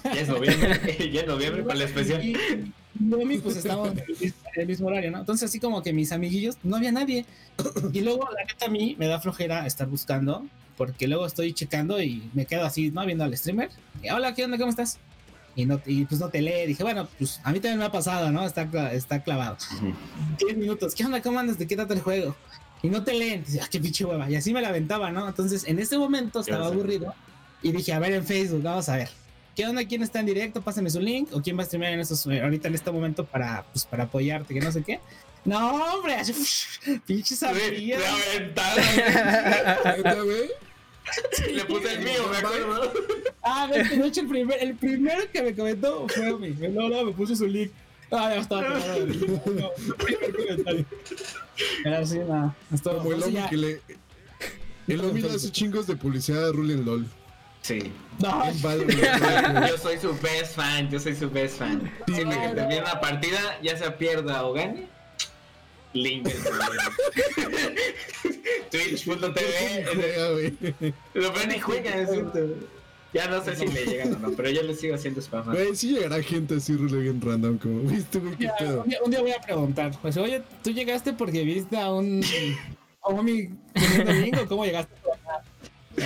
Ya 0.05 0.13
es 0.13 0.29
noviembre, 0.29 1.11
ya 1.13 1.21
es 1.23 1.27
noviembre 1.27 1.63
para 1.65 1.77
la 1.77 1.85
especial. 1.85 2.23
Y, 3.01 3.39
pues 3.39 3.57
estábamos 3.57 3.91
en 3.91 4.35
el, 4.57 4.67
mismo, 4.67 4.87
horario, 4.87 5.11
¿no? 5.11 5.19
Entonces, 5.19 5.51
así 5.51 5.59
como 5.59 5.83
que 5.83 5.93
mis 5.93 6.13
amiguillos, 6.13 6.57
no 6.63 6.77
había 6.77 6.93
nadie. 6.93 7.27
Y 7.93 8.01
luego, 8.01 8.29
la 8.37 8.45
neta, 8.45 8.67
a 8.67 8.69
mí 8.69 8.95
me 8.99 9.09
da 9.09 9.21
flojera 9.21 9.67
estar 9.67 9.89
buscando, 9.89 10.47
porque 10.77 11.09
luego 11.09 11.27
estoy 11.27 11.53
checando 11.53 12.01
y 12.01 12.31
me 12.35 12.47
quedo 12.47 12.65
así, 12.65 12.91
¿no? 12.91 13.05
Viendo 13.05 13.25
al 13.25 13.37
streamer. 13.37 13.71
Y, 14.03 14.11
hola, 14.11 14.35
¿qué 14.35 14.45
onda? 14.45 14.59
¿Cómo 14.59 14.71
estás? 14.71 14.99
Y, 15.57 15.67
no, 15.67 15.81
y 15.87 16.05
pues 16.05 16.21
no 16.21 16.29
te 16.29 16.41
lee. 16.41 16.67
Dije, 16.67 16.83
bueno, 16.83 17.09
pues 17.19 17.41
a 17.43 17.53
mí 17.53 17.61
también 17.61 17.79
me 17.79 17.85
ha 17.85 17.93
pasado, 17.93 18.31
¿no? 18.31 18.45
Está, 18.45 18.69
está 18.93 19.23
clavado. 19.23 19.57
10 20.39 20.57
minutos. 20.57 20.95
¿Qué 20.95 21.05
onda? 21.05 21.21
¿Cómo 21.21 21.39
andas? 21.39 21.59
¿De 21.59 21.67
qué 21.67 21.77
trata 21.77 21.95
el 21.95 22.01
juego? 22.01 22.37
Y 22.83 22.89
no 22.89 23.03
te 23.03 23.15
leen. 23.15 23.45
Dice, 23.45 23.61
ah, 23.63 23.69
qué 23.71 23.81
pinche 23.81 24.05
hueva. 24.05 24.31
Y 24.31 24.37
así 24.37 24.53
me 24.53 24.61
la 24.61 24.69
aventaba, 24.69 25.11
¿no? 25.11 25.27
Entonces, 25.27 25.65
en 25.67 25.79
ese 25.79 25.97
momento 25.99 26.41
estaba 26.41 26.67
aburrido. 26.67 27.15
Y 27.63 27.73
dije, 27.73 27.93
a 27.93 27.99
ver 27.99 28.13
en 28.13 28.25
Facebook, 28.25 28.63
vamos 28.63 28.89
a 28.89 28.97
ver. 28.97 29.11
¿Qué 29.55 29.67
onda? 29.67 29.85
¿Quién 29.85 30.03
está 30.03 30.21
en 30.21 30.27
directo? 30.27 30.61
Pásame 30.63 30.91
su 30.91 31.01
link. 31.01 31.29
¿O 31.33 31.41
quién 31.41 31.57
va 31.57 31.63
a 31.63 31.67
streamear 31.67 31.93
en 31.93 32.01
esos, 32.01 32.27
eh, 32.27 32.43
ahorita 32.43 32.69
en 32.69 32.75
este 32.75 32.91
momento 32.91 33.25
para, 33.25 33.65
pues, 33.73 33.85
para 33.87 34.05
apoyarte? 34.05 34.53
Que 34.53 34.61
no 34.61 34.73
sé 34.73 34.83
qué. 34.83 35.01
No, 35.45 35.75
hombre. 35.95 36.17
amigas. 36.17 38.03
aventaron. 38.35 38.85
Neta, 39.97 40.23
güey. 40.23 40.51
Le 41.55 41.65
puse 41.67 41.93
el 41.93 41.99
mío, 42.01 42.29
me 42.31 42.37
acuerdo. 42.39 42.93
Ah, 43.43 43.69
ves 43.71 43.91
que 43.91 43.97
de 43.99 44.07
hecho 44.09 44.23
el, 44.23 44.27
primer, 44.29 44.63
el 44.63 44.75
primero 44.75 45.21
que 45.31 45.43
me 45.43 45.55
comentó 45.55 46.07
fue 46.09 46.39
mi. 46.39 46.49
No, 46.69 46.89
no, 46.89 47.05
me 47.05 47.13
puso 47.13 47.37
su 47.37 47.47
link. 47.47 47.71
Ah, 48.11 48.31
ya 48.35 48.41
estaba 48.41 48.97
link. 48.99 49.29
No, 49.29 49.71
primer 49.99 50.35
comentario. 50.35 50.87
Pero 51.83 51.97
así, 51.99 52.19
nada. 52.21 52.57
Pues, 52.71 52.87
hombre 52.87 53.33
ya- 53.33 53.49
que 53.51 53.57
le. 53.57 53.81
El 54.89 55.01
hombre 55.01 55.29
hace 55.29 55.51
chingos 55.51 55.87
de 55.87 55.97
publicidad 55.97 56.49
a 56.49 56.53
Rule 56.53 56.75
en 56.75 56.85
LOL. 56.85 57.07
Sí. 57.65 57.91
No. 58.19 58.45
Yo 59.67 59.79
soy 59.79 59.97
su 59.99 60.13
best 60.21 60.55
fan, 60.55 60.91
yo 60.91 61.01
soy 61.01 61.15
su 61.15 61.31
best 61.31 61.57
fan. 61.59 61.91
Siempre 62.15 62.39
que 62.39 62.49
termine 62.49 62.81
una 62.83 63.01
partida, 63.01 63.59
ya 63.63 63.75
sea 63.79 63.97
pierda 63.97 64.45
o 64.45 64.53
gane, 64.53 64.87
link. 65.95 66.29
Twitch.tv. 68.71 70.93
Lo 71.15 71.33
ven 71.33 71.53
y 71.53 71.59
juegan, 71.61 72.01
es 72.01 72.11
cierto. 72.11 72.41
Ya 73.15 73.29
no 73.29 73.43
sé 73.43 73.55
si 73.57 73.67
le 73.69 73.87
llegan 73.87 74.13
o 74.15 74.19
no, 74.19 74.33
pero 74.33 74.51
yo 74.51 74.63
le 74.63 74.75
sigo 74.75 74.97
haciendo 74.97 75.21
spam. 75.23 75.51
Güey, 75.53 75.75
sí 75.77 75.93
llegará 75.95 76.21
gente 76.23 76.57
así, 76.57 76.75
Rule, 76.77 76.99
bien 76.99 77.21
random. 77.23 77.57
Como, 77.59 77.81
¿viste, 77.83 78.19
güey? 78.19 78.37
¿Qué 78.37 78.45
Ya, 78.45 78.57
pedo? 78.59 78.83
un, 78.83 78.89
día, 78.91 78.99
un 79.05 79.11
día 79.11 79.21
voy 79.21 79.33
a 79.33 79.41
preguntar. 79.41 79.93
Pues, 80.03 80.17
oye, 80.19 80.43
¿tú 80.63 80.71
llegaste 80.73 81.13
porque 81.15 81.43
viste 81.45 81.79
a 81.79 81.91
un. 81.93 82.23
a 83.03 83.09
un 83.11 83.21
homie 83.21 83.51
teniendo 83.73 84.13
link 84.13 84.37
o 84.43 84.47
cómo 84.49 84.65
llegaste? 84.67 84.93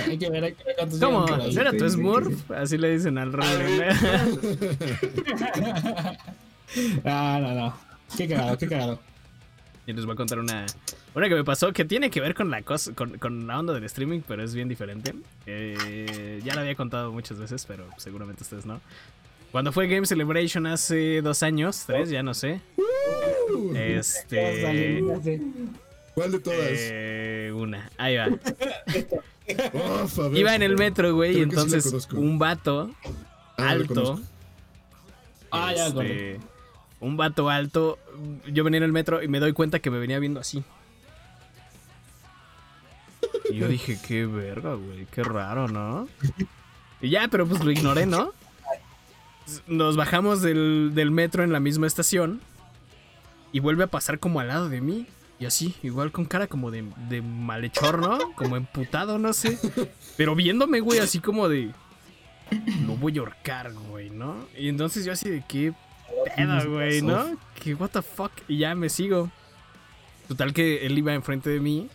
Hay 0.07 0.17
que 0.17 0.29
ver, 0.29 0.43
hay 0.43 0.53
que 0.53 0.63
ver 0.63 0.75
cuántos 0.75 0.99
¿Cómo? 0.99 1.25
llegan 1.25 1.39
por 1.39 1.47
ahí. 1.47 1.55
¿No 1.55 1.61
era 1.61 1.71
tu 1.73 1.89
Smurf? 1.89 2.51
Así 2.51 2.77
le 2.77 2.91
dicen 2.91 3.17
al 3.17 3.33
rol. 3.33 3.45
ah, 7.05 7.39
no, 7.41 7.53
no. 7.53 7.73
Qué 8.15 8.27
cagado, 8.27 8.57
qué 8.57 8.67
cagado. 8.67 8.99
Y 9.87 9.93
les 9.93 10.05
voy 10.05 10.13
a 10.13 10.17
contar 10.17 10.37
una, 10.39 10.65
una 11.15 11.29
que 11.29 11.35
me 11.35 11.43
pasó 11.43 11.73
que 11.73 11.83
tiene 11.85 12.11
que 12.11 12.21
ver 12.21 12.35
con 12.35 12.51
la 12.51 12.61
cosa, 12.61 12.93
con, 12.93 13.17
con 13.17 13.47
la 13.47 13.57
onda 13.57 13.73
del 13.73 13.83
streaming, 13.85 14.21
pero 14.27 14.43
es 14.43 14.53
bien 14.53 14.69
diferente. 14.69 15.15
Eh, 15.47 16.39
ya 16.43 16.53
la 16.53 16.61
había 16.61 16.75
contado 16.75 17.11
muchas 17.11 17.39
veces, 17.39 17.65
pero 17.65 17.85
seguramente 17.97 18.43
ustedes 18.43 18.67
no. 18.67 18.81
Cuando 19.51 19.71
fue 19.71 19.87
Game 19.87 20.05
Celebration 20.05 20.67
hace 20.67 21.23
dos 21.23 21.41
años, 21.41 21.85
tres, 21.87 22.11
ya 22.11 22.21
no 22.21 22.35
sé. 22.35 22.61
Este. 23.73 25.01
¿Cuál 26.19 26.31
de 26.33 26.39
todas? 26.39 26.57
eh, 26.61 27.51
una, 27.55 27.89
ahí 27.97 28.17
va. 28.17 28.27
Uf, 30.03 30.19
a 30.19 30.27
ver. 30.27 30.37
Iba 30.37 30.53
en 30.53 30.63
el 30.63 30.75
metro, 30.75 31.15
güey, 31.15 31.31
y 31.31 31.35
sí 31.35 31.41
entonces 31.43 32.07
un 32.11 32.37
vato 32.37 32.91
Ah, 33.57 33.69
alto. 33.69 34.19
Ah, 35.49 35.73
ya, 35.73 35.87
este, 35.87 36.39
un 36.99 37.15
vato 37.15 37.49
alto. 37.49 37.97
Yo 38.51 38.65
venía 38.65 38.79
en 38.79 38.83
el 38.83 38.91
metro 38.91 39.23
y 39.23 39.29
me 39.29 39.39
doy 39.39 39.53
cuenta 39.53 39.79
que 39.79 39.89
me 39.89 39.97
venía 39.99 40.19
viendo 40.19 40.41
así. 40.41 40.61
Y 43.49 43.55
yo 43.55 43.69
dije, 43.69 43.97
qué 44.05 44.25
verga, 44.25 44.73
güey, 44.73 45.05
qué 45.11 45.23
raro, 45.23 45.69
¿no? 45.69 46.09
Y 47.01 47.09
ya, 47.11 47.29
pero 47.29 47.47
pues 47.47 47.63
lo 47.63 47.71
ignoré, 47.71 48.05
¿no? 48.05 48.33
Nos 49.67 49.95
bajamos 49.95 50.41
del, 50.41 50.91
del 50.93 51.11
metro 51.11 51.43
en 51.45 51.53
la 51.53 51.61
misma 51.61 51.87
estación 51.87 52.41
y 53.53 53.61
vuelve 53.61 53.85
a 53.85 53.87
pasar 53.87 54.19
como 54.19 54.41
al 54.41 54.49
lado 54.49 54.67
de 54.67 54.81
mí. 54.81 55.07
Y 55.39 55.45
así, 55.45 55.73
igual 55.83 56.11
con 56.11 56.25
cara 56.25 56.47
como 56.47 56.69
de, 56.69 56.83
de 57.07 57.21
malhechor, 57.21 57.99
¿no? 57.99 58.33
Como 58.35 58.57
emputado, 58.57 59.17
no 59.17 59.31
sé. 59.31 59.57
Pero 60.17 60.35
viéndome, 60.35 60.81
güey, 60.81 60.99
así 60.99 61.19
como 61.19 61.47
de... 61.47 61.71
Lo 62.85 62.95
voy 62.97 63.17
a 63.17 63.21
ahorcar, 63.21 63.73
güey, 63.73 64.09
¿no? 64.09 64.35
Y 64.57 64.67
entonces 64.67 65.05
yo 65.05 65.13
así 65.13 65.29
de 65.29 65.43
qué 65.47 65.73
pedo, 66.35 66.71
güey, 66.71 67.01
¿no? 67.01 67.37
Que 67.55 67.73
what 67.73 67.91
the 67.91 68.01
fuck. 68.01 68.31
Y 68.47 68.57
ya 68.57 68.75
me 68.75 68.89
sigo. 68.89 69.31
Total 70.27 70.53
que 70.53 70.85
él 70.85 70.97
iba 70.97 71.13
enfrente 71.13 71.49
de 71.49 71.59
mí. 71.59 71.89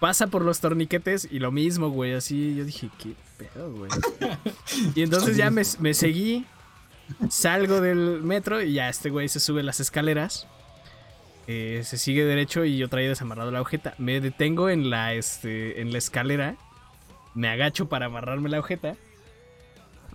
Pasa 0.00 0.26
por 0.26 0.42
los 0.42 0.60
torniquetes 0.60 1.28
y 1.30 1.38
lo 1.38 1.52
mismo, 1.52 1.90
güey. 1.90 2.14
Así 2.14 2.56
yo 2.56 2.64
dije, 2.64 2.88
qué 2.98 3.14
pedo, 3.38 3.70
güey. 3.70 3.90
Y 4.94 5.02
entonces 5.02 5.36
ya 5.36 5.50
me, 5.50 5.62
me 5.78 5.94
seguí. 5.94 6.46
Salgo 7.28 7.80
del 7.80 8.22
metro 8.22 8.62
y 8.62 8.72
ya 8.72 8.88
este 8.88 9.10
güey 9.10 9.28
se 9.28 9.38
sube 9.38 9.62
las 9.62 9.78
escaleras. 9.80 10.48
Eh, 11.46 11.82
se 11.84 11.98
sigue 11.98 12.24
derecho 12.24 12.64
y 12.64 12.78
yo 12.78 12.88
traía 12.88 13.08
desamarrado 13.08 13.50
la 13.50 13.58
agujeta. 13.58 13.94
Me 13.98 14.20
detengo 14.20 14.70
en 14.70 14.90
la, 14.90 15.14
este, 15.14 15.80
en 15.80 15.92
la 15.92 15.98
escalera. 15.98 16.56
Me 17.34 17.48
agacho 17.48 17.88
para 17.88 18.06
amarrarme 18.06 18.48
la 18.48 18.58
agujeta. 18.58 18.96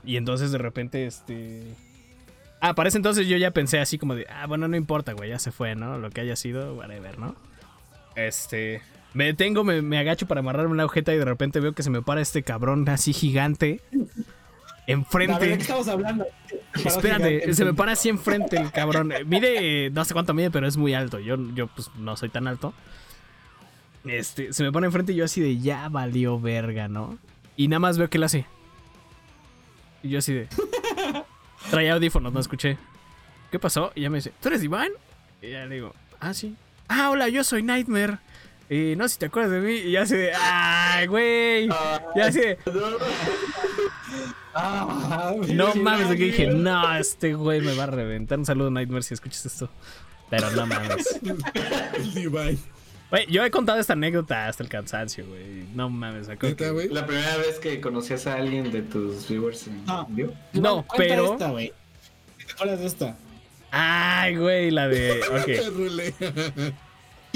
Y 0.04 0.18
entonces 0.18 0.52
de 0.52 0.58
repente, 0.58 1.06
este. 1.06 1.64
Ah, 2.62 2.74
para 2.74 2.90
entonces 2.90 3.28
yo 3.28 3.38
ya 3.38 3.52
pensé 3.52 3.80
así 3.80 3.98
como 3.98 4.16
de, 4.16 4.26
ah, 4.30 4.48
bueno, 4.48 4.68
no 4.68 4.76
importa, 4.76 5.14
güey, 5.14 5.30
ya 5.30 5.40
se 5.40 5.52
fue, 5.52 5.76
¿no? 5.76 5.98
Lo 5.98 6.10
que 6.10 6.22
haya 6.22 6.36
sido, 6.36 6.76
whatever, 6.76 7.20
¿no? 7.20 7.36
Este. 8.16 8.82
Me 9.14 9.26
detengo, 9.26 9.64
me, 9.64 9.82
me 9.82 9.98
agacho 9.98 10.28
para 10.28 10.40
amarrarme 10.40 10.76
la 10.76 10.84
agujeta 10.84 11.14
y 11.14 11.18
de 11.18 11.26
repente 11.26 11.60
veo 11.60 11.74
que 11.74 11.82
se 11.82 11.90
me 11.90 12.02
para 12.02 12.22
este 12.22 12.44
cabrón 12.44 12.88
así 12.90 13.12
gigante. 13.12 13.82
A 14.90 15.18
ver, 15.18 15.28
¿de 15.30 15.34
Enfrente. 15.34 15.48
qué 15.58 15.62
estamos 15.62 15.88
hablando? 15.88 16.26
Espérate, 16.74 17.54
se 17.54 17.66
me 17.66 17.74
para 17.74 17.92
así 17.92 18.10
enfrente 18.10 18.58
el 18.58 18.72
cabrón. 18.72 19.14
Mide, 19.26 19.90
no 19.94 20.04
sé 20.06 20.14
cuánto 20.14 20.34
mide, 20.34 20.52
pero 20.52 20.68
es 20.68 20.78
muy 20.78 20.94
alto. 20.94 21.20
Yo, 21.20 21.38
yo 21.54 21.68
pues 21.68 21.92
no 21.96 22.16
soy 22.18 22.30
tan 22.30 22.48
alto. 22.48 22.74
Este, 24.06 24.54
se 24.54 24.64
me 24.64 24.72
pone 24.72 24.88
enfrente 24.88 25.12
y 25.12 25.16
yo 25.16 25.26
así 25.26 25.42
de 25.42 25.60
ya 25.60 25.90
valió 25.90 26.40
verga, 26.40 26.88
¿no? 26.88 27.18
Y 27.56 27.68
nada 27.68 27.80
más 27.80 27.98
veo 27.98 28.10
que 28.10 28.18
él 28.18 28.24
hace. 28.24 28.46
Y 30.02 30.10
yo 30.10 30.20
así 30.20 30.34
de. 30.34 30.48
Traía 31.70 31.94
audífonos, 31.94 32.32
no 32.34 32.40
escuché. 32.40 32.78
¿Qué 33.52 33.60
pasó? 33.60 33.92
Y 33.96 34.02
ya 34.02 34.10
me 34.10 34.20
dice, 34.20 34.32
¿tú 34.42 34.48
eres 34.48 34.64
Iván? 34.64 34.90
Y 35.42 35.52
ya 35.52 35.66
le 35.66 35.76
digo, 35.76 35.94
ah, 36.20 36.34
sí. 36.34 36.56
Ah, 36.88 37.10
hola, 37.12 37.30
yo 37.30 37.44
soy 37.44 37.62
Nightmare. 37.64 38.18
Y 38.70 38.96
no 38.96 39.08
sé 39.08 39.14
si 39.14 39.20
te 39.20 39.26
acuerdas 39.26 39.52
de 39.52 39.60
mí. 39.62 39.74
Y 39.74 39.92
ya 39.92 40.04
así 40.04 40.16
de, 40.16 40.32
¡ay, 40.34 41.08
güey! 41.08 41.68
Ya 42.16 42.26
así 42.28 42.40
de, 42.40 42.58
Ah, 44.54 45.34
no 45.48 45.76
mames, 45.76 46.08
que 46.10 46.16
dije, 46.26 46.48
no, 46.48 46.98
este 46.98 47.34
güey 47.34 47.62
me 47.62 47.74
va 47.76 47.84
a 47.84 47.88
reventar. 47.88 48.40
Un 48.40 48.46
saludo, 48.46 48.72
Nightmare, 48.72 49.04
si 49.04 49.14
escuchas 49.14 49.46
esto. 49.46 49.70
Pero 50.30 50.50
no 50.52 50.66
mames. 50.66 51.20
El 51.94 52.14
Divine. 52.14 52.58
Güey, 53.12 53.26
yo 53.32 53.44
he 53.44 53.50
contado 53.52 53.80
esta 53.80 53.94
anécdota 53.94 54.48
hasta 54.48 54.62
el 54.62 54.70
cansancio, 54.70 55.26
güey. 55.28 55.66
No 55.74 55.90
mames, 55.90 56.28
me 56.28 56.34
acuerdo 56.36 56.50
¿Neta, 56.56 56.66
que- 56.66 56.72
güey? 56.72 56.90
La 56.90 57.06
primera 57.08 57.38
vez 57.38 57.58
que 57.60 57.82
conocías 57.82 58.28
a 58.28 58.36
alguien 58.36 58.72
de 58.72 58.82
tus 58.84 59.28
viewers 59.28 59.66
en 59.68 59.84
No. 59.86 60.06
vivo. 60.10 60.34
No, 60.54 60.86
pero- 60.96 61.34
Esta, 61.34 61.50
güey. 61.50 61.74
¿Te 62.46 62.54
acuerdas 62.54 62.80
de 62.80 62.86
esta? 62.86 63.18
Ay, 63.72 64.36
güey, 64.36 64.72
la 64.72 64.88
de. 64.88 65.22
Ok. 65.32 66.74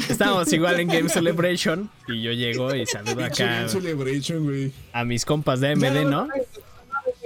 Estábamos 0.09 0.51
igual 0.53 0.79
en 0.79 0.87
Game 0.87 1.09
Celebration. 1.13 1.89
Y 2.07 2.21
yo 2.21 2.31
llego 2.31 2.73
y 2.73 2.85
saludo 2.85 3.23
acá 3.23 3.45
Game 3.45 3.69
Celebration, 3.69 4.43
güey. 4.43 4.71
a 4.91 5.03
mis 5.03 5.25
compas 5.25 5.59
de 5.59 5.71
AMD, 5.71 5.83
Ya 5.83 6.03
¿no? 6.03 6.27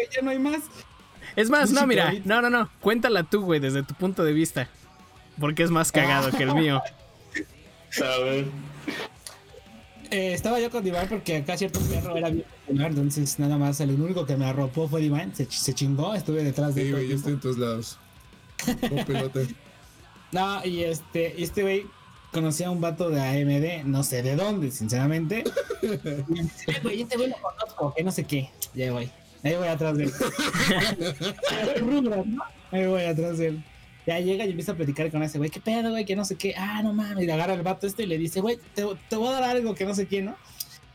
Güey, 0.08 0.16
Ya 0.16 0.22
no 0.24 0.30
hay 0.32 0.40
más. 0.40 0.60
Es 1.36 1.50
más, 1.50 1.72
no, 1.72 1.86
mira. 1.86 2.14
No, 2.26 2.42
no, 2.42 2.50
no. 2.50 2.70
Cuéntala 2.82 3.24
tú, 3.24 3.42
güey, 3.44 3.60
desde 3.60 3.84
tu 3.84 3.94
punto 3.94 4.24
de 4.24 4.34
vista. 4.34 4.68
Porque 5.40 5.64
es 5.64 5.70
más 5.72 5.92
cagado 5.92 6.32
que 6.32 6.44
el 6.44 6.54
mío. 6.56 6.82
A 8.02 8.18
ver. 8.24 8.46
Eh, 10.10 10.34
estaba 10.34 10.60
yo 10.60 10.72
con 10.72 10.84
Divine 10.84 11.08
porque 11.08 11.38
acá 11.38 11.58
cierto 11.58 11.82
perro 11.82 12.16
era 12.16 12.30
bien 12.30 12.46
popular, 12.66 12.92
entonces 12.92 13.38
nada 13.40 13.58
más 13.58 13.80
el 13.82 13.92
único 13.92 14.26
que 14.26 14.38
me 14.38 14.46
arropó 14.46 14.88
fue 14.88 15.02
Divine, 15.02 15.32
se, 15.36 15.46
ch- 15.50 15.52
se 15.60 15.74
chingó, 15.74 16.14
estuve 16.16 16.44
detrás 16.46 16.74
de 16.76 16.82
Sí, 16.84 16.88
él. 16.88 16.94
todo 16.94 17.00
güey, 17.02 17.10
ya 17.10 17.16
está 17.16 17.30
en 17.30 17.40
todos 17.42 17.58
lados. 17.58 18.00
Pelota. 19.06 19.40
No, 20.32 20.66
y 20.66 20.84
este, 20.84 21.36
y 21.38 21.44
este 21.44 21.62
güey 21.62 21.86
conocía 22.32 22.68
a 22.68 22.72
un 22.72 22.80
vato 22.80 23.10
de 23.10 23.20
AMD, 23.22 23.86
no 23.86 24.02
sé 24.04 24.24
de 24.24 24.36
dónde, 24.38 24.72
sinceramente. 24.72 25.44
Y 25.82 25.88
me 25.88 25.98
dice, 26.44 26.72
"Eh, 26.72 26.80
güey, 26.84 27.02
este 27.02 27.18
güey 27.18 27.30
lo 27.30 27.36
conozco, 27.42 27.94
que 27.96 28.04
no 28.04 28.12
sé 28.12 28.24
qué. 28.24 28.50
Ya 28.74 28.92
voy, 28.94 29.12
ahí 29.44 29.56
voy 29.56 29.68
atrás 29.68 29.98
de 29.98 30.06
él. 30.06 30.12
¿no? 32.26 32.44
Ahí 32.72 32.86
voy 32.86 33.04
atrás 33.04 33.38
de 33.38 33.48
él. 33.48 33.64
Ya 34.06 34.20
llega 34.20 34.46
y 34.46 34.50
empieza 34.52 34.72
a 34.72 34.76
platicar 34.76 35.12
con 35.12 35.22
ese 35.24 35.38
güey, 35.38 35.50
¿qué 35.50 35.60
pedo, 35.60 35.90
güey? 35.92 36.06
Que 36.06 36.16
no 36.16 36.24
sé 36.24 36.36
qué. 36.38 36.54
Ah, 36.58 36.82
no 36.82 36.94
mames. 36.94 37.24
Y 37.24 37.28
le 37.28 37.34
agarra 37.34 37.54
el 37.56 37.62
vato 37.62 37.88
este 37.88 38.04
y 38.04 38.08
le 38.08 38.18
dice, 38.18 38.40
güey, 38.40 38.58
te, 38.74 38.86
te 39.10 39.16
voy 39.18 39.28
a 39.28 39.32
dar 39.34 39.44
algo 39.44 39.76
que 39.76 39.84
no 39.86 39.94
sé 39.94 40.08
qué, 40.08 40.22
¿no? 40.22 40.36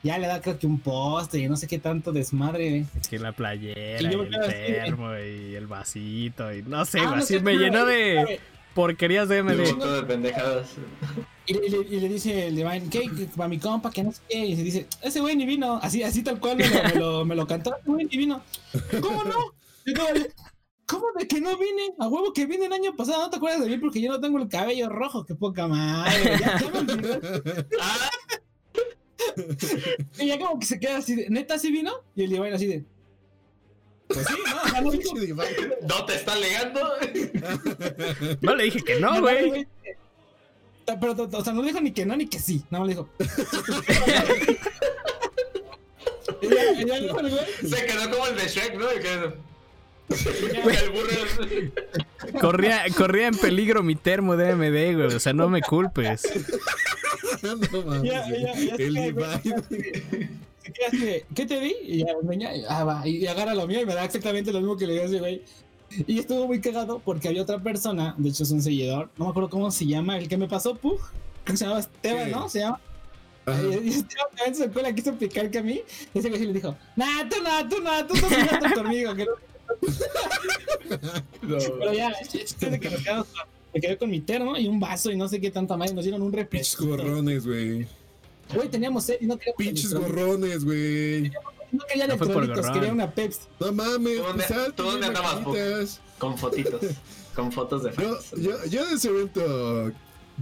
ya 0.05 0.19
le 0.19 0.27
da 0.27 0.41
creo 0.41 0.59
que 0.59 0.67
un 0.67 0.81
poste 0.81 1.39
y 1.39 1.49
no 1.49 1.57
sé 1.57 1.69
qué 1.69 1.79
tanto 1.79 2.11
desmadre, 2.11 2.69
güey. 2.71 2.87
Que 3.09 3.21
la 3.21 3.31
playera, 3.31 4.03
Y 4.03 4.07
y 4.07 4.11
yo 4.13 4.23
el 4.25 4.31
termo, 4.31 5.17
y 5.17 5.55
el 5.55 5.69
vasito, 5.69 6.53
y 6.53 6.65
no 6.65 6.85
sé, 6.85 6.99
Ah, 6.99 7.03
güey, 7.05 7.17
no 7.19 7.23
así 7.23 7.35
sé, 7.35 7.41
me 7.41 7.53
pero- 7.53 7.63
llenó 7.65 7.87
de 7.87 8.41
porquerías 8.75 9.29
de 9.29 9.43
Un 9.43 9.47
MD. 9.53 9.69
montón 9.71 9.95
de 9.95 10.03
pendejadas. 10.03 10.71
Y, 11.47 11.55
le- 11.55 11.79
y 11.91 12.01
le- 12.01 12.09
dice 12.09 12.47
el 12.49 12.57
Divine, 12.57 12.89
¿qué? 12.91 13.01
Que 13.11 13.27
Para 13.37 13.49
mi 13.49 13.59
compa, 13.59 13.91
que 13.91 14.03
no 14.05 14.13
sé 14.13 14.21
qué. 14.29 14.47
Y 14.47 14.57
se 14.57 14.63
dice, 14.63 14.87
ese 15.03 15.21
güey 15.21 15.35
ni 15.37 15.45
vino. 15.47 15.79
Así, 15.83 16.03
así 16.03 16.23
tal 16.23 16.39
cual 16.41 16.57
me 16.59 16.69
lo, 16.69 16.83
me 16.83 16.95
lo, 16.95 17.25
me 17.25 17.35
lo 17.35 17.47
cantó. 17.47 17.75
Ese 17.77 17.91
güey 17.91 18.05
ni 18.07 18.17
vino. 18.17 18.43
¿Cómo 19.01 19.25
no? 19.25 19.37
¿Cómo 20.87 21.07
de 21.19 21.27
que 21.27 21.41
no 21.41 21.57
vine? 21.57 21.95
A 21.99 22.07
huevo 22.09 22.33
que 22.33 22.47
vine 22.47 22.67
el 22.67 22.73
año 22.73 22.95
pasado. 22.95 23.23
¿No 23.23 23.31
te 23.31 23.37
acuerdas 23.37 23.61
de 23.63 23.69
mí? 23.71 23.79
Porque 23.79 24.01
yo 24.01 24.11
no 24.13 24.21
tengo 24.21 24.39
el 24.39 24.49
cabello 24.49 24.89
rojo. 24.89 25.25
Qué 25.25 25.35
poca 25.35 25.67
madre. 25.67 26.39
Ya, 26.39 26.61
ya 26.61 26.71
me 26.71 26.79
olvidé. 26.81 27.21
Ah, 27.81 28.11
Y 30.19 30.27
ya 30.27 30.39
como 30.39 30.59
que 30.59 30.67
se 30.67 30.79
queda 30.79 30.99
así 30.99 31.15
de, 31.15 31.31
¿neta 31.31 31.59
sí 31.59 31.71
vino? 31.73 31.93
Y 32.15 32.25
el 32.25 32.31
Divine 32.31 32.53
así 32.55 32.67
de, 32.67 32.85
pues 34.09 34.27
sí, 34.27 34.35
no, 34.75 34.81
no 34.83 34.91
Divine. 34.91 35.37
¿No 35.89 36.05
te 36.05 36.15
está 36.17 36.35
legando? 36.37 36.81
No 38.43 38.55
le 38.55 38.65
dije 38.65 38.83
que 38.83 39.01
no, 39.01 39.15
No, 39.15 39.21
güey. 39.23 39.67
Pero, 40.87 41.13
o 41.33 41.45
sea, 41.45 41.53
no 41.53 41.63
dijo 41.63 41.81
ni 41.81 41.93
que 41.93 42.07
no 42.07 42.17
ni 42.17 42.27
que 42.27 42.39
sí. 42.39 42.63
Nada 42.71 42.85
más 42.85 42.89
le 42.89 42.95
dijo. 42.95 43.09
Ya- 46.43 46.73
ya 46.85 47.01
dijo 47.01 47.21
el 47.21 47.31
güey. 47.31 47.45
Se 47.69 47.87
quedó 47.87 48.11
como 48.11 48.27
el 48.27 48.37
de 48.37 48.49
Shrek, 48.49 48.75
¿no? 48.77 48.91
El 48.91 49.35
burro. 50.91 51.11
Corría, 52.41 52.85
corría 52.97 53.29
en 53.29 53.37
peligro 53.37 53.83
mi 53.83 53.95
termo 53.95 54.37
de 54.37 54.55
MD, 54.55 54.95
güey. 54.97 55.15
O 55.17 55.21
sea, 55.21 55.33
no 55.33 55.49
me 55.49 55.63
culpes. 55.63 56.23
No 57.43 57.57
mames, 57.57 58.03
Ya, 58.05 58.29
ya, 58.29 58.55
ya 58.55 58.77
se 58.77 58.87
El 58.87 59.17
¿Qué 61.35 61.47
te 61.47 61.61
di? 61.61 61.75
Y 61.83 61.99
ya, 62.01 62.13
ah, 62.69 62.85
va, 62.85 63.09
y 63.09 63.27
agarra 63.27 63.55
lo 63.55 63.67
mío 63.67 63.81
y 63.81 63.87
me 63.87 63.95
da 63.95 64.05
exactamente 64.05 64.53
lo 64.53 64.59
mismo 64.61 64.77
que 64.77 64.87
le 64.87 64.93
dio 64.95 65.03
ese 65.05 65.19
güey. 65.19 65.43
Y 66.07 66.19
estuvo 66.19 66.47
muy 66.47 66.61
cagado 66.61 67.01
porque 67.05 67.29
había 67.29 67.43
otra 67.43 67.59
persona, 67.59 68.15
de 68.19 68.29
hecho 68.29 68.43
es 68.45 68.51
un 68.51 68.63
seguidor, 68.63 69.11
no 69.17 69.25
me 69.27 69.31
acuerdo 69.31 69.51
cómo 69.51 69.71
se 69.71 69.87
llama, 69.87 70.19
el 70.19 70.29
que 70.29 70.37
me 70.37 70.49
pasó, 70.49 70.75
Pug, 70.75 71.01
se 71.47 71.57
llama 71.65 71.81
Esteban, 71.81 72.27
Sí. 72.27 72.31
¿no? 72.31 72.49
Se 72.49 72.59
llama. 72.61 72.81
Ajá. 73.47 73.63
Y 73.63 73.89
Esteban 73.89 74.27
también 74.37 74.55
se 74.55 74.83
la 74.83 74.95
quiso 74.95 75.15
picar 75.15 75.51
que 75.51 75.59
a 75.59 75.63
mí. 75.63 75.81
Y 76.15 76.19
ese 76.19 76.29
güey 76.29 76.45
le 76.47 76.53
dijo, 76.53 76.77
nah, 76.97 77.29
tú 77.29 77.37
no, 77.43 77.69
tú 77.69 77.83
no, 77.83 78.07
tú 78.07 78.15
estás 78.15 78.31
jugando 78.31 78.83
conmigo. 78.83 79.15
Que 79.15 79.25
no. 81.43 81.57
Pero 81.79 81.93
ya, 81.93 82.11
es 82.11 82.35
es 82.35 82.55
que 82.55 82.71
nos 82.71 82.79
quedamos 83.03 83.27
me 83.75 83.81
quedé 83.81 83.97
con 83.97 84.11
mi 84.11 84.21
termo 84.21 84.57
y 84.59 84.69
un 84.69 84.79
vaso 84.79 85.11
y 85.11 85.17
no 85.17 85.29
sé 85.29 85.41
qué 85.41 85.51
tanta 85.51 85.77
madre. 85.77 85.95
Nos 85.95 86.05
dieron 86.05 86.21
un 86.23 86.31
Pinches 86.31 86.77
refresco. 86.79 86.87
gorrones, 86.89 87.47
güey. 87.47 87.87
Güey, 88.55 88.69
teníamos 88.69 89.05
sed 89.05 89.17
y 89.21 89.27
no 89.27 89.39
queríamos 89.39 89.57
Pinches 89.59 89.95
gorrones, 89.95 90.65
güey. 90.65 91.33
No 91.73 91.85
quería 91.87 92.07
No 92.07 92.19
quería 92.73 92.93
una 92.93 93.11
Pepsi. 93.11 93.41
No 93.59 93.73
mames, 93.73 94.17
¿Tú 94.19 94.23
dónde- 94.23 94.45
tú 94.77 94.83
dónde 94.85 95.07
andabas. 95.07 96.01
Con 96.19 96.39
fotitos. 96.39 96.81
Con 97.35 97.51
fotos 97.51 97.83
de 97.83 97.91
Yo, 97.93 98.15
fans. 98.15 98.31
yo, 98.37 98.65
yo 98.67 98.87
de 98.87 98.95
ese 98.95 99.09
evento 99.09 99.91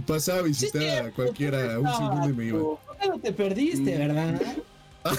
pasaba 0.05 0.39
a 0.39 0.41
visitar 0.41 1.05
a 1.05 1.11
cualquiera 1.11 1.79
un 1.79 1.87
segundo 1.89 2.29
y 2.29 2.33
me 2.33 2.45
iba. 2.47 2.59
No 2.59 2.79
te 3.23 3.31
perdiste, 3.31 3.97
¿verdad? 3.97 4.41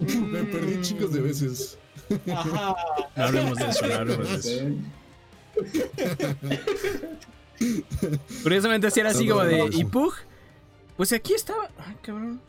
Me 0.00 0.42
perdí 0.44 0.80
chicos 0.82 1.12
de 1.12 1.20
veces. 1.20 1.78
Ajá. 2.32 2.74
No 3.16 3.24
hablemos 3.24 3.58
de 3.58 3.68
eso, 3.68 3.86
no 3.86 3.94
hablemos 3.94 4.44
de 4.44 4.56
eso. 4.56 4.64
Curiosamente, 8.42 8.90
si 8.90 9.00
era 9.00 9.10
así 9.10 9.28
como 9.28 9.44
de. 9.44 9.68
¿Y 9.72 9.84
Pug? 9.84 10.14
Pues 10.96 11.12
aquí 11.12 11.34
estaba. 11.34 11.68
Ay, 11.78 11.96
cabrón. 12.02 12.40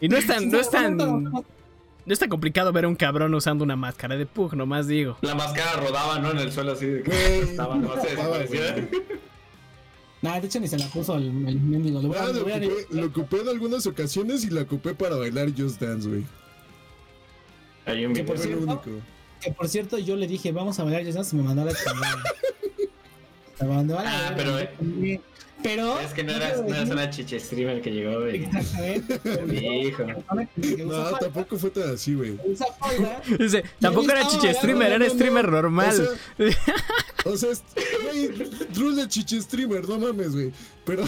Y 0.00 0.08
no 0.08 0.16
es 0.16 0.26
tan. 0.26 0.50
No 0.50 0.58
es 0.58 0.70
tan. 0.70 0.96
No 0.96 2.12
es 2.12 2.18
tan 2.18 2.28
complicado 2.28 2.72
ver 2.72 2.84
a 2.84 2.88
un 2.88 2.96
cabrón 2.96 3.32
usando 3.34 3.62
una 3.62 3.76
máscara 3.76 4.16
de 4.16 4.26
Pug, 4.26 4.54
nomás 4.56 4.88
digo. 4.88 5.16
La 5.20 5.36
máscara 5.36 5.74
rodaba, 5.80 6.18
¿no? 6.18 6.32
En 6.32 6.38
el 6.38 6.50
suelo 6.50 6.72
así 6.72 6.86
de 6.86 7.02
que 7.04 7.38
estaba, 7.40 7.76
no 7.76 7.94
se 8.02 8.08
estaba, 8.08 8.38
desaparecía. 8.38 8.88
Nah, 10.20 10.40
de 10.40 10.46
hecho 10.48 10.58
ni 10.58 10.66
se 10.66 10.78
la 10.78 10.86
puso 10.88 11.16
el, 11.16 11.26
el 11.46 11.60
mendigo. 11.60 12.02
Lo 12.02 12.12
Ah, 12.18 12.26
lo 12.32 12.40
ocupé, 12.40 12.86
lo 12.90 13.06
ocupé 13.06 13.40
en 13.42 13.48
algunas 13.48 13.86
ocasiones 13.86 14.44
y 14.44 14.50
la 14.50 14.62
ocupé 14.62 14.94
para 14.94 15.14
bailar 15.16 15.50
Just 15.56 15.80
Dance, 15.80 16.08
güey. 16.08 16.24
Hay 17.86 18.04
un 18.04 18.12
Que 18.14 18.22
video. 18.22 18.34
por 18.34 18.38
cierto, 18.44 18.64
único. 18.64 18.90
Que 19.40 19.52
por 19.52 19.68
cierto, 19.68 19.98
yo 19.98 20.16
le 20.16 20.26
dije, 20.26 20.50
vamos 20.50 20.78
a 20.80 20.84
bailar 20.84 21.04
Just 21.04 21.14
Dance, 21.16 21.36
y 21.36 21.38
me 21.38 21.44
mandó 21.44 21.62
a 21.62 21.64
la 21.66 21.72
chingada. 21.74 22.22
Me 23.60 23.66
mandó 23.68 23.98
a 23.98 24.02
la 24.02 24.28
Ah, 24.28 24.32
verga. 24.32 24.70
Pero. 25.62 25.98
Es 26.00 26.12
que 26.12 26.24
no 26.24 26.32
eras, 26.32 26.62
no 26.62 26.74
eras 26.74 26.90
una 26.90 27.10
chiche 27.10 27.38
streamer 27.38 27.80
que 27.80 27.90
llegó 27.90 28.28
y 28.28 28.44
Exactamente. 28.44 29.20
Hijo. 29.82 30.04
No, 30.84 31.18
tampoco 31.18 31.58
fue 31.58 31.70
tan 31.70 31.94
así, 31.94 32.14
güey. 32.14 32.38
Dice, 33.38 33.64
tampoco 33.80 34.10
era 34.10 34.26
chiche 34.26 34.52
streamer, 34.54 34.92
era 34.92 35.08
streamer 35.08 35.46
no. 35.46 35.52
normal. 35.52 36.18
O 37.24 37.36
sea, 37.36 37.50
güey, 38.02 38.28
Rule 38.74 39.02
de 39.02 39.08
chiche 39.08 39.40
streamer, 39.40 39.88
no 39.88 39.98
mames, 39.98 40.32
güey. 40.32 40.52
Pero, 40.84 41.04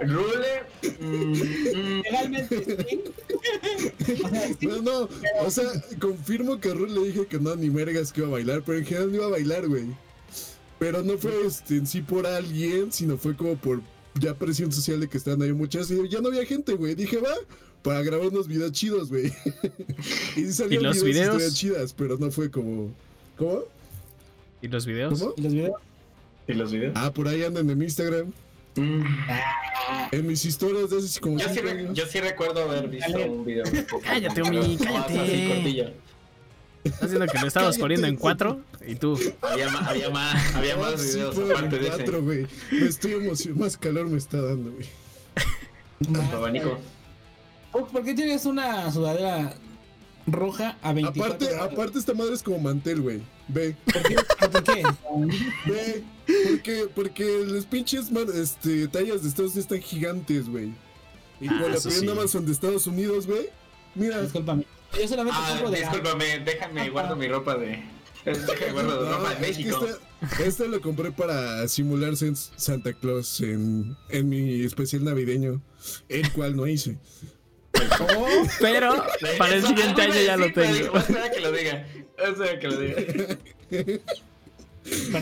Rule. 0.00 0.64
mm, 0.98 1.32
mm, 1.32 2.02
Legalmente, 2.02 2.96
no, 4.62 4.82
no, 4.82 5.08
o 5.40 5.50
sea, 5.50 5.64
confirmo 6.00 6.58
que 6.58 6.70
a 6.70 6.74
Rule 6.74 6.92
le 6.92 7.06
dije 7.06 7.26
que 7.26 7.38
no, 7.38 7.54
ni 7.54 7.70
mergas 7.70 8.12
que 8.12 8.20
iba 8.20 8.28
a 8.28 8.32
bailar, 8.32 8.62
pero 8.66 8.78
en 8.78 8.84
general 8.84 9.10
no 9.10 9.16
iba 9.16 9.26
a 9.26 9.30
bailar, 9.30 9.68
güey. 9.68 9.86
Pero 10.78 11.02
no 11.02 11.16
fue 11.18 11.46
este, 11.46 11.76
en 11.76 11.86
sí 11.86 12.02
por 12.02 12.26
alguien, 12.26 12.92
sino 12.92 13.16
fue 13.16 13.34
como 13.36 13.56
por 13.56 13.80
ya 14.14 14.34
presión 14.34 14.70
social 14.72 15.00
de 15.00 15.08
que 15.08 15.18
estaban 15.18 15.42
ahí 15.42 15.52
muchas 15.52 15.90
y 15.90 16.08
ya 16.08 16.20
no 16.20 16.28
había 16.28 16.44
gente, 16.44 16.74
güey. 16.74 16.94
Dije, 16.94 17.18
va, 17.18 17.34
para 17.82 18.02
grabar 18.02 18.28
unos 18.28 18.46
videos 18.48 18.72
chidos, 18.72 19.08
güey. 19.08 19.26
y 20.36 20.40
sí 20.40 20.52
salieron 20.52 20.84
los 20.86 21.02
videos, 21.02 21.54
chidas, 21.54 21.92
pero 21.92 22.16
no 22.18 22.30
fue 22.30 22.50
como. 22.50 22.90
¿Cómo? 23.38 23.62
¿Y 24.62 24.68
los 24.68 24.84
videos? 24.86 25.18
¿Cómo? 25.18 25.34
¿Y 25.36 25.42
los 25.42 25.52
videos? 25.52 25.80
¿Y 26.48 26.52
los 26.54 26.72
videos? 26.72 26.92
Ah, 26.96 27.12
por 27.12 27.28
ahí 27.28 27.42
andan 27.44 27.68
en 27.70 27.78
mi 27.78 27.84
Instagram. 27.84 28.32
Mm. 28.76 29.02
En 30.12 30.26
mis 30.26 30.44
historias 30.44 30.90
de 30.90 30.98
hace 30.98 31.20
como 31.20 31.38
Yo 31.38 31.48
sí, 31.48 31.54
cinco 31.54 31.66
re- 31.66 31.78
años. 31.78 31.94
yo 31.96 32.06
sí 32.06 32.20
recuerdo 32.20 32.62
haber 32.62 32.88
visto 32.88 33.18
un 33.32 33.44
video. 33.44 33.64
un 33.64 33.84
poco- 33.90 34.02
Cállate, 34.04 34.42
Omi, 34.42 34.76
cállate. 34.76 35.94
Estás 36.86 37.00
diciendo 37.10 37.26
que 37.32 37.38
lo 37.38 37.46
estabas 37.46 37.78
poniendo 37.78 38.06
en 38.06 38.16
cuatro 38.16 38.60
y 38.86 38.94
tú. 38.96 39.18
Había, 39.42 39.68
ma- 39.70 39.86
había 39.88 40.10
más, 40.10 40.54
había 40.54 40.74
Ah, 40.74 40.78
más 40.78 41.00
sí, 41.00 41.14
videos 41.16 41.34
fueron 41.34 41.52
aparte 41.56 41.78
de 41.78 41.86
cuatro, 41.88 42.04
ese. 42.16 42.20
güey. 42.20 42.46
Me 42.72 42.86
estoy 42.86 43.12
emocionando. 43.14 43.64
Más 43.64 43.76
calor 43.76 44.06
me 44.08 44.18
está 44.18 44.40
dando, 44.42 44.72
güey. 44.72 44.86
Abanico. 46.32 46.78
Oh, 47.72 47.86
¿Por 47.86 48.04
qué 48.04 48.14
tienes 48.14 48.44
una 48.46 48.90
sudadera 48.92 49.54
roja 50.26 50.76
a 50.82 50.92
24 50.92 51.34
Aparte, 51.34 51.54
grados? 51.54 51.72
aparte 51.72 51.98
esta 51.98 52.14
madre 52.14 52.34
es 52.34 52.42
como 52.42 52.58
mantel, 52.58 53.00
güey. 53.00 53.22
Ve, 53.48 53.76
¿Por 53.84 54.02
qué? 54.02 54.16
¿Por 54.50 54.62
qué? 54.64 54.82
ve. 55.66 56.04
Porque, 56.50 56.88
porque 56.94 57.44
los 57.46 57.64
pinches 57.66 58.10
este, 58.34 58.88
tallas 58.88 59.22
de 59.22 59.28
Estados 59.28 59.52
Unidos 59.52 59.56
están 59.56 59.80
gigantes, 59.82 60.48
güey. 60.48 60.72
Y 61.40 61.48
Ah, 61.48 61.58
con 61.60 61.70
la 61.70 61.76
eso 61.76 61.88
pedí 61.88 61.98
en 61.98 62.04
sí. 62.04 62.08
Amazon 62.10 62.46
de 62.46 62.52
Estados 62.52 62.86
Unidos, 62.86 63.26
güey. 63.26 63.48
Mira. 63.94 64.20
Discúlpame. 64.22 64.64
Yo 65.00 65.08
solamente 65.08 65.38
Ah, 65.40 65.48
compro 65.50 65.70
de 65.70 65.80
discúlpame, 65.80 66.38
déjame 66.40 66.90
guardo 66.90 67.16
mi 67.16 67.28
ropa 67.28 67.56
de. 67.56 67.82
Déjame 68.24 68.72
guardo 68.72 69.04
No, 69.04 69.12
ropa 69.18 69.34
de 69.34 69.50
es 69.50 69.56
que 69.56 69.64
México. 69.64 69.86
esta, 70.22 70.44
esta 70.44 70.64
lo 70.64 70.80
compré 70.80 71.12
para 71.12 71.66
simular 71.68 72.16
San- 72.16 72.34
Santa 72.36 72.92
Claus 72.92 73.40
en, 73.40 73.96
en 74.10 74.28
mi 74.28 74.62
especial 74.64 75.04
navideño, 75.04 75.60
el 76.08 76.32
cual 76.32 76.56
no 76.56 76.66
hice. 76.66 76.96
Pero 78.60 79.04
para 79.38 79.54
el 79.54 79.62
siguiente 79.66 80.02
año 80.02 80.14
ya 80.24 80.36
lo 80.36 80.52
tengo. 80.52 80.92
Voy 80.92 81.16
a 81.18 81.30
que 81.30 81.40
lo 81.40 81.52
diga. 81.52 81.86
Voy 82.36 82.48
a 82.48 82.58
que 82.58 82.68
lo 82.68 82.78
diga. 82.80 82.96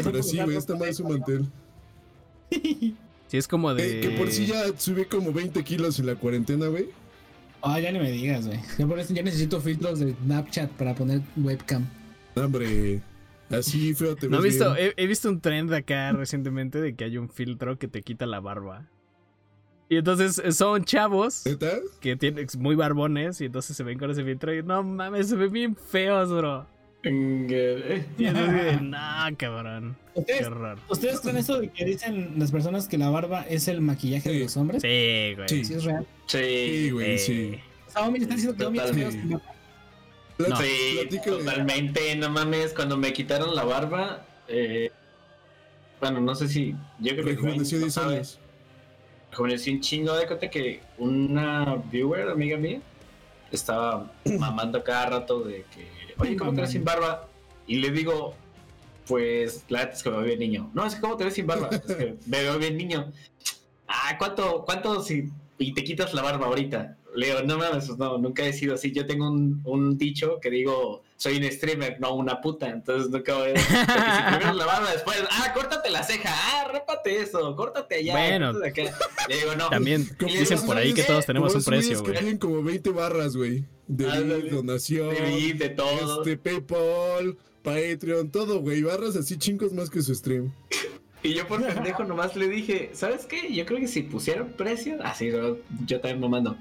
Pero 0.04 0.22
sí, 0.22 0.36
güey, 0.36 0.46
ropa 0.46 0.58
esta 0.58 0.74
madre 0.74 0.90
es 0.90 1.00
un 1.00 1.08
de- 1.08 1.18
mantel. 1.18 1.46
Sí, 3.26 3.38
es 3.38 3.48
como 3.48 3.72
Eh, 3.72 4.00
que 4.00 4.10
por 4.10 4.30
si 4.30 4.42
de. 4.46 4.52
ya 4.52 4.64
subí 4.78 5.06
como 5.06 5.32
20 5.32 5.64
kilos 5.64 5.98
en 5.98 6.06
la 6.06 6.14
cuarentena, 6.14 6.66
güey. 6.68 6.90
Ah, 7.66 7.80
ya 7.80 7.90
ni 7.90 7.98
me 7.98 8.10
digas, 8.10 8.46
güey. 8.46 8.60
Yo 8.78 8.86
por 8.86 8.98
eso 8.98 9.14
ya 9.14 9.22
necesito 9.22 9.58
filtros 9.60 9.98
de 9.98 10.14
Snapchat 10.24 10.70
para 10.72 10.94
poner 10.94 11.22
webcam. 11.36 11.86
Hombre, 12.36 13.00
así 13.48 13.94
feo 13.94 14.14
te 14.16 14.28
No 14.28 14.38
he 14.38 14.42
ves 14.42 14.54
visto, 14.54 14.76
he, 14.76 14.92
he 14.96 15.06
visto 15.06 15.30
un 15.30 15.40
trend 15.40 15.72
acá 15.72 16.12
recientemente 16.16 16.80
de 16.80 16.94
que 16.94 17.04
hay 17.04 17.16
un 17.16 17.30
filtro 17.30 17.78
que 17.78 17.88
te 17.88 18.02
quita 18.02 18.26
la 18.26 18.40
barba. 18.40 18.86
Y 19.88 19.96
entonces 19.96 20.40
eh, 20.44 20.52
son 20.52 20.84
chavos 20.84 21.44
¿Neta? 21.46 21.78
que 22.00 22.16
tienen 22.16 22.46
muy 22.58 22.74
barbones 22.74 23.40
y 23.40 23.46
entonces 23.46 23.76
se 23.76 23.82
ven 23.82 23.98
con 23.98 24.10
ese 24.10 24.24
filtro 24.24 24.54
y 24.54 24.62
no 24.62 24.82
mames, 24.82 25.28
se 25.28 25.36
ven 25.36 25.52
bien 25.52 25.76
feos, 25.76 26.30
bro. 26.30 26.66
No, 27.10 29.00
cabrón. 29.36 29.96
Qué 30.14 30.20
¿Ustedes, 30.20 30.46
horror. 30.46 30.78
¿Ustedes 30.88 31.20
creen 31.20 31.36
eso 31.38 31.60
de 31.60 31.68
que 31.70 31.84
dicen 31.84 32.34
las 32.38 32.50
personas 32.52 32.88
que 32.88 32.98
la 32.98 33.10
barba 33.10 33.42
es 33.48 33.68
el 33.68 33.80
maquillaje 33.80 34.30
de 34.30 34.40
los 34.40 34.56
hombres? 34.56 34.82
Sí, 34.82 35.34
güey. 35.34 35.48
Sí. 35.48 35.64
Sí, 35.64 35.74
es 35.74 35.84
real. 35.84 36.06
Sí, 36.26 36.38
Sí, 36.38 36.90
güey, 36.90 37.18
sí. 37.18 37.60
O 37.88 37.90
sea, 37.90 38.02
Omi 38.08 38.18
está 38.20 38.34
diciendo 38.34 38.56
que 38.56 38.64
Omi 38.66 38.78
es 38.78 39.14
No. 39.16 40.56
sí, 40.56 41.08
totalmente. 41.24 42.16
No 42.16 42.30
mames, 42.30 42.72
cuando 42.72 42.96
me 42.96 43.12
quitaron 43.12 43.54
la 43.54 43.64
barba, 43.64 44.24
eh, 44.48 44.90
Bueno, 46.00 46.20
no 46.20 46.34
sé 46.34 46.48
si. 46.48 46.74
Yo 47.00 47.12
creo 47.12 47.24
que. 47.24 47.30
Rejuveneció 47.32 47.78
10 47.78 47.92
sabe, 47.92 48.14
años. 48.16 48.38
Rejuveneció 49.30 49.72
un 49.72 49.80
chingo. 49.80 50.14
De 50.16 50.26
cuenta 50.26 50.48
que 50.50 50.80
una 50.98 51.76
viewer, 51.90 52.28
amiga 52.28 52.56
mía, 52.56 52.80
estaba 53.50 54.12
mamando 54.38 54.82
cada 54.84 55.06
rato 55.06 55.40
de 55.42 55.64
que. 55.74 56.03
Oye, 56.18 56.36
¿cómo 56.36 56.52
te 56.54 56.60
ves 56.60 56.70
sin 56.70 56.84
barba? 56.84 57.28
Y 57.66 57.76
le 57.76 57.90
digo, 57.90 58.34
pues, 59.06 59.64
la 59.68 59.80
neta 59.80 59.92
es 59.92 60.02
que 60.02 60.10
me 60.10 60.16
veo 60.16 60.26
bien 60.26 60.38
niño. 60.38 60.70
No, 60.74 60.86
es 60.86 60.94
que 60.94 61.00
¿cómo 61.00 61.16
te 61.16 61.24
ves 61.24 61.34
sin 61.34 61.46
barba? 61.46 61.68
Es 61.70 61.80
que 61.80 62.16
me 62.26 62.42
veo 62.42 62.58
bien 62.58 62.76
niño. 62.76 63.12
Ah, 63.86 64.16
¿cuánto, 64.18 64.64
cuánto 64.64 65.02
si 65.02 65.30
y 65.58 65.72
te 65.72 65.84
quitas 65.84 66.14
la 66.14 66.22
barba 66.22 66.46
ahorita? 66.46 66.96
Leo, 67.14 67.42
no 67.44 67.58
mames, 67.58 67.86
pues 67.86 67.98
no, 67.98 68.18
nunca 68.18 68.44
he 68.44 68.52
sido 68.52 68.74
así. 68.74 68.92
Yo 68.92 69.06
tengo 69.06 69.28
un 69.28 69.96
dicho 69.98 70.40
que 70.40 70.50
digo, 70.50 71.02
soy 71.24 71.38
un 71.38 71.50
streamer, 71.50 71.98
no 72.00 72.14
una 72.14 72.42
puta. 72.42 72.68
Entonces 72.68 73.10
nunca 73.10 73.34
voy 73.34 73.52
a 73.52 73.56
si 73.58 74.36
primero 74.36 74.52
la 74.52 74.66
barba, 74.66 74.92
después, 74.92 75.16
ah, 75.30 75.52
córtate 75.54 75.88
la 75.90 76.02
ceja, 76.02 76.28
ah, 76.30 76.68
répate 76.70 77.22
eso, 77.22 77.56
córtate 77.56 77.94
allá. 77.96 78.12
Bueno. 78.12 78.52
córtate 78.52 78.88
acá. 78.88 78.98
Le 79.28 79.36
digo, 79.36 79.54
no. 79.56 79.70
También 79.70 80.06
dicen 80.18 80.60
por 80.66 80.76
ahí 80.76 80.92
que 80.92 81.02
todos 81.02 81.24
tenemos 81.24 81.54
un 81.54 81.64
precio, 81.64 81.96
que 82.02 82.10
güey. 82.10 82.18
tienen 82.18 82.38
como 82.38 82.62
20 82.62 82.90
barras, 82.90 83.36
güey. 83.36 83.64
De 83.86 84.50
donación, 84.50 85.14
de 85.14 85.68
todo. 85.70 86.22
este, 86.22 86.36
PayPal, 86.36 87.38
Patreon, 87.62 88.30
todo, 88.30 88.60
güey. 88.60 88.82
Barras 88.82 89.16
así 89.16 89.38
chingos 89.38 89.72
más 89.72 89.88
que 89.88 90.02
su 90.02 90.14
stream. 90.14 90.52
Y 91.22 91.32
yo 91.32 91.48
por 91.48 91.66
pendejo 91.66 92.04
nomás 92.04 92.36
le 92.36 92.48
dije, 92.48 92.90
¿sabes 92.92 93.24
qué? 93.24 93.50
Yo 93.50 93.64
creo 93.64 93.80
que 93.80 93.88
si 93.88 94.02
pusieran 94.02 94.52
precio, 94.58 94.98
así 95.02 95.30
yo, 95.30 95.56
yo 95.86 96.00
también 96.00 96.20
mamando, 96.20 96.54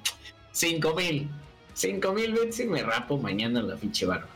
5 0.53 0.95
mil, 0.95 1.27
5 1.73 2.13
mil 2.13 2.31
bits 2.31 2.61
y 2.61 2.65
me 2.65 2.81
rapo 2.81 3.17
mañana 3.17 3.61
la 3.61 3.75
pinche 3.75 4.05
barba. 4.05 4.32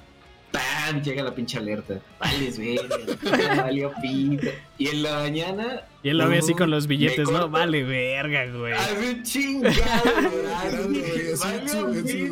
¡Pam! 0.52 1.02
Llega 1.02 1.24
la 1.24 1.34
pinche 1.36 1.58
alerta. 1.58 2.00
Vales, 2.20 2.58
verga, 2.58 2.98
valió 3.64 3.92
pito. 4.02 4.48
Y 4.78 4.88
en 4.88 5.04
la 5.04 5.20
mañana, 5.20 5.82
Y 6.04 6.10
él 6.10 6.18
lo 6.18 6.30
ve 6.30 6.38
así 6.40 6.52
no, 6.52 6.58
con 6.58 6.72
los 6.72 6.88
billetes, 6.88 7.30
¿no? 7.30 7.50
Vale, 7.50 7.84
verga, 7.84 8.46
güey. 8.46 8.74
un 8.74 9.24
chingado, 9.24 9.74
güey, 10.30 11.32
así. 11.34 12.32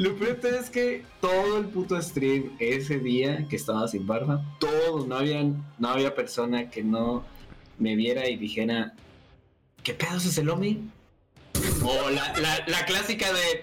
Lo 0.00 0.16
peor 0.16 0.38
es 0.58 0.70
que 0.70 1.04
todo 1.20 1.58
el 1.58 1.66
puto 1.66 2.00
stream 2.00 2.52
ese 2.58 2.98
día 2.98 3.46
que 3.50 3.56
estaba 3.56 3.86
sin 3.86 4.06
barba, 4.06 4.42
todos, 4.58 5.06
no 5.06 5.16
había, 5.16 5.42
no 5.78 5.88
había 5.88 6.14
persona 6.14 6.70
que 6.70 6.82
no 6.82 7.22
me 7.78 7.96
viera 7.96 8.26
y 8.26 8.36
dijera, 8.36 8.94
¿qué 9.82 9.92
pedos 9.92 10.24
es 10.24 10.38
el 10.38 10.48
Omi? 10.48 10.88
O 11.84 12.08
la, 12.08 12.32
la, 12.38 12.64
la 12.66 12.86
clásica 12.86 13.30
de, 13.30 13.62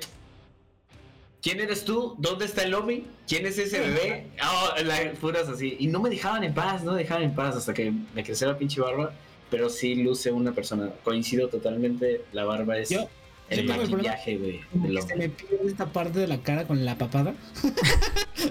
¿quién 1.42 1.60
eres 1.60 1.86
tú? 1.86 2.16
¿Dónde 2.18 2.46
está 2.46 2.64
el 2.64 2.74
Omi? 2.74 3.06
¿Quién 3.28 3.46
es 3.46 3.58
ese 3.58 3.80
bebé? 3.80 4.28
Oh, 4.44 4.82
la, 4.84 5.12
puras 5.20 5.48
así. 5.48 5.76
Y 5.80 5.88
no 5.88 6.00
me 6.00 6.10
dejaban 6.10 6.44
en 6.44 6.54
paz, 6.54 6.84
no 6.84 6.94
me 6.94 7.00
dejaban 7.00 7.24
en 7.24 7.36
paz 7.36 7.56
hasta 7.56 7.74
que 7.74 7.92
me 8.14 8.24
creció 8.24 8.48
la 8.48 8.58
pinche 8.58 8.82
barba. 8.82 9.14
Pero 9.50 9.70
sí 9.70 9.96
luce 9.96 10.32
una 10.32 10.52
persona. 10.52 10.92
Coincido 11.04 11.48
totalmente, 11.48 12.26
la 12.34 12.44
barba 12.44 12.78
es 12.78 12.90
Yo- 12.90 13.08
el 13.50 13.66
maquillaje 13.68 14.38
que 14.38 14.62
Omi. 14.74 15.02
se 15.02 15.16
me 15.16 15.30
pierde 15.30 15.68
esta 15.68 15.86
parte 15.86 16.20
de 16.20 16.28
la 16.28 16.38
cara 16.40 16.66
con 16.66 16.84
la 16.86 16.98
papada. 16.98 17.34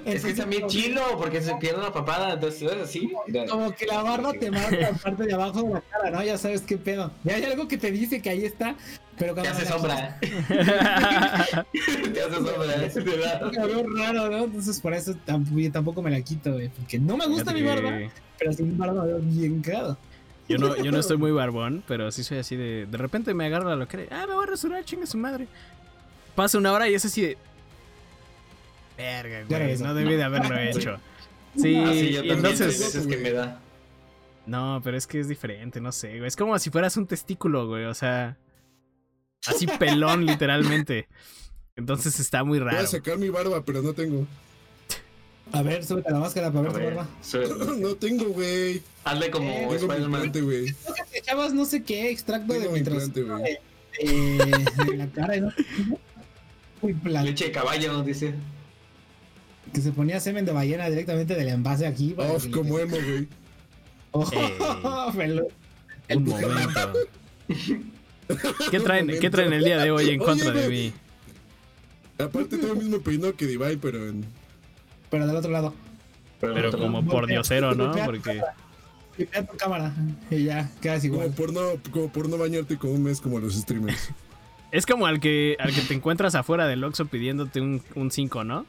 Es 0.04 0.24
que 0.24 0.30
es 0.30 0.36
también 0.36 0.66
chilo, 0.66 1.02
porque 1.16 1.40
se 1.40 1.54
pierde 1.56 1.82
la 1.82 1.92
papada, 1.92 2.34
entonces 2.34 2.62
es 2.62 2.82
así. 2.82 3.12
Como 3.48 3.72
que 3.72 3.86
la 3.86 4.02
barba 4.02 4.32
te 4.32 4.50
marca 4.50 4.76
la 4.76 4.92
parte 4.92 5.24
de 5.24 5.32
abajo 5.32 5.62
de 5.62 5.74
la 5.74 5.80
cara, 5.80 6.10
¿no? 6.10 6.22
Ya 6.22 6.38
sabes 6.38 6.62
qué 6.62 6.76
pedo. 6.76 7.12
Ya 7.24 7.36
hay 7.36 7.44
algo 7.44 7.66
que 7.66 7.76
te 7.78 7.90
dice 7.90 8.20
que 8.20 8.30
ahí 8.30 8.44
está, 8.44 8.76
pero 9.18 9.34
Te 9.34 9.40
cuando 9.40 9.50
hace 9.50 9.64
me 9.64 9.70
la 9.70 9.76
sombra. 9.76 10.20
Te 12.14 12.20
hace 12.20 12.34
sombra. 12.34 13.50
Me 13.50 13.66
veo 13.66 13.86
raro, 13.96 14.30
¿no? 14.30 14.44
Entonces 14.44 14.80
por 14.80 14.94
eso 14.94 15.14
tampoco, 15.24 15.72
tampoco 15.72 16.02
me 16.02 16.10
la 16.10 16.20
quito, 16.20 16.52
güey. 16.52 16.68
Porque 16.68 16.98
no 16.98 17.16
me 17.16 17.26
gusta 17.26 17.52
Fíjate 17.52 17.60
mi 17.60 17.68
que 17.68 17.82
barba, 17.82 18.12
pero 18.38 18.52
sin 18.52 18.76
barba 18.78 19.02
me 19.02 19.06
veo 19.08 19.20
bien 19.20 19.60
cagado. 19.60 19.98
Yo 20.48 20.58
no, 20.58 20.76
yo 20.76 20.92
no 20.92 20.98
estoy 21.00 21.16
muy 21.16 21.32
barbón, 21.32 21.82
pero 21.88 22.10
sí 22.12 22.22
soy 22.22 22.38
así 22.38 22.54
de. 22.56 22.86
De 22.86 22.98
repente 22.98 23.34
me 23.34 23.46
agarro 23.46 23.68
la 23.68 23.74
loquera. 23.76 24.04
Ah, 24.10 24.26
me 24.28 24.34
voy 24.34 24.44
a 24.44 24.50
rasurar, 24.50 24.84
chinga 24.84 25.04
su 25.06 25.18
madre. 25.18 25.48
Pasa 26.36 26.56
una 26.58 26.72
hora 26.72 26.88
y 26.88 26.94
es 26.94 27.04
así 27.04 27.20
de. 27.22 27.38
Verga, 28.96 29.44
güey. 29.48 29.78
No 29.78 29.94
debí 29.94 30.14
de 30.14 30.22
haberlo 30.24 30.58
hecho. 30.58 30.98
Sí, 31.58 31.74
Ah, 31.74 31.90
sí, 31.90 32.12
yo 32.12 32.22
y 32.22 32.30
entonces. 32.32 32.78
veces 32.78 33.06
que 33.06 33.16
me 33.16 33.32
da. 33.32 33.58
No, 34.44 34.82
pero 34.84 34.98
es 34.98 35.06
que 35.06 35.18
es 35.20 35.26
diferente, 35.26 35.80
no 35.80 35.90
sé, 35.90 36.18
güey. 36.18 36.26
Es 36.28 36.36
como 36.36 36.58
si 36.58 36.68
fueras 36.68 36.98
un 36.98 37.06
testículo, 37.06 37.66
güey. 37.66 37.86
O 37.86 37.94
sea. 37.94 38.36
Así 39.46 39.66
pelón, 39.66 40.26
literalmente. 40.26 41.08
Entonces 41.74 42.20
está 42.20 42.44
muy 42.44 42.58
Voy 42.58 42.68
a 42.68 42.72
raro. 42.72 42.86
sacar 42.86 43.16
mi 43.16 43.30
barba, 43.30 43.64
pero 43.64 43.80
no 43.80 43.94
tengo. 43.94 44.26
A 45.52 45.62
ver, 45.62 45.84
súbete 45.84 46.10
la 46.10 46.18
máscara 46.18 46.50
para 46.50 46.68
A 46.68 46.72
ver 46.72 46.72
tu 46.72 46.78
ver, 46.78 46.94
barba. 46.94 47.76
No 47.78 47.94
tengo, 47.94 48.26
güey. 48.26 48.82
Hazle 49.04 49.30
como 49.30 49.48
Eh, 49.48 49.68
Spider-Man. 49.76 50.32
echabas 51.12 51.54
no 51.54 51.64
sé 51.64 51.82
qué 51.84 52.10
extracto 52.10 52.52
de 52.52 52.60
mi 52.60 52.68
mientras 52.72 53.04
implante, 53.06 53.22
güey. 53.22 53.58
de, 54.02 54.84
de 54.90 54.96
la 54.96 55.06
cara, 55.08 55.36
¿no? 55.38 55.52
Muy 56.82 56.94
plan. 56.94 57.24
Leche 57.24 57.46
de 57.46 57.52
caballo, 57.52 58.02
dice. 58.02 58.34
Que 59.72 59.80
se 59.80 59.92
ponía 59.92 60.20
semen 60.20 60.44
de 60.44 60.52
ballena 60.52 60.88
directamente 60.90 61.34
del 61.34 61.48
envase 61.48 61.86
aquí. 61.86 62.14
que- 62.42 62.50
como 62.50 62.78
emo, 62.78 62.96
güey. 62.96 63.28
Oh, 64.12 65.12
pelo. 65.16 65.46
Un 66.10 66.24
momento. 66.24 66.92
¿Qué 68.70 68.80
traen, 68.80 69.06
¿Qué 69.20 69.30
traen 69.30 69.52
el 69.52 69.64
día 69.64 69.78
de 69.78 69.90
hoy 69.92 70.10
en 70.10 70.20
Oye, 70.20 70.24
contra 70.26 70.50
de 70.50 70.68
mí? 70.68 70.92
Aparte 72.18 72.56
tengo 72.58 72.72
el 72.72 72.78
mismo 72.80 72.98
peinado 73.00 73.36
que 73.36 73.46
Divine, 73.46 73.76
pero 73.78 74.08
en... 74.08 74.24
Pero 75.10 75.26
del 75.26 75.36
otro 75.36 75.50
lado. 75.50 75.74
Pero 76.40 76.68
otro 76.68 76.80
como 76.80 77.00
lado. 77.00 77.10
por 77.10 77.26
diosero, 77.26 77.74
¿no? 77.74 77.92
Porque. 78.04 78.38
cámara. 78.38 78.54
Golpea 79.16 79.46
tu 79.46 79.56
cámara. 79.56 79.94
Y 80.30 80.44
ya, 80.44 80.70
quedas 80.80 81.02
Como 81.02 81.14
igual. 81.14 81.30
por, 81.30 81.52
no, 81.52 81.60
como 81.90 82.12
por 82.12 82.28
no 82.28 82.38
bañarte 82.38 82.76
como 82.76 82.94
un 82.94 83.02
mes 83.02 83.20
como 83.20 83.38
los 83.38 83.54
streamers. 83.54 84.10
Es 84.72 84.84
como 84.84 85.06
al 85.06 85.20
que, 85.20 85.56
al 85.60 85.72
que 85.72 85.80
te 85.80 85.94
encuentras 85.94 86.34
afuera 86.34 86.66
del 86.66 86.82
Oxxo 86.82 87.06
pidiéndote 87.06 87.60
un 87.60 88.10
5, 88.10 88.42
¿no? 88.44 88.66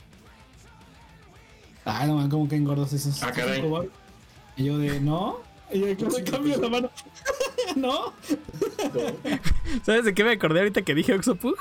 Ah, 1.89 2.05
no, 2.05 2.15
man, 2.15 2.29
como 2.29 2.49
que 2.49 2.57
engordos 2.57 2.91
esos. 2.91 3.23
Ah, 3.23 3.31
caray. 3.31 3.63
Y 4.57 4.65
yo 4.65 4.77
de, 4.77 4.99
¿no? 4.99 5.37
Y 5.71 5.79
yo, 5.79 5.97
¿cómo 5.97 6.17
cambio 6.29 6.61
la 6.61 6.69
mano? 6.69 6.91
¿No? 7.77 8.13
¿Sabes 9.83 10.03
de 10.03 10.13
qué 10.13 10.25
me 10.25 10.33
acordé 10.33 10.59
ahorita 10.59 10.81
que 10.81 10.93
dije 10.93 11.13
Oxopug? 11.13 11.57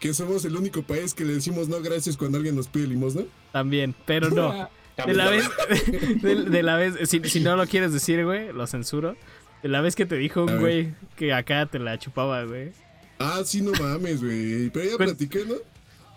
Que 0.00 0.14
somos 0.14 0.44
el 0.46 0.56
único 0.56 0.82
país 0.82 1.12
que 1.14 1.24
le 1.24 1.34
decimos 1.34 1.68
no 1.68 1.80
gracias 1.82 2.16
cuando 2.16 2.38
alguien 2.38 2.56
nos 2.56 2.68
pide 2.68 2.86
limosna. 2.86 3.22
También, 3.52 3.94
pero 4.06 4.30
no. 4.30 4.68
De 5.06 5.14
la 5.14 5.30
vez, 5.30 5.48
de, 6.20 6.34
de 6.44 6.62
la 6.62 6.76
vez, 6.76 7.08
si, 7.08 7.20
si 7.24 7.40
no 7.40 7.56
lo 7.56 7.66
quieres 7.66 7.90
decir, 7.92 8.22
güey, 8.24 8.52
lo 8.52 8.66
censuro. 8.66 9.16
De 9.62 9.68
la 9.70 9.80
vez 9.80 9.94
que 9.96 10.04
te 10.04 10.16
dijo 10.16 10.44
un 10.44 10.58
güey 10.58 10.92
que 11.16 11.32
acá 11.32 11.64
te 11.66 11.78
la 11.78 11.98
chupaba, 11.98 12.44
güey. 12.44 12.72
Ah, 13.18 13.40
sí, 13.44 13.62
no 13.62 13.72
mames, 13.80 14.22
güey. 14.22 14.68
Pero 14.68 14.90
ya 14.90 14.96
platiqué, 14.98 15.44
¿no? 15.46 15.54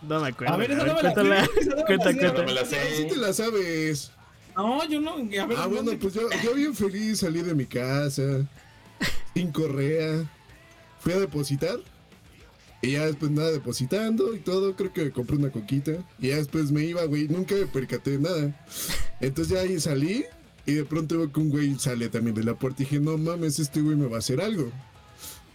No 0.01 0.19
me 0.21 0.29
acuerdo. 0.29 0.53
A 0.53 0.57
ver, 0.57 0.71
esa 0.71 0.86
no 0.86 0.95
me 0.95 1.01
la 1.01 1.13
cuéntala. 1.13 1.41
no 1.65 1.75
la 1.77 1.86
Cuenta, 1.86 2.11
sé. 2.11 2.17
cuenta. 2.17 2.38
No 2.41 2.43
me 2.45 2.53
la 2.53 2.61
Ah, 2.61 2.65
sí 2.97 3.07
te 3.07 3.15
la 3.15 3.31
sabes. 3.31 4.11
No, 4.57 4.89
yo 4.89 4.99
no. 4.99 5.11
A 5.15 5.23
ver, 5.45 5.57
Ah, 5.57 5.63
no 5.63 5.69
bueno, 5.69 5.91
pues 6.01 6.13
yo, 6.15 6.21
yo 6.43 6.53
bien 6.53 6.75
feliz 6.75 7.19
salí 7.19 7.41
de 7.41 7.55
mi 7.55 7.65
casa, 7.65 8.45
sin 9.34 9.51
correa, 9.53 10.25
fui 10.99 11.13
a 11.13 11.19
depositar 11.19 11.77
y 12.84 12.91
ya 12.91 13.05
después 13.07 13.31
nada 13.31 13.49
depositando 13.51 14.36
y 14.36 14.39
todo, 14.39 14.75
creo 14.75 14.93
que 14.93 15.05
me 15.05 15.11
compré 15.11 15.38
una 15.38 15.49
coquita 15.51 15.93
y 16.19 16.27
ya 16.27 16.36
después 16.36 16.71
me 16.71 16.84
iba, 16.84 17.03
güey, 17.05 17.27
nunca 17.27 17.55
me 17.55 17.65
percaté 17.65 18.11
de 18.11 18.19
nada. 18.19 18.65
Entonces 19.21 19.53
ya 19.55 19.61
ahí 19.61 19.79
salí 19.79 20.25
y 20.65 20.73
de 20.73 20.84
pronto 20.86 21.17
veo 21.17 21.31
que 21.31 21.39
un 21.39 21.49
güey 21.49 21.79
sale 21.79 22.09
también 22.09 22.36
de 22.36 22.43
la 22.43 22.53
puerta 22.53 22.84
y 22.84 22.86
dije, 22.86 22.99
no 22.99 23.17
mames, 23.17 23.57
este 23.57 23.81
güey 23.81 23.95
me 23.95 24.05
va 24.07 24.17
a 24.17 24.19
hacer 24.19 24.39
algo. 24.41 24.69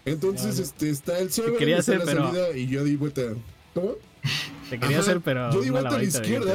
Entonces, 0.05 0.47
Claro. 0.57 0.63
este, 0.63 0.91
está 0.91 1.19
el 1.19 1.31
Seven, 1.31 1.57
quería 1.57 1.79
está 1.79 1.93
hacer, 1.93 2.07
la 2.07 2.13
pero- 2.13 2.27
salida 2.29 2.57
y 2.57 2.67
yo 2.67 2.83
di 2.83 2.97
vuelta. 2.97 3.23
¿Cómo? 3.75 3.93
Te 4.71 4.79
quería 4.81 4.97
Ajá, 4.99 5.01
hacer, 5.01 5.21
pero. 5.21 5.53
Yo 5.53 5.61
di 5.61 5.71
vuelta 5.71 5.91
a 5.95 5.99
la 5.99 6.05
izquierda. 6.05 6.55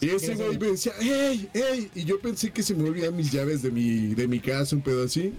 Y 0.00 0.08
ese 0.10 0.34
güey 0.34 0.58
me 0.58 0.66
decía, 0.66 0.92
¡ey! 1.00 1.48
¡ey! 1.54 1.90
Y 1.94 2.04
yo 2.04 2.20
pensé 2.20 2.50
que 2.50 2.62
se 2.62 2.74
me 2.74 2.88
olvidaban 2.88 3.16
mis 3.16 3.30
llaves 3.30 3.62
de 3.62 3.70
mi, 3.70 4.14
de 4.14 4.26
mi 4.28 4.40
casa, 4.40 4.74
un 4.76 4.82
pedo 4.82 5.04
así. 5.04 5.32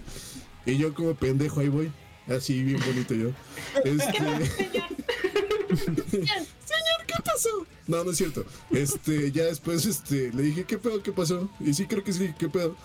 Y 0.66 0.76
yo 0.78 0.92
como 0.94 1.14
pendejo 1.14 1.60
ahí 1.60 1.68
voy. 1.68 1.92
Así, 2.28 2.62
bien 2.62 2.80
bonito 2.84 3.14
yo. 3.14 3.30
Este... 3.84 4.12
Señor, 5.76 7.06
¿qué 7.06 7.14
pasó? 7.24 7.66
No, 7.86 8.04
no 8.04 8.10
es 8.12 8.16
cierto. 8.16 8.44
Este, 8.70 9.30
ya 9.32 9.44
después 9.44 9.84
este, 9.86 10.30
le 10.32 10.42
dije, 10.42 10.64
¿qué 10.64 10.78
pedo? 10.78 11.02
¿Qué 11.02 11.12
pasó? 11.12 11.50
Y 11.60 11.74
sí, 11.74 11.86
creo 11.86 12.02
que 12.02 12.12
sí, 12.12 12.32
¿qué 12.38 12.48
pedo? 12.48 12.76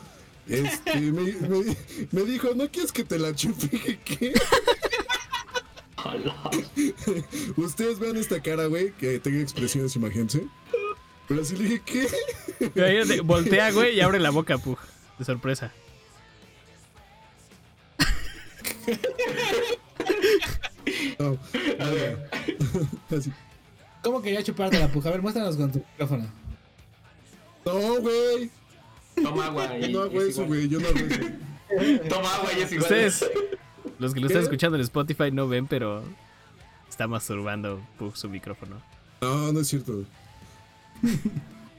Este, 0.47 0.99
me, 1.11 1.31
me- 1.33 1.77
me 2.11 2.23
dijo, 2.23 2.49
¿no 2.55 2.69
quieres 2.69 2.91
que 2.91 3.03
te 3.03 3.19
la 3.19 3.33
chupe? 3.35 3.67
Dije, 3.67 3.99
¿qué? 4.03 4.33
Ustedes 7.57 7.99
vean 7.99 8.17
esta 8.17 8.41
cara, 8.41 8.65
güey, 8.65 8.91
que 8.93 9.19
tenga 9.19 9.41
expresiones, 9.41 9.95
imagínense. 9.95 10.43
Pero 11.27 11.41
así 11.41 11.55
le 11.55 11.63
dije, 11.65 11.81
¿qué? 11.85 13.21
Voltea, 13.21 13.71
güey, 13.71 13.95
y 13.97 14.01
abre 14.01 14.19
la 14.19 14.31
boca, 14.31 14.57
pug. 14.57 14.77
De 15.17 15.25
sorpresa. 15.25 15.71
No, 21.19 21.37
nada. 21.77 22.29
Así. 23.15 23.31
¿Cómo 24.01 24.21
quería 24.21 24.43
chuparte 24.43 24.79
la 24.79 24.87
puja? 24.87 25.09
A 25.09 25.11
ver, 25.11 25.21
muéstranos 25.21 25.57
con 25.57 25.71
tu 25.71 25.79
micrófono. 25.79 26.27
No, 27.65 28.01
güey. 28.01 28.49
toma 29.21 29.47
agua. 29.47 29.77
Y, 29.77 29.81
Yo 29.81 29.89
no 29.89 30.01
hago 30.03 30.21
es 30.21 30.29
eso, 30.29 30.45
güey. 30.45 30.67
Yo 30.67 30.79
no 30.79 30.87
hago 30.87 30.97
eso. 30.97 31.21
Toma 32.09 32.35
agua 32.35 32.49
y 32.57 32.61
es 32.61 32.71
igual. 32.71 32.83
Ustedes, 32.83 33.25
los 33.99 34.13
que 34.13 34.19
lo 34.19 34.27
están 34.27 34.43
escuchando 34.43 34.77
en 34.77 34.81
Spotify 34.81 35.31
no 35.31 35.47
ven, 35.47 35.67
pero 35.67 36.03
está 36.89 37.07
masturbando 37.07 37.81
Pug 37.97 38.17
su 38.17 38.29
micrófono. 38.29 38.81
No, 39.21 39.51
no 39.51 39.59
es 39.59 39.67
cierto. 39.67 40.03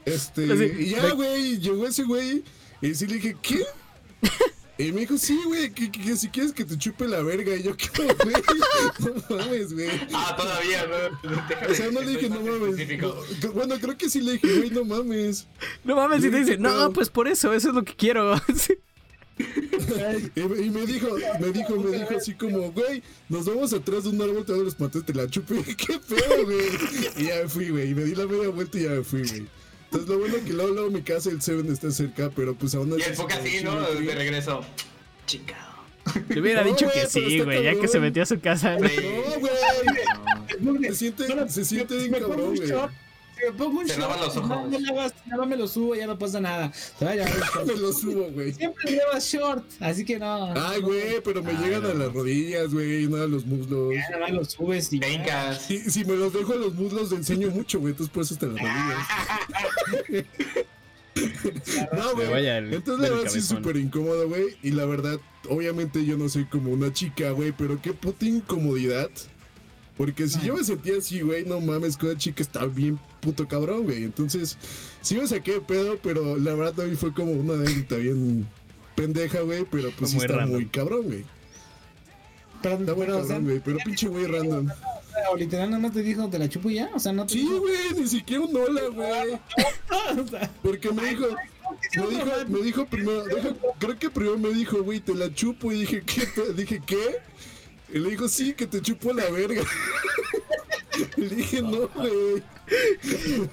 Este, 0.05 0.51
Así, 0.51 0.71
y 0.79 0.89
ya, 0.91 1.11
güey, 1.11 1.59
llegó 1.59 1.85
ese 1.85 2.03
güey. 2.03 2.43
Y 2.81 2.95
sí 2.95 3.07
le 3.07 3.15
dije, 3.15 3.35
¿qué? 3.41 3.63
Y 4.87 4.91
me 4.93 5.01
dijo, 5.01 5.17
sí, 5.17 5.39
güey, 5.45 5.71
que, 5.71 5.91
que- 5.91 6.01
que 6.01 6.15
si 6.15 6.29
quieres 6.29 6.51
que 6.53 6.65
te 6.65 6.77
chupe 6.77 7.07
la 7.07 7.21
verga. 7.21 7.55
Y 7.55 7.63
yo, 7.63 7.75
¿qué, 7.77 7.87
güey? 8.23 8.35
No 9.29 9.35
mames, 9.37 9.73
güey. 9.73 9.89
Ah, 10.13 10.35
todavía, 10.37 10.85
¿no? 10.87 11.29
Déjame 11.29 11.67
O 11.71 11.75
sea, 11.75 11.91
no 11.91 12.01
le 12.01 12.09
dije, 12.11 12.29
no 12.29 12.41
mames. 12.41 12.99
No, 13.43 13.51
bueno, 13.53 13.75
creo 13.79 13.97
que 13.97 14.09
sí 14.09 14.21
le 14.21 14.33
dije, 14.33 14.57
güey, 14.57 14.69
no 14.71 14.83
mames. 14.85 15.47
No 15.83 15.95
mames, 15.95 16.23
y 16.25 16.31
te 16.31 16.37
dice, 16.39 16.57
no, 16.57 16.75
No. 16.77 16.93
pues 16.93 17.09
por 17.09 17.27
eso, 17.27 17.53
eso 17.53 17.69
es 17.69 17.75
lo 17.75 17.83
que 17.83 17.95
quiero. 17.95 18.35
Sí. 18.55 18.73
Y, 20.35 20.39
y 20.41 20.69
me 20.69 20.85
dijo, 20.85 21.07
me 21.39 21.47
dijo, 21.51 21.75
me 21.77 21.97
dijo 21.97 22.15
así 22.17 22.33
como, 22.35 22.71
güey, 22.71 23.01
nos 23.29 23.45
vamos 23.45 23.73
atrás 23.73 24.03
de 24.03 24.09
un 24.09 24.21
árbol, 24.21 24.45
te 24.45 24.51
doy 24.53 24.65
los 24.65 24.75
patos, 24.75 25.03
te 25.05 25.13
la 25.13 25.27
chupé. 25.27 25.63
¿Qué 25.77 25.99
pedo, 26.07 26.45
güey? 26.45 26.59
Y 27.17 27.23
ya 27.25 27.37
me 27.43 27.49
fui, 27.49 27.69
güey. 27.69 27.89
Y 27.89 27.95
me 27.95 28.03
di 28.03 28.13
la 28.13 28.27
media 28.27 28.49
vuelta 28.49 28.77
y 28.77 28.83
ya 28.83 28.89
me 28.91 29.03
fui, 29.03 29.23
güey. 29.27 29.47
Entonces, 29.91 30.09
lo 30.09 30.19
bueno 30.19 30.35
que 30.45 30.53
luego, 30.53 30.73
luego 30.73 30.89
mi 30.89 31.01
casa, 31.01 31.29
el 31.29 31.41
Seven 31.41 31.69
está 31.69 31.91
cerca, 31.91 32.29
pero 32.33 32.55
pues 32.55 32.73
aún 32.75 32.97
Y 32.97 33.01
así 33.01 33.21
el 33.21 33.31
así, 33.31 33.59
chido 33.59 33.75
¿no? 33.75 33.81
De 33.91 34.15
regreso. 34.15 34.61
Chingado. 35.25 35.71
Le 36.29 36.39
hubiera 36.41 36.63
No, 36.63 36.69
dicho 36.69 36.87
que 36.91 37.05
sí, 37.07 37.41
güey, 37.41 37.63
ya 37.63 37.75
que 37.79 37.87
se 37.89 37.99
metió 37.99 38.23
a 38.23 38.25
su 38.25 38.39
casa. 38.39 38.75
¿no? 38.75 38.79
Güey, 38.79 39.51
No, 40.61 40.73
güey. 40.75 40.85
Se 40.89 40.95
siente, 40.95 41.25
se 41.49 41.65
siente 41.65 41.97
bien 41.97 42.11
cabrón, 42.13 42.55
güey. 42.55 42.71
Si 43.41 43.51
me 43.51 43.57
pongo 43.57 43.79
un 43.79 43.87
Se 43.87 43.97
short, 43.99 44.19
los 44.21 44.35
no, 44.35 44.41
ojos. 44.41 44.69
me 44.69 44.79
lavas- 44.79 45.13
me 45.47 45.55
lo 45.57 45.67
subo, 45.67 45.95
ya 45.95 46.07
no 46.07 46.17
pasa 46.17 46.39
nada. 46.39 46.71
Te 46.99 47.05
va 47.05 47.11
a 47.11 47.15
llevar. 47.15 47.31
Me 47.65 47.75
lo 47.75 47.91
subo, 47.93 48.29
güey. 48.31 48.53
Siempre 48.53 48.91
llevas 48.91 49.25
short, 49.31 49.63
así 49.79 50.05
que 50.05 50.19
no. 50.19 50.53
Ay, 50.55 50.81
güey, 50.81 51.21
pero 51.23 51.41
me 51.43 51.51
Ay, 51.51 51.57
llegan 51.63 51.85
a 51.85 51.89
no. 51.89 51.93
las 52.05 52.13
rodillas, 52.13 52.73
güey, 52.73 53.07
no 53.07 53.17
a 53.21 53.27
los 53.27 53.45
muslos. 53.45 53.93
Ya 53.93 54.09
nada 54.11 54.19
más 54.21 54.31
lo 54.31 54.45
subes 54.45 54.91
y. 54.93 54.99
te 54.99 55.11
hincas. 55.13 55.61
Si, 55.63 55.79
si 55.89 56.05
me 56.05 56.15
los 56.15 56.31
dejo 56.33 56.53
a 56.53 56.57
los 56.57 56.73
muslos, 56.75 57.11
enseño 57.11 57.49
mucho, 57.49 57.79
güey, 57.79 57.91
entonces 57.91 58.13
por 58.13 58.23
eso 58.23 58.33
hasta 58.35 58.47
las 58.47 58.55
rodillas. 60.07 60.65
No, 61.93 62.15
güey. 62.15 62.47
Entonces 62.47 62.99
la 63.09 63.15
verdad 63.15 63.29
sí 63.31 63.39
es 63.39 63.45
súper 63.45 63.75
incómodo, 63.77 64.27
güey. 64.29 64.55
Y 64.63 64.71
la 64.71 64.85
verdad, 64.85 65.19
obviamente 65.49 66.05
yo 66.05 66.17
no 66.17 66.29
soy 66.29 66.45
como 66.45 66.71
una 66.71 66.93
chica, 66.93 67.31
güey, 67.31 67.51
pero 67.51 67.81
qué 67.81 67.93
puta 67.93 68.25
incomodidad. 68.25 69.09
Porque 70.01 70.27
si 70.27 70.39
yo 70.41 70.55
me 70.55 70.63
sentía 70.63 70.97
así, 70.97 71.21
güey, 71.21 71.45
no 71.45 71.59
mames, 71.61 71.95
con 71.95 72.09
una 72.09 72.17
chica 72.17 72.41
está 72.41 72.65
bien 72.65 72.97
puto 73.19 73.47
cabrón, 73.47 73.83
güey. 73.83 74.03
Entonces, 74.03 74.57
sí 75.01 75.13
me 75.15 75.27
saqué 75.27 75.51
de 75.53 75.61
pedo, 75.61 75.99
pero 76.01 76.37
la 76.37 76.55
verdad 76.55 76.73
también 76.73 76.97
fue 76.97 77.13
como 77.13 77.31
una 77.33 77.53
anécdota 77.53 77.97
bien 77.97 78.47
pendeja, 78.95 79.41
güey. 79.41 79.63
Pero 79.69 79.91
pues 79.99 80.09
sí 80.09 80.17
está 80.17 80.37
random. 80.37 80.55
muy 80.55 80.65
cabrón, 80.69 81.03
güey. 81.03 81.23
Pero, 82.63 82.75
Está 82.79 82.93
muy 82.95 83.05
pero, 83.05 83.17
o 83.17 83.19
sea, 83.19 83.27
cabrón, 83.27 83.43
güey. 83.43 83.59
Pero 83.63 83.77
pinche 83.85 84.07
güey 84.07 84.25
random. 84.25 84.69
o 85.31 85.37
literal 85.37 85.69
nada 85.69 85.81
más 85.83 85.91
te 85.93 86.01
dijo, 86.01 86.27
te 86.29 86.39
la 86.39 86.49
chupo 86.49 86.71
ya. 86.71 86.89
O 86.95 86.99
sea, 86.99 87.13
no 87.13 87.27
te 87.27 87.33
Sí, 87.33 87.41
dijo- 87.41 87.59
güey, 87.59 87.75
ni 87.99 88.07
siquiera 88.07 88.41
un 88.43 88.55
hola, 88.55 88.81
güey. 88.95 89.39
Porque 90.63 90.91
me 90.91 91.09
dijo, 91.09 91.27
me 91.95 92.07
dijo, 92.07 92.25
me 92.47 92.59
dijo 92.61 92.85
primero, 92.87 93.23
deja- 93.25 93.55
creo 93.77 93.99
que 93.99 94.09
primero 94.09 94.39
me 94.39 94.49
dijo, 94.49 94.81
güey, 94.83 94.99
te 94.99 95.13
la 95.13 95.31
chupo. 95.31 95.71
Y 95.71 95.81
dije, 95.81 96.01
¿qué? 96.03 96.21
pe-?" 96.25 96.53
Dije, 96.53 96.81
¿qué? 96.87 97.17
Y 97.93 97.99
le 97.99 98.09
dijo, 98.11 98.27
sí, 98.27 98.53
que 98.53 98.67
te 98.67 98.81
chupo 98.81 99.13
la 99.13 99.29
verga. 99.29 99.63
Y 101.17 101.21
le 101.21 101.35
dije, 101.35 101.61
no, 101.61 101.87
güey. 101.87 102.43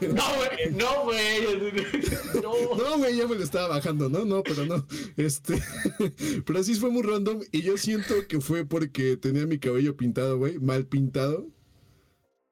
No, 0.01 0.24
güey. 0.36 0.72
No, 0.72 1.05
güey. 1.05 1.41
No. 2.43 2.76
No, 2.76 2.99
güey, 2.99 3.16
ya 3.16 3.26
me 3.26 3.36
lo 3.36 3.43
estaba 3.43 3.68
bajando, 3.68 4.09
no, 4.09 4.24
no, 4.24 4.43
pero 4.43 4.66
no. 4.66 4.86
Este, 5.16 5.62
pero 6.47 6.59
así 6.59 6.74
fue 6.74 6.91
muy 6.91 7.03
random. 7.03 7.41
Y 7.53 7.62
yo 7.62 7.76
siento 7.78 8.26
que 8.26 8.41
fue 8.41 8.64
porque 8.64 9.16
tenía 9.16 9.47
mi 9.47 9.59
cabello 9.59 9.97
pintado, 9.97 10.39
güey, 10.39 10.59
mal 10.59 10.86
pintado. 10.86 11.47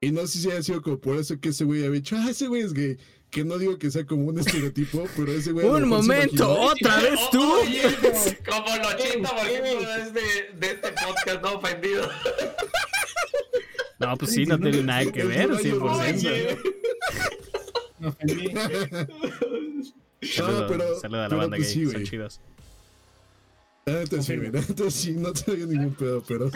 Y 0.01 0.13
no 0.13 0.27
sé 0.27 0.39
si 0.39 0.51
haya 0.51 0.63
sido 0.63 0.83
como 0.83 1.01
por 1.01 1.17
eso 1.19 1.41
que 1.41 1.51
ese 1.51 1.65
güey 1.65 1.85
había 1.85 2.01
dicho, 2.01 2.17
ah, 2.17 2.31
ese 2.31 2.49
güey 2.49 2.63
es 2.63 2.73
gay. 2.73 2.99
Que 3.31 3.45
no 3.45 3.59
digo 3.59 3.79
que 3.79 3.91
sea 3.91 4.07
como 4.07 4.27
un 4.27 4.39
estereotipo, 4.39 5.07
pero 5.17 5.33
ese 5.33 5.53
güey. 5.53 5.67
Un 5.67 5.89
momento, 5.89 6.51
otra 6.61 7.01
vez 7.01 7.19
tú. 7.31 7.43
Oye, 7.61 7.83
como 8.49 8.67
el 8.75 8.83
80% 8.83 9.79
de 9.81 10.03
este, 10.03 10.57
de 10.59 10.67
este 10.73 10.93
podcast 10.93 11.43
no 11.43 11.55
ofendido. 11.55 12.09
No, 13.99 14.17
pues 14.17 14.33
sí, 14.33 14.45
no 14.47 14.59
tiene 14.59 14.83
nada 14.83 15.11
que 15.11 15.25
ver, 15.25 15.51
Oye, 15.51 15.73
100%. 15.73 16.15
Oye. 16.15 16.59
me 17.99 18.09
ofendí. 18.09 18.51
Saludo, 20.23 20.61
No, 20.63 20.67
pero- 20.67 21.01
saludo 21.01 21.19
a 21.21 21.23
la 21.25 21.29
pero 21.29 21.39
banda 21.41 21.57
pues 21.57 21.69
gay, 21.69 21.75
sí, 21.75 21.85
son 21.85 21.93
güey. 21.95 22.05
chidos. 22.07 22.41
Neta 23.87 24.21
sí, 24.23 24.37
neta 24.37 24.91
sí, 24.91 25.13
no 25.13 25.33
traía 25.33 25.65
ningún 25.67 25.95
pedo, 25.95 26.23
pero 26.27 26.51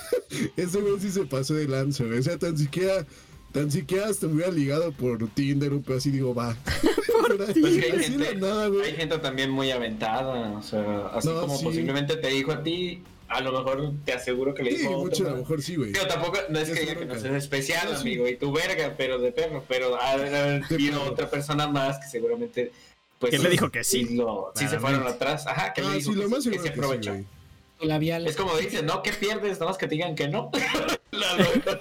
ese 0.56 0.80
güey 0.80 0.98
sí 1.00 1.10
se 1.12 1.24
pasó 1.26 1.54
de 1.54 1.68
lanza, 1.68 2.04
güey. 2.04 2.18
O 2.18 2.22
sea, 2.22 2.36
tan 2.38 2.58
siquiera, 2.58 3.06
tan 3.52 3.70
siquiera 3.70 4.06
hasta 4.08 4.26
me 4.26 4.34
hubiera 4.34 4.50
ligado 4.50 4.92
por 4.92 5.28
Tinder, 5.28 5.72
un 5.72 5.82
pedo 5.82 5.98
así, 5.98 6.10
digo, 6.10 6.34
va. 6.34 6.56
Pues 6.64 7.52
que 7.54 7.92
hay 7.92 7.98
gente, 8.02 8.34
nada, 8.36 8.66
hay 8.84 8.92
gente 8.94 9.18
también 9.18 9.50
muy 9.50 9.70
aventada, 9.70 10.50
o 10.52 10.62
sea, 10.62 11.06
así 11.08 11.28
No, 11.28 11.40
como 11.42 11.56
sí. 11.58 11.64
posiblemente 11.64 12.16
te 12.16 12.28
dijo 12.28 12.52
a 12.52 12.62
ti, 12.62 13.02
a 13.28 13.40
lo 13.40 13.52
mejor 13.52 13.92
te 14.04 14.12
aseguro 14.12 14.54
que 14.54 14.62
le 14.62 14.72
Sí, 14.72 14.78
dijo 14.78 14.90
a 14.90 14.96
otro, 14.96 15.04
mucho 15.10 15.22
a 15.22 15.28
¿no? 15.28 15.32
lo 15.36 15.36
mejor 15.42 15.62
sí, 15.62 15.76
güey. 15.76 15.92
Digo, 15.92 16.06
tampoco, 16.06 16.38
no 16.50 16.58
es 16.58 16.68
Ya 16.68 16.74
que 16.74 16.80
diga 16.80 16.94
que 16.96 17.04
no 17.06 17.18
seas 17.18 17.34
especial, 17.34 17.88
No, 17.90 17.94
sí. 17.96 18.00
amigo, 18.02 18.28
y 18.28 18.36
tu 18.36 18.52
verga, 18.52 18.94
pero 18.96 19.18
de 19.18 19.32
perro, 19.32 19.64
pero 19.68 19.96
ha 20.00 20.12
habido 20.12 21.02
otra 21.04 21.30
persona 21.30 21.66
más 21.68 21.98
que 21.98 22.08
seguramente, 22.08 22.72
pues... 23.18 23.30
Que 23.30 23.38
le 23.38 23.48
dijo 23.50 23.70
que 23.70 23.84
sí, 23.84 24.04
Sí, 24.06 24.14
lo- 24.16 24.52
sí 24.54 24.66
se 24.68 24.78
fueron 24.80 25.06
atrás, 25.06 25.46
ajá, 25.46 25.72
que 25.72 25.80
le 25.82 25.88
Ah, 25.88 25.94
dijo 25.94 26.10
sí, 26.12 26.16
lo 26.16 26.22
que, 26.24 26.28
más 26.28 26.42
sí, 26.44 26.50
que 26.50 26.58
se 26.58 26.62
que 26.64 26.68
sí, 26.72 26.78
aprovechó. 26.78 27.16
Labial. 27.82 28.26
es 28.26 28.36
como 28.36 28.56
dicen, 28.56 28.86
¿no? 28.86 29.02
¿Qué 29.02 29.12
pierdes? 29.12 29.58
Nada 29.58 29.66
más 29.72 29.78
que 29.78 29.86
te 29.88 29.94
digan 29.94 30.14
que 30.14 30.28
no. 30.28 30.50
La- 31.12 31.36
la- 31.36 31.80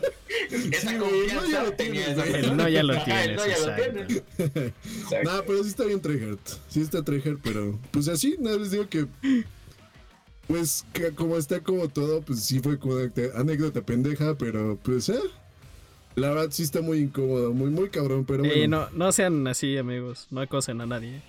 esa 0.49 0.91
no, 0.93 1.05
ya 1.05 1.35
confianza 1.39 1.63
lo 1.63 1.71
tienes. 1.73 2.07
El 2.17 2.57
no 2.57 2.67
ya 2.67 2.83
lo 2.83 2.93
el 2.93 3.03
tienes, 3.05 3.37
no 3.37 3.47
ya 3.47 3.59
lo 3.59 3.75
tienes. 3.75 4.23
Nah, 5.23 5.41
pero 5.47 5.63
sí 5.63 5.69
está 5.69 5.85
bien 5.85 6.01
tryhard. 6.01 6.37
Sí 6.67 6.81
está 6.81 7.01
tryhard, 7.03 7.37
pero 7.41 7.79
pues 7.91 8.07
así, 8.09 8.35
nada, 8.39 8.57
les 8.57 8.71
digo 8.71 8.87
que. 8.89 9.07
Pues 10.47 10.85
que 10.91 11.11
como 11.11 11.37
está 11.37 11.61
como 11.61 11.87
todo, 11.87 12.21
pues 12.21 12.43
sí 12.43 12.59
fue 12.59 12.77
como 12.77 12.95
una 12.95 13.09
anécdota 13.35 13.81
pendeja, 13.81 14.35
pero 14.37 14.77
pues 14.83 15.07
eh. 15.09 15.19
La 16.15 16.29
verdad 16.29 16.49
sí 16.51 16.63
está 16.63 16.81
muy 16.81 16.99
incómodo, 16.99 17.53
muy, 17.53 17.69
muy 17.69 17.89
cabrón, 17.89 18.25
pero 18.25 18.43
Eh, 18.43 18.51
bueno. 18.57 18.89
no, 18.91 19.05
no 19.05 19.11
sean 19.13 19.47
así, 19.47 19.77
amigos. 19.77 20.27
No 20.29 20.41
acosen 20.41 20.81
a 20.81 20.85
nadie. 20.85 21.21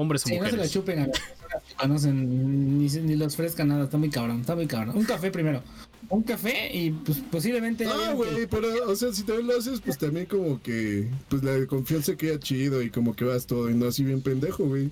Hombres 0.00 0.24
o 0.24 0.28
Sí, 0.28 0.34
no 0.34 0.38
se 0.40 0.44
la 0.44 0.50
mujeres. 0.52 0.72
chupen 0.72 0.98
a 1.00 1.06
las 1.06 1.18
personas 1.20 1.62
que 1.68 1.74
conocen, 1.74 2.78
ni, 2.78 2.88
se- 2.88 3.02
ni 3.02 3.16
les 3.16 3.34
ofrezcan 3.34 3.68
nada, 3.68 3.84
está 3.84 3.98
muy 3.98 4.10
cabrón, 4.10 4.40
está 4.40 4.54
muy 4.54 4.66
cabrón. 4.66 4.96
Un 4.96 5.04
café 5.04 5.30
primero. 5.30 5.62
Un 6.08 6.22
café 6.22 6.70
y 6.76 6.90
pues 6.90 7.18
posiblemente. 7.30 7.86
Ah, 7.86 8.08
que- 8.08 8.14
güey, 8.14 8.46
pero, 8.46 8.68
o 8.90 8.96
sea, 8.96 9.12
si 9.12 9.22
también 9.22 9.46
lo 9.48 9.56
haces, 9.58 9.80
pues 9.80 9.98
también 9.98 10.26
como 10.26 10.60
que, 10.62 11.08
pues 11.28 11.42
la 11.44 11.66
confianza 11.66 12.16
queda 12.16 12.38
chido 12.40 12.82
y 12.82 12.90
como 12.90 13.14
que 13.14 13.24
vas 13.24 13.46
todo 13.46 13.70
y 13.70 13.74
no 13.74 13.86
así 13.86 14.02
bien 14.04 14.20
pendejo, 14.22 14.64
güey. 14.64 14.90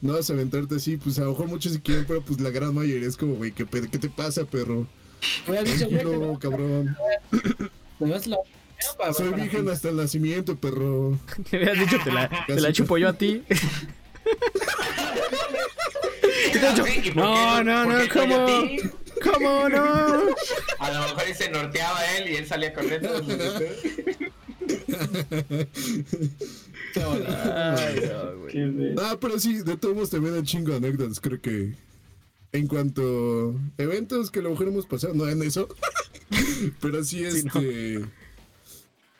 No 0.00 0.12
vas 0.12 0.28
a 0.28 0.34
aventarte 0.34 0.74
así, 0.76 0.96
pues 0.98 1.18
a 1.18 1.22
lo 1.22 1.30
mejor 1.30 1.48
muchos 1.48 1.72
sí 1.72 1.80
quieren, 1.80 2.04
pero 2.06 2.20
pues 2.22 2.38
la 2.40 2.50
gran 2.50 2.74
mayoría 2.74 3.08
es 3.08 3.16
como, 3.16 3.34
güey, 3.34 3.52
¿qué, 3.52 3.64
¿qué 3.66 3.98
te 3.98 4.08
pasa, 4.10 4.44
perro? 4.44 4.86
Hubieras 5.48 5.72
dicho, 5.72 5.88
güey, 5.88 6.04
te 6.04 6.16
No, 6.18 6.38
cabrón. 6.38 6.96
te 7.98 8.04
vas 8.04 8.26
la- 8.26 8.36
Soy 9.16 9.32
virgen 9.32 9.66
hasta 9.70 9.88
el 9.88 9.96
nacimiento, 9.96 10.56
perro. 10.56 11.18
Me 11.52 11.58
habías 11.58 11.78
dicho, 11.78 11.96
te 12.04 12.12
la, 12.12 12.28
te 12.46 12.60
la 12.60 12.70
chupo 12.72 12.98
yo 12.98 13.08
a 13.08 13.12
ti. 13.14 13.42
¿Y 16.54 16.58
por 16.58 16.84
qué 17.02 17.12
No, 17.14 17.62
no, 17.64 17.84
no, 17.86 18.08
¿cómo? 18.12 18.46
¿Cómo 19.22 19.68
no? 19.68 20.34
A 20.78 20.90
lo 20.90 21.00
mejor 21.00 21.34
se 21.36 21.50
norteaba 21.50 22.04
él 22.16 22.30
y 22.30 22.36
él 22.36 22.46
salía 22.46 22.72
corriendo. 22.74 23.10
Ay, 26.96 28.00
no, 28.08 28.38
güey. 28.38 28.94
Ah, 29.00 29.16
pero 29.20 29.38
sí, 29.38 29.58
de 29.62 29.76
todos 29.76 29.94
modos 29.94 30.10
también 30.10 30.34
hay 30.34 30.42
chingo 30.42 30.70
de 30.70 30.76
anécdotas, 30.78 31.20
creo 31.20 31.40
que. 31.40 31.74
En 32.52 32.68
cuanto 32.68 33.56
a 33.78 33.82
eventos 33.82 34.30
que 34.30 34.38
a 34.38 34.42
lo 34.42 34.50
mejor 34.50 34.68
hemos 34.68 34.86
pasado, 34.86 35.12
no 35.14 35.28
en 35.28 35.42
eso. 35.42 35.66
pero 36.80 37.02
sí, 37.02 37.28
Sí, 37.30 37.42
no. 37.42 37.60
este. 37.60 38.04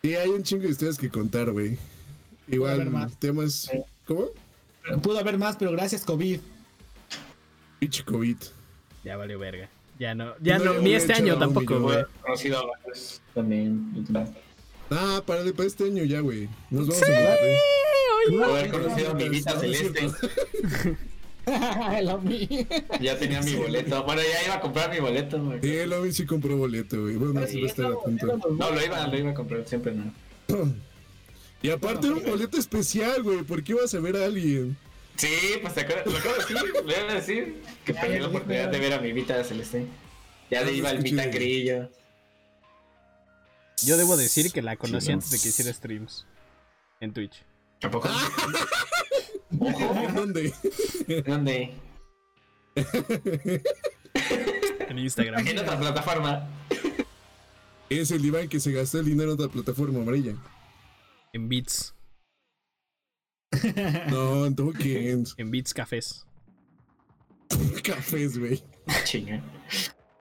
Y 0.02 0.14
hay 0.14 0.28
un 0.28 0.42
chingo 0.44 0.62
de 0.64 0.70
historias 0.70 0.98
que 0.98 1.10
contar, 1.10 1.50
güey. 1.50 1.76
Igual, 2.46 3.10
temas. 3.18 3.70
¿Cómo? 4.06 4.28
Pudo 5.02 5.18
haber 5.18 5.38
más, 5.38 5.56
pero 5.56 5.72
gracias, 5.72 6.04
COVID. 6.04 6.40
Pinche 7.78 8.04
COVID. 8.04 8.36
Ya 9.04 9.16
valió 9.16 9.38
verga. 9.38 9.68
Ya 9.98 10.14
no, 10.14 10.34
ya 10.40 10.58
No, 10.58 10.74
no, 10.74 10.80
ni 10.80 10.94
este 10.94 11.12
año 11.12 11.38
tampoco, 11.38 11.80
güey. 11.80 12.04
Conocido 12.22 12.58
a 12.58 12.66
varios 12.66 13.20
también. 13.32 14.06
Ah, 14.90 15.22
para, 15.24 15.44
para 15.52 15.66
este 15.66 15.84
año 15.84 16.04
ya, 16.04 16.20
güey. 16.20 16.48
Nos 16.70 16.88
vamos 16.88 17.02
a 17.02 17.06
Monterrey. 17.06 17.56
Poder 18.38 18.70
conocido 18.70 19.10
a 19.10 19.14
mi 19.14 19.40
Celeste. 19.40 20.10
Ya 23.00 23.18
tenía 23.18 23.42
mi 23.42 23.54
boleto. 23.54 24.02
Bueno, 24.04 24.22
ya 24.22 24.46
iba 24.46 24.54
a 24.54 24.60
comprar 24.60 24.90
mi 24.90 24.98
boleto. 24.98 25.42
güey. 25.42 25.60
Sí, 25.60 25.76
el 25.76 26.12
sí 26.14 26.24
compró 26.24 26.56
boleto, 26.56 27.02
güey. 27.02 27.16
Bueno, 27.16 27.46
sí 27.46 27.60
va 27.60 27.66
a 27.66 27.70
estar 27.70 27.92
a 27.92 27.96
punto. 27.96 28.26
No, 28.58 28.70
lo 28.70 28.82
iba, 28.84 29.06
lo 29.06 29.18
iba 29.18 29.30
a 29.30 29.34
comprar 29.34 29.68
siempre, 29.68 29.92
no. 29.94 30.12
Y 31.64 31.70
aparte 31.70 32.06
era 32.08 32.16
un 32.16 32.22
boleto 32.24 32.58
especial, 32.58 33.22
güey, 33.22 33.42
porque 33.42 33.72
ibas 33.72 33.94
a 33.94 33.98
ver 33.98 34.16
a 34.16 34.26
alguien. 34.26 34.76
Sí, 35.16 35.28
pues 35.62 35.72
te 35.72 35.80
acuerdas, 35.80 36.04
lo 36.04 36.18
acabo 36.18 36.34
de 36.34 36.40
decir, 36.42 36.56
le 36.84 37.00
iba 37.00 37.10
a 37.10 37.14
decir 37.14 37.62
que 37.86 37.94
Ya, 37.94 38.00
perdí 38.02 38.14
ya 38.16 38.20
la 38.20 38.28
oportunidad 38.28 38.68
de 38.68 38.78
ver 38.78 38.92
a 38.92 39.00
mi 39.00 39.12
Vita 39.12 39.42
Celeste. 39.44 39.86
Ya 40.50 40.60
lo 40.62 40.70
iba 40.70 40.90
al. 40.90 40.98
Vita 40.98 41.24
Grillo. 41.28 41.88
Yo 43.82 43.96
debo 43.96 44.18
decir 44.18 44.52
que 44.52 44.60
la 44.60 44.76
conocí 44.76 45.06
Sí, 45.06 45.12
¿no? 45.12 45.14
antes 45.14 45.30
de 45.30 45.38
que 45.40 45.48
hiciera 45.48 45.72
streams 45.72 46.26
en 47.00 47.14
Twitch. 47.14 47.42
¿Tampoco? 47.80 48.08
Ah. 48.10 48.30
Ojo, 49.58 49.94
¿En 50.06 50.14
dónde? 50.14 50.52
¿dónde? 51.26 51.72
En 54.88 54.98
Instagram. 54.98 55.48
En 55.48 55.58
otra 55.60 55.78
plataforma. 55.80 56.46
Es 57.88 58.10
el 58.10 58.22
Iván 58.22 58.48
que 58.50 58.60
se 58.60 58.70
gastó 58.70 58.98
el 58.98 59.06
dinero 59.06 59.30
en 59.32 59.40
otra 59.40 59.48
plataforma 59.48 60.00
amarilla. 60.02 60.34
En 61.34 61.48
Beats. 61.48 61.94
No, 64.10 64.46
en 64.46 64.56
tokens. 64.56 65.34
En 65.36 65.50
Beats 65.50 65.74
Cafés. 65.74 66.26
Cafés, 67.84 68.38
güey. 68.38 68.62
Chinga. 69.04 69.42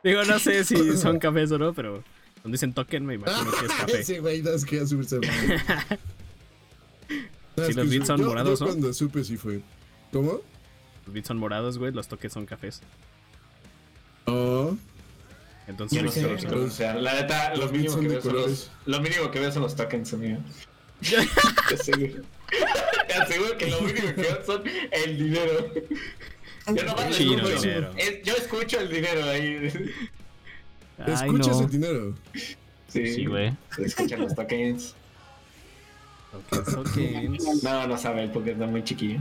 Digo, 0.03 0.23
no 0.25 0.37
sé 0.39 0.63
si 0.65 0.97
son 0.97 1.17
cafés 1.19 1.51
o 1.51 1.57
no, 1.57 1.73
pero 1.73 2.03
cuando 2.41 2.55
dicen 2.55 2.73
token 2.73 3.05
me 3.05 3.15
imagino 3.15 3.51
que 3.51 3.65
es 3.65 3.71
café. 3.71 3.99
Ese 4.01 4.19
güey, 4.19 4.41
no, 4.41 4.51
es 4.51 4.65
que. 4.65 4.79
No, 4.81 4.85
Si 7.65 7.73
los 7.73 7.89
beats 7.89 8.07
son 8.07 8.19
yo- 8.19 8.27
morados, 8.27 8.59
Yo 8.59 8.65
¿no? 8.65 8.71
cuando 8.71 8.93
supe 8.93 9.23
sí 9.23 9.37
fue. 9.37 9.61
¿Cómo? 10.11 10.39
Los 11.05 11.13
beats 11.13 11.27
son 11.27 11.37
morados, 11.37 11.77
güey, 11.77 11.91
los 11.91 12.07
toques 12.07 12.33
son 12.33 12.45
cafés. 12.45 12.81
No. 14.27 14.77
Entonces, 15.67 15.97
Yo 15.97 16.03
no 16.05 16.11
sé 16.11 16.21
que 16.35 16.47
pronunciar. 16.47 16.97
La 17.01 17.13
neta, 17.13 17.55
Los 17.55 17.67
lo 17.67 17.71
mínimo 17.71 17.99
que 17.99 18.07
veo 18.09 18.21
son 18.21 18.33
los, 18.33 18.71
lo 18.85 18.99
mínimo 19.01 19.31
que 19.31 19.39
veo 19.39 19.51
son 19.51 19.61
los 19.63 19.75
tokens, 19.75 20.13
amigo. 20.13 20.39
Te 21.69 21.75
aseguro. 21.75 22.23
Te 23.07 23.13
aseguro 23.13 23.57
que 23.57 23.67
lo 23.67 23.81
mínimo 23.81 24.07
que 24.15 24.21
veo 24.21 24.45
son 24.45 24.63
el 24.91 25.17
dinero. 25.17 25.73
Yo 26.67 26.83
no 26.85 26.95
mando 26.95 27.15
Chino 27.15 27.47
el 27.47 27.55
dinero. 27.61 27.81
número. 27.89 27.93
Es- 27.97 28.23
yo 28.23 28.33
escucho 28.35 28.79
el 28.79 28.89
dinero 28.89 29.23
ahí. 29.25 29.71
Ay, 30.99 31.13
¿Escuchas 31.13 31.57
no. 31.57 31.63
el 31.65 31.69
dinero? 31.71 32.15
Sí, 32.87 33.13
Sí, 33.13 33.25
güey. 33.25 33.53
Se 33.75 33.85
escuchan 33.85 34.21
los 34.21 34.35
tokens. 34.35 34.95
Tokens, 36.49 36.75
tokens. 36.75 37.63
No, 37.63 37.87
no 37.87 37.97
sabe 37.97 38.27
porque 38.29 38.51
está 38.51 38.65
muy 38.67 38.83
chiquillo. 38.83 39.19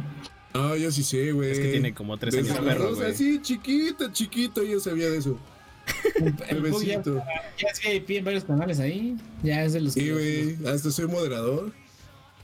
No, 0.55 0.77
yo 0.77 0.91
sí 0.93 1.03
sé, 1.03 1.33
güey. 1.33 1.51
Es 1.53 1.59
que 1.59 1.71
tiene 1.73 1.95
como 1.95 2.19
tres 2.19 2.35
Desde 2.35 2.51
años 2.53 2.65
perro, 2.65 2.95
güey. 2.95 3.15
Sí, 3.15 3.41
chiquito, 3.43 4.13
chiquito, 4.13 4.63
yo 4.63 4.79
sabía 4.81 5.09
de 5.11 5.17
eso. 5.19 5.39
El 6.17 6.33
Pug 6.35 6.83
ya, 6.83 6.99
Bebecito. 6.99 7.23
ya 7.59 7.69
es 7.69 7.81
VIP 7.81 8.11
en 8.19 8.25
varios 8.25 8.45
canales 8.45 8.81
ahí. 8.81 9.17
Ya 9.43 9.65
es 9.65 9.73
de 9.73 9.81
los 9.81 9.95
Sí, 9.95 10.11
güey. 10.11 10.57
Hasta 10.67 10.91
soy 10.91 11.07
moderador. 11.07 11.73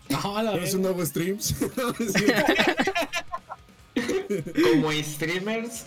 No, 0.08 0.42
la 0.42 0.56
¿Es 0.62 0.74
un 0.74 0.82
nuevo 0.82 1.04
streams? 1.04 1.54
Como 4.62 4.92
streamers, 4.92 5.86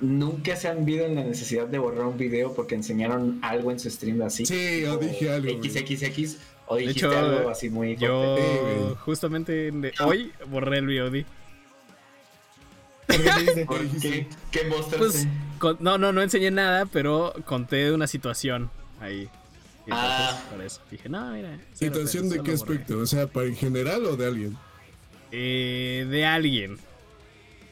nunca 0.00 0.56
se 0.56 0.68
han 0.68 0.84
visto 0.84 1.04
en 1.04 1.14
la 1.14 1.24
necesidad 1.24 1.66
de 1.66 1.78
borrar 1.78 2.06
un 2.06 2.16
video 2.16 2.54
porque 2.54 2.74
enseñaron 2.74 3.38
algo 3.42 3.70
en 3.70 3.78
su 3.80 3.90
stream 3.90 4.22
así. 4.22 4.46
Sí, 4.46 4.82
yo 4.82 4.94
o 4.94 4.98
dije 4.98 5.30
algo, 5.30 5.56
güey. 5.56 5.70
XXX. 5.70 6.36
O 6.66 6.76
De 6.76 6.82
dijiste 6.82 7.06
hecho, 7.06 7.18
algo 7.18 7.50
así 7.50 7.68
muy 7.68 7.96
fuerte. 7.96 8.06
Yo 8.06 8.36
Sí, 8.90 8.96
justamente 9.04 9.70
de 9.72 9.92
hoy 10.04 10.32
borré 10.48 10.78
el 10.78 10.86
VOD. 10.86 11.24
¿Por 13.66 13.80
qué 14.50 14.64
mostraste? 14.68 15.28
Pues, 15.60 15.80
no, 15.80 15.98
no, 15.98 16.12
no 16.12 16.22
enseñé 16.22 16.50
nada, 16.50 16.86
pero 16.86 17.34
conté 17.44 17.92
una 17.92 18.06
situación 18.06 18.70
ahí. 19.00 19.28
Y 19.86 19.90
entonces, 19.90 20.10
Ah. 20.12 20.42
por 20.50 20.62
eso 20.62 20.80
dije, 20.90 21.08
no, 21.08 21.30
mira. 21.32 21.58
¿Situación 21.74 22.28
de 22.28 22.36
qué 22.36 22.40
borré". 22.40 22.54
aspecto? 22.54 22.98
O 22.98 23.06
sea, 23.06 23.26
¿para 23.26 23.46
en 23.46 23.56
general 23.56 24.04
o 24.06 24.16
de 24.16 24.26
alguien? 24.26 24.56
Eh, 25.32 26.06
de 26.10 26.24
alguien. 26.26 26.78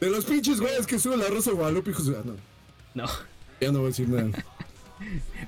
De 0.01 0.11
los 0.11 0.25
pinches 0.25 0.61
güeyes 0.61 0.87
que 0.87 0.99
suben 0.99 1.19
la 1.21 1.27
Rosa 1.29 1.51
de 1.51 1.57
Guadalupe, 1.57 1.91
hijos 1.91 2.07
de... 2.07 2.17
ah, 2.17 2.23
no, 2.25 2.35
No. 2.95 3.09
ya 3.61 3.73
no 3.73 3.79
voy 3.79 3.87
a 3.87 3.89
decir 3.89 4.09
nada. 4.09 4.31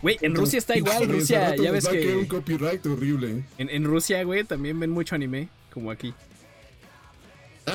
Güey, 0.01 0.17
en 0.21 0.37
Rusia 0.37 0.59
está 0.59 0.77
igual. 0.77 1.09
Rusia, 1.09 1.57
ya 1.57 1.73
ves 1.73 1.85
va 1.85 1.91
a 1.91 1.93
caer 1.93 2.17
un 2.19 2.23
que. 2.23 2.29
copyright 2.29 2.87
horrible. 2.87 3.43
En, 3.59 3.69
en 3.69 3.85
Rusia, 3.85 4.23
güey, 4.23 4.45
también 4.45 4.79
ven 4.79 4.91
mucho 4.91 5.17
anime, 5.17 5.49
como 5.75 5.91
aquí. 5.91 6.15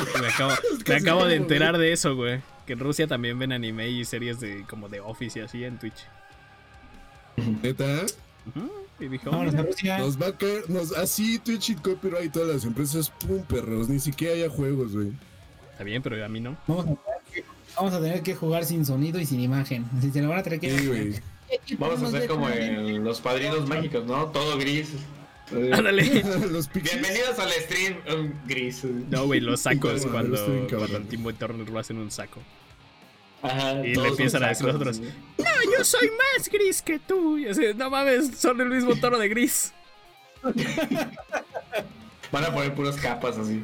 Me 0.21 0.27
acabo, 0.27 0.51
me 0.87 0.95
acabo 0.95 1.25
de 1.25 1.35
enterar 1.35 1.77
de 1.77 1.91
eso, 1.91 2.15
güey. 2.15 2.41
Que 2.65 2.73
en 2.73 2.79
Rusia 2.79 3.07
también 3.07 3.37
ven 3.37 3.51
anime 3.51 3.89
y 3.89 4.05
series 4.05 4.39
de 4.39 4.65
como 4.67 4.89
de 4.89 4.99
Office 4.99 5.39
y 5.39 5.41
así 5.43 5.63
en 5.63 5.77
Twitch. 5.77 6.05
¿Neta? 7.63 8.03
Ujú, 8.47 8.71
Y 8.99 9.07
dije, 9.07 9.29
Vámonos 9.29 9.55
a. 9.55 9.61
Rusia. 9.63 9.97
Nos 9.97 10.21
va 10.21 10.27
a 10.27 10.37
caer... 10.37 10.69
Nos, 10.69 10.91
así 10.93 11.39
Twitch 11.39 11.69
y 11.71 11.75
copyright 11.75 12.31
todas 12.31 12.49
las 12.55 12.65
empresas, 12.65 13.09
pum, 13.09 13.43
perros. 13.43 13.89
Ni 13.89 13.99
siquiera 13.99 14.33
haya 14.33 14.49
juegos, 14.49 14.93
güey. 14.93 15.11
está 15.71 15.83
bien, 15.83 16.01
pero 16.01 16.23
a 16.23 16.27
mí 16.27 16.39
no. 16.39 16.55
Vamos 16.67 16.85
a, 16.87 16.95
vamos 17.75 17.93
a 17.93 18.01
tener 18.01 18.21
que 18.23 18.35
jugar 18.35 18.65
sin 18.65 18.85
sonido 18.85 19.19
y 19.19 19.25
sin 19.25 19.39
imagen. 19.41 19.85
Así 19.97 20.11
se 20.11 20.21
lo 20.21 20.29
van 20.29 20.39
a 20.39 20.43
tener 20.43 20.59
que. 20.59 20.77
Sí, 20.77 20.87
güey. 20.87 21.15
Vamos 21.77 22.01
a 22.01 22.07
hacer 22.07 22.27
como 22.27 22.49
en 22.49 23.03
los 23.03 23.21
padrinos 23.21 23.67
mágicos, 23.67 24.05
¿no? 24.05 24.25
Todo 24.27 24.57
gris. 24.57 24.89
Eh, 25.51 25.69
Ándale. 25.73 26.03
los. 26.51 26.71
Bienvenidos 26.73 27.37
al 27.39 27.51
stream 27.51 27.97
um, 28.13 28.31
gris. 28.47 28.83
No, 28.83 29.25
güey, 29.27 29.39
los 29.39 29.61
sacos 29.61 30.05
No, 30.05 30.11
cuando, 30.11 30.37
cabrón. 30.37 30.67
cuando 30.69 30.97
el 30.97 31.07
Timo 31.07 31.33
Turner 31.33 31.69
lo 31.69 31.79
hacen 31.79 31.97
un 31.97 32.09
saco. 32.11 32.41
Ajá, 33.43 33.85
Y 33.85 33.93
le 33.95 34.07
empiezan 34.07 34.43
a 34.43 34.47
decir 34.47 34.65
los 34.65 34.75
otros. 34.75 34.99
No, 34.99 35.45
yo 35.77 35.83
soy 35.85 36.09
más 36.09 36.49
gris 36.49 36.81
que 36.81 36.97
tú. 36.97 37.37
Y 37.37 37.47
así, 37.47 37.61
no 37.75 37.89
mames, 37.91 38.37
son 38.39 38.59
el 38.59 38.69
mismo 38.69 38.95
tono 38.95 39.19
de 39.19 39.29
gris. 39.29 39.71
Van 42.31 42.43
a 42.43 42.51
poner 42.53 42.73
puras 42.73 42.95
capas 42.97 43.37
así. 43.37 43.63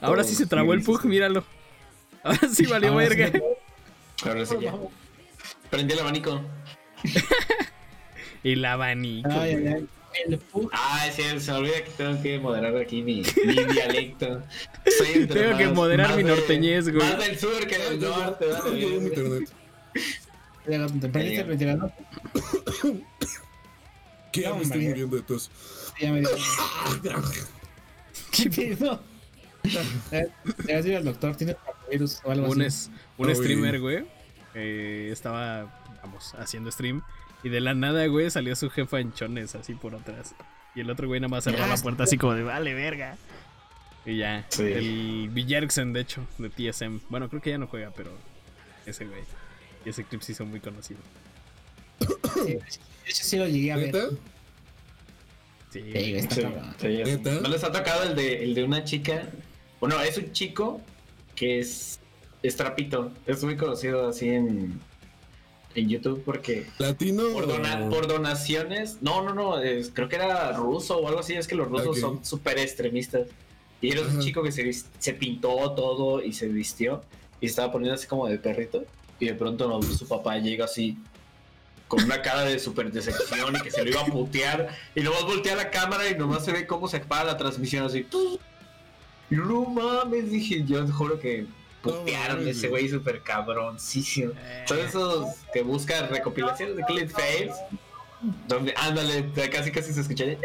Ahora 0.00 0.22
Todos 0.22 0.30
sí 0.30 0.36
se 0.36 0.46
trabó 0.46 0.74
el 0.74 0.82
Pug, 0.82 1.04
míralo. 1.06 1.44
Ahora 2.22 2.38
sí 2.52 2.66
valió 2.66 2.90
Ahora 2.92 3.08
sí 3.08 3.16
verga. 3.16 3.38
me- 3.38 4.28
Ahora 4.30 4.46
sí 4.46 4.54
ya. 4.60 4.74
Prendí 5.70 5.94
el 5.94 6.00
abanico. 6.00 6.40
Y 8.44 8.52
el 8.52 8.64
abanico. 8.64 9.28
Ay, 9.32 9.54
ay, 9.54 9.66
ay. 9.66 9.88
El 10.26 10.38
Pug. 10.38 10.70
Ah, 10.72 11.06
sí, 11.14 11.22
se 11.40 11.52
me 11.52 11.58
olvida 11.58 11.84
que 11.84 11.90
tengo 11.96 12.22
que 12.22 12.38
moderar 12.38 12.76
aquí 12.76 13.02
mi, 13.02 13.22
mi 13.46 13.64
dialecto. 13.72 14.42
Soy 14.98 15.08
entre 15.22 15.40
Tengo 15.42 15.58
que 15.58 15.68
moderar 15.68 16.08
más 16.08 16.16
mi 16.16 16.24
norteñez, 16.24 16.88
güey. 16.88 17.06
Más 17.08 17.18
del 17.18 17.38
sur 17.38 17.66
que 17.66 17.78
del 17.78 18.00
norte, 18.00 18.46
Ya 20.68 20.78
vale. 20.78 20.92
¿Te 21.00 21.08
prendiste 21.08 21.40
el 21.40 21.48
ventilador? 21.48 21.92
Que 24.32 24.40
ya 24.40 24.54
me 24.54 24.62
estoy 24.62 24.88
muriendo 24.88 25.16
de 25.16 25.22
tos. 25.22 25.50
Ya 26.00 26.10
me 26.10 26.20
dio. 26.20 26.30
¿Qué 28.30 28.50
pedo? 28.50 29.00
¿Te 30.66 30.74
has 30.74 30.86
ido 30.86 30.96
al 30.96 31.04
doctor? 31.04 31.36
¿Tienes 31.36 31.56
coronavirus 31.56 32.20
o 32.24 32.30
algo 32.30 32.46
un, 32.48 32.62
así? 32.62 32.68
es- 32.68 32.90
un 33.18 33.28
Uy. 33.28 33.34
streamer, 33.34 33.80
güey. 33.80 34.04
eh, 34.54 35.10
estaba, 35.12 35.70
vamos, 36.02 36.34
haciendo 36.38 36.70
stream. 36.70 37.02
Y 37.42 37.48
de 37.48 37.60
la 37.60 37.74
nada, 37.74 38.06
güey, 38.06 38.30
salió 38.30 38.54
su 38.54 38.70
jefa 38.70 39.00
en 39.00 39.12
chones 39.12 39.54
así 39.54 39.74
por 39.74 39.94
atrás. 39.94 40.34
Y 40.74 40.80
el 40.80 40.90
otro 40.90 41.08
güey 41.08 41.20
nada 41.20 41.28
más 41.28 41.44
cerró 41.44 41.66
la 41.66 41.76
puerta 41.76 42.04
así 42.04 42.16
como 42.16 42.34
de 42.34 42.42
vale, 42.42 42.74
verga. 42.74 43.16
Y 44.04 44.18
ya. 44.18 44.46
Sí. 44.48 44.62
El 44.62 45.28
Villerksen, 45.30 45.92
de 45.92 46.00
hecho, 46.00 46.26
de 46.38 46.50
TSM. 46.50 47.00
Bueno, 47.08 47.28
creo 47.28 47.42
que 47.42 47.50
ya 47.50 47.58
no 47.58 47.66
juega, 47.66 47.90
pero 47.96 48.10
ese 48.86 49.06
güey. 49.06 49.22
Y 49.84 49.90
ese 49.90 50.04
clip 50.04 50.22
se 50.22 50.32
hizo 50.32 50.46
muy 50.46 50.60
conocido. 50.60 51.00
Sí, 52.44 52.54
de 52.54 52.60
hecho, 53.06 53.24
sí 53.24 53.36
lo 53.36 53.46
llegué 53.46 53.72
a 53.72 53.76
ver. 53.76 53.86
¿Neta? 53.86 54.08
Sí, 55.70 55.80
Sí, 55.92 56.14
está 56.14 56.34
Sí, 56.78 57.02
sí. 57.04 57.20
¿No 57.42 57.48
les 57.48 57.64
ha 57.64 57.72
tocado 57.72 58.04
el 58.04 58.14
de, 58.14 58.44
el 58.44 58.54
de 58.54 58.64
una 58.64 58.84
chica? 58.84 59.28
Bueno, 59.80 60.00
es 60.00 60.18
un 60.18 60.32
chico 60.32 60.80
que 61.34 61.60
es, 61.60 61.98
es 62.42 62.56
trapito. 62.56 63.12
Es 63.26 63.42
muy 63.42 63.56
conocido 63.56 64.08
así 64.08 64.28
en, 64.28 64.80
en 65.74 65.88
YouTube 65.88 66.22
porque 66.24 66.66
¿Latino? 66.78 67.24
por, 67.32 67.46
dona- 67.46 67.88
por 67.88 68.06
donaciones. 68.06 68.98
No, 69.00 69.22
no, 69.22 69.34
no. 69.34 69.60
es- 69.60 69.90
creo 69.92 70.08
que 70.08 70.16
era 70.16 70.52
ruso 70.52 70.98
o 70.98 71.08
algo 71.08 71.20
así. 71.20 71.34
Es 71.34 71.46
que 71.46 71.54
los 71.54 71.68
rusos 71.68 71.98
son 72.00 72.24
súper 72.24 72.58
extremistas. 72.58 73.26
Y 73.80 73.90
era 73.90 74.02
un 74.02 74.20
chico 74.20 74.42
que 74.42 74.52
se, 74.52 74.70
se 74.98 75.12
pintó 75.14 75.72
todo 75.72 76.22
y 76.22 76.32
se 76.32 76.46
vistió. 76.48 77.02
Y 77.40 77.46
estaba 77.46 77.72
poniendo 77.72 77.94
así 77.94 78.06
como 78.06 78.28
de 78.28 78.38
perrito. 78.38 78.84
Y 79.18 79.26
de 79.26 79.34
pronto 79.34 79.68
no, 79.68 79.82
su 79.82 80.06
papá 80.06 80.38
llega 80.38 80.64
así. 80.66 80.96
Con 81.88 82.04
una 82.04 82.22
cara 82.22 82.42
de 82.44 82.58
súper 82.58 82.90
decepción 82.92 83.54
y 83.56 83.60
que 83.60 83.70
se 83.70 83.84
lo 83.84 83.90
iba 83.90 84.00
a 84.02 84.06
putear. 84.06 84.68
Y 84.94 85.00
nomás 85.00 85.24
voltea 85.24 85.56
la 85.56 85.70
cámara 85.70 86.08
y 86.08 86.14
nomás 86.16 86.44
se 86.44 86.52
ve 86.52 86.66
cómo 86.66 86.88
se 86.88 86.98
apaga 86.98 87.24
la 87.24 87.36
transmisión 87.36 87.84
así. 87.84 88.06
No 89.30 89.64
mames, 89.64 90.30
dije, 90.30 90.62
yo 90.66 90.86
juro 90.88 91.18
que 91.18 91.46
putearon 91.82 92.46
ese 92.46 92.68
güey 92.68 92.88
súper 92.88 93.22
cabroncísimo. 93.22 94.32
Son 94.66 94.78
esos 94.78 95.28
que 95.52 95.62
buscan 95.62 96.08
recopilaciones 96.08 96.76
de 96.76 96.84
clip 96.84 97.10
fails. 97.10 97.54
Donde, 98.46 98.72
ándale, 98.76 99.30
casi 99.50 99.72
casi 99.72 99.92
se 99.92 100.00
escucha 100.00 100.24
de, 100.24 100.38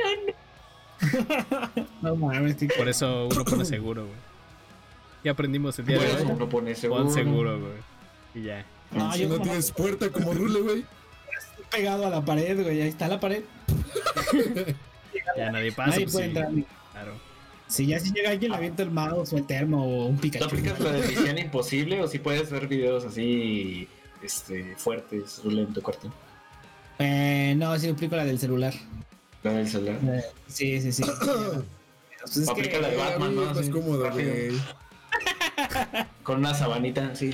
No 2.01 2.15
mames, 2.15 2.57
tío. 2.57 2.69
Por 2.75 2.89
eso 2.89 3.27
uno 3.31 3.45
pone 3.45 3.65
seguro, 3.65 4.03
güey. 4.05 4.17
Ya 5.23 5.31
aprendimos 5.31 5.77
el 5.79 5.85
día 5.85 5.97
Bueno, 5.97 6.15
de 6.15 6.23
hoy. 6.23 6.31
uno 6.31 6.49
pone 6.49 6.75
seguro. 6.75 7.03
Pon 7.03 7.13
seguro, 7.13 7.59
güey. 7.59 7.73
Y 8.33 8.43
ya. 8.43 8.65
No, 8.91 9.13
Si 9.13 9.25
no 9.25 9.39
tienes 9.41 9.71
puerta 9.71 10.09
como 10.09 10.33
Rule, 10.33 10.61
güey. 10.61 10.85
estoy 11.37 11.65
pegado 11.69 12.07
a 12.07 12.09
la 12.09 12.23
pared, 12.23 12.63
güey. 12.63 12.81
Ahí 12.81 12.89
está 12.89 13.07
la 13.07 13.19
pared. 13.19 13.43
Ya 15.35 15.51
nadie 15.51 15.71
pasa. 15.71 15.91
Nadie 15.91 16.05
pues, 16.05 16.13
puede 16.13 16.31
sí, 16.31 16.37
entrar. 16.37 16.51
Claro. 16.91 17.13
Si 17.67 17.85
ya 17.85 17.99
si 17.99 18.11
llega 18.13 18.29
alguien, 18.31 18.51
le 18.51 18.57
avienta 18.57 18.83
el 18.83 18.91
mouse 18.91 19.33
o 19.33 19.37
el 19.37 19.45
termo 19.45 19.83
o 19.85 20.05
un 20.07 20.15
¿No 20.15 20.21
Pikachu. 20.21 20.45
aplicas 20.45 20.79
la 20.79 20.91
de 20.93 21.07
misión 21.07 21.37
imposible 21.37 22.01
o 22.01 22.07
si 22.07 22.19
puedes 22.19 22.49
ver 22.49 22.67
videos 22.67 23.03
así 23.05 23.87
este, 24.23 24.75
fuertes 24.77 25.41
en 25.43 25.73
tu 25.73 25.81
cuarto? 25.81 26.11
Eh, 26.99 27.53
no, 27.57 27.77
sí 27.77 27.89
aplico 27.89 28.15
la 28.15 28.23
del 28.25 28.39
celular. 28.39 28.73
La 29.43 29.51
del 29.51 29.67
celular. 29.67 29.99
Eh, 30.03 30.23
sí, 30.47 30.81
sí, 30.81 30.91
sí. 30.91 31.03
Pues 32.19 32.35
es 32.37 32.49
Aplica 32.49 32.71
que- 32.71 32.81
la 32.81 32.89
de 32.89 32.97
Batman, 32.97 33.35
¿no? 33.35 33.45
más 33.45 33.57
Así, 33.57 33.69
cómodo. 33.69 34.09
Con 36.23 36.39
una 36.39 36.53
sabanita, 36.53 37.15
sí. 37.15 37.31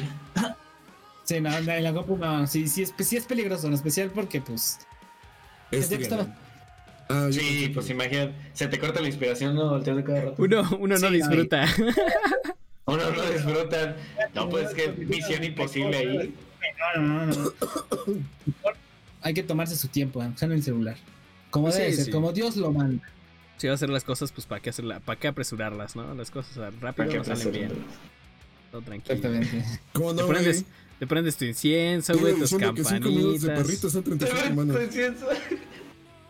Sí, 1.23 1.39
no, 1.41 1.55
en 1.57 1.65
la, 1.65 1.77
en 1.77 1.83
la 1.85 1.93
compu 1.93 2.17
no, 2.17 2.45
sí, 2.45 2.67
sí 2.67 2.83
es, 2.83 2.93
sí 2.99 3.15
es 3.17 3.25
peligroso, 3.25 3.67
en 3.67 3.73
especial 3.73 4.11
porque 4.11 4.41
pues... 4.41 4.79
Este 5.71 5.97
ya 5.97 6.09
que 6.25 6.25
Ah, 7.09 7.27
Sí, 7.31 7.69
pues 7.73 7.85
que- 7.87 7.93
imagínate, 7.93 8.33
se 8.53 8.67
te 8.67 8.79
corta 8.79 9.01
la 9.01 9.07
inspiración, 9.07 9.55
¿no? 9.55 9.69
Volteando 9.69 10.03
cada 10.03 10.21
rato. 10.21 10.35
Uno, 10.41 10.61
uno 10.79 10.95
no 10.97 11.07
Sí, 11.09 11.15
disfruta. 11.15 11.65
Uno 12.85 13.11
no 13.11 13.21
disfrutan. 13.31 13.95
No, 14.35 14.49
pues 14.49 14.73
que 14.73 14.89
misión 14.89 15.41
imposible 15.43 15.97
ahí. 15.97 16.33
No, 16.97 17.01
no, 17.01 17.25
no, 17.27 17.35
no. 17.35 17.51
Hay 19.21 19.33
que 19.33 19.41
tomarse 19.43 19.75
su 19.77 19.87
tiempo, 19.87 20.21
eh, 20.21 20.29
usando 20.35 20.53
el 20.55 20.63
celular. 20.63 20.97
Como 21.49 21.71
Sí, 21.71 21.79
debe 21.79 21.93
ser, 21.93 22.05
sí. 22.05 22.11
como 22.11 22.33
Dios 22.33 22.57
lo 22.57 22.71
manda. 22.73 23.07
Si 23.57 23.67
va 23.67 23.71
a 23.71 23.75
hacer 23.75 23.89
las 23.89 24.03
cosas, 24.03 24.33
pues 24.33 24.45
para 24.45 24.61
qué 24.61 24.69
hacerla, 24.71 24.99
para 24.99 25.17
qué 25.17 25.27
apresurarlas, 25.29 25.95
¿no? 25.95 26.13
Las 26.13 26.29
cosas 26.29 26.57
ah, 26.57 26.71
¿Para 26.81 26.91
rápido 26.91 27.19
no 27.19 27.23
salen 27.23 27.51
bien. 27.53 27.71
Todo 28.71 28.81
tranquilo. 28.81 29.15
Exactamente. 29.15 29.65
¿Cómo 29.93 30.13
Te 30.15 30.21
no, 30.23 30.27
prendes, 30.27 30.63
güey? 30.63 30.73
te 30.99 31.07
prendes 31.07 31.37
tu 31.37 31.45
incienso, 31.45 32.17
güey, 32.17 32.33
tus 32.33 32.49
diciendo 32.51 32.73
que 32.73 32.83
cinco 32.83 33.09
minutos 33.09 33.41
de 33.43 33.47
campanitas. 33.47 33.67
perrito 33.67 33.89
son 33.89 34.03
36 34.03 34.43
semanas. 34.43 34.77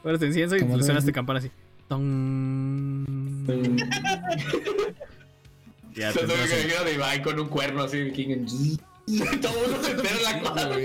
Pones 0.03 0.19
tu 0.19 0.25
incienso 0.25 0.55
y 0.55 0.59
debe. 0.59 1.01
tu 1.01 1.11
campana 1.11 1.39
así. 1.39 1.49
Tong. 1.87 3.05
Ya 5.95 6.11
Se 6.11 6.19
te 6.21 6.25
tuve 6.25 6.33
entras 6.41 6.49
que 6.65 6.75
en- 6.75 6.85
de 6.85 6.93
Ibai 6.95 7.21
con 7.21 7.39
un 7.39 7.47
cuerno 7.49 7.83
así 7.83 7.99
de 7.99 8.11
King 8.11 8.45
Todo 9.41 9.65
el 9.65 9.71
mundo 9.71 9.83
se 9.83 9.91
entera 9.91 10.15
en 10.15 10.23
la 10.23 10.39
cuadra. 10.41 10.77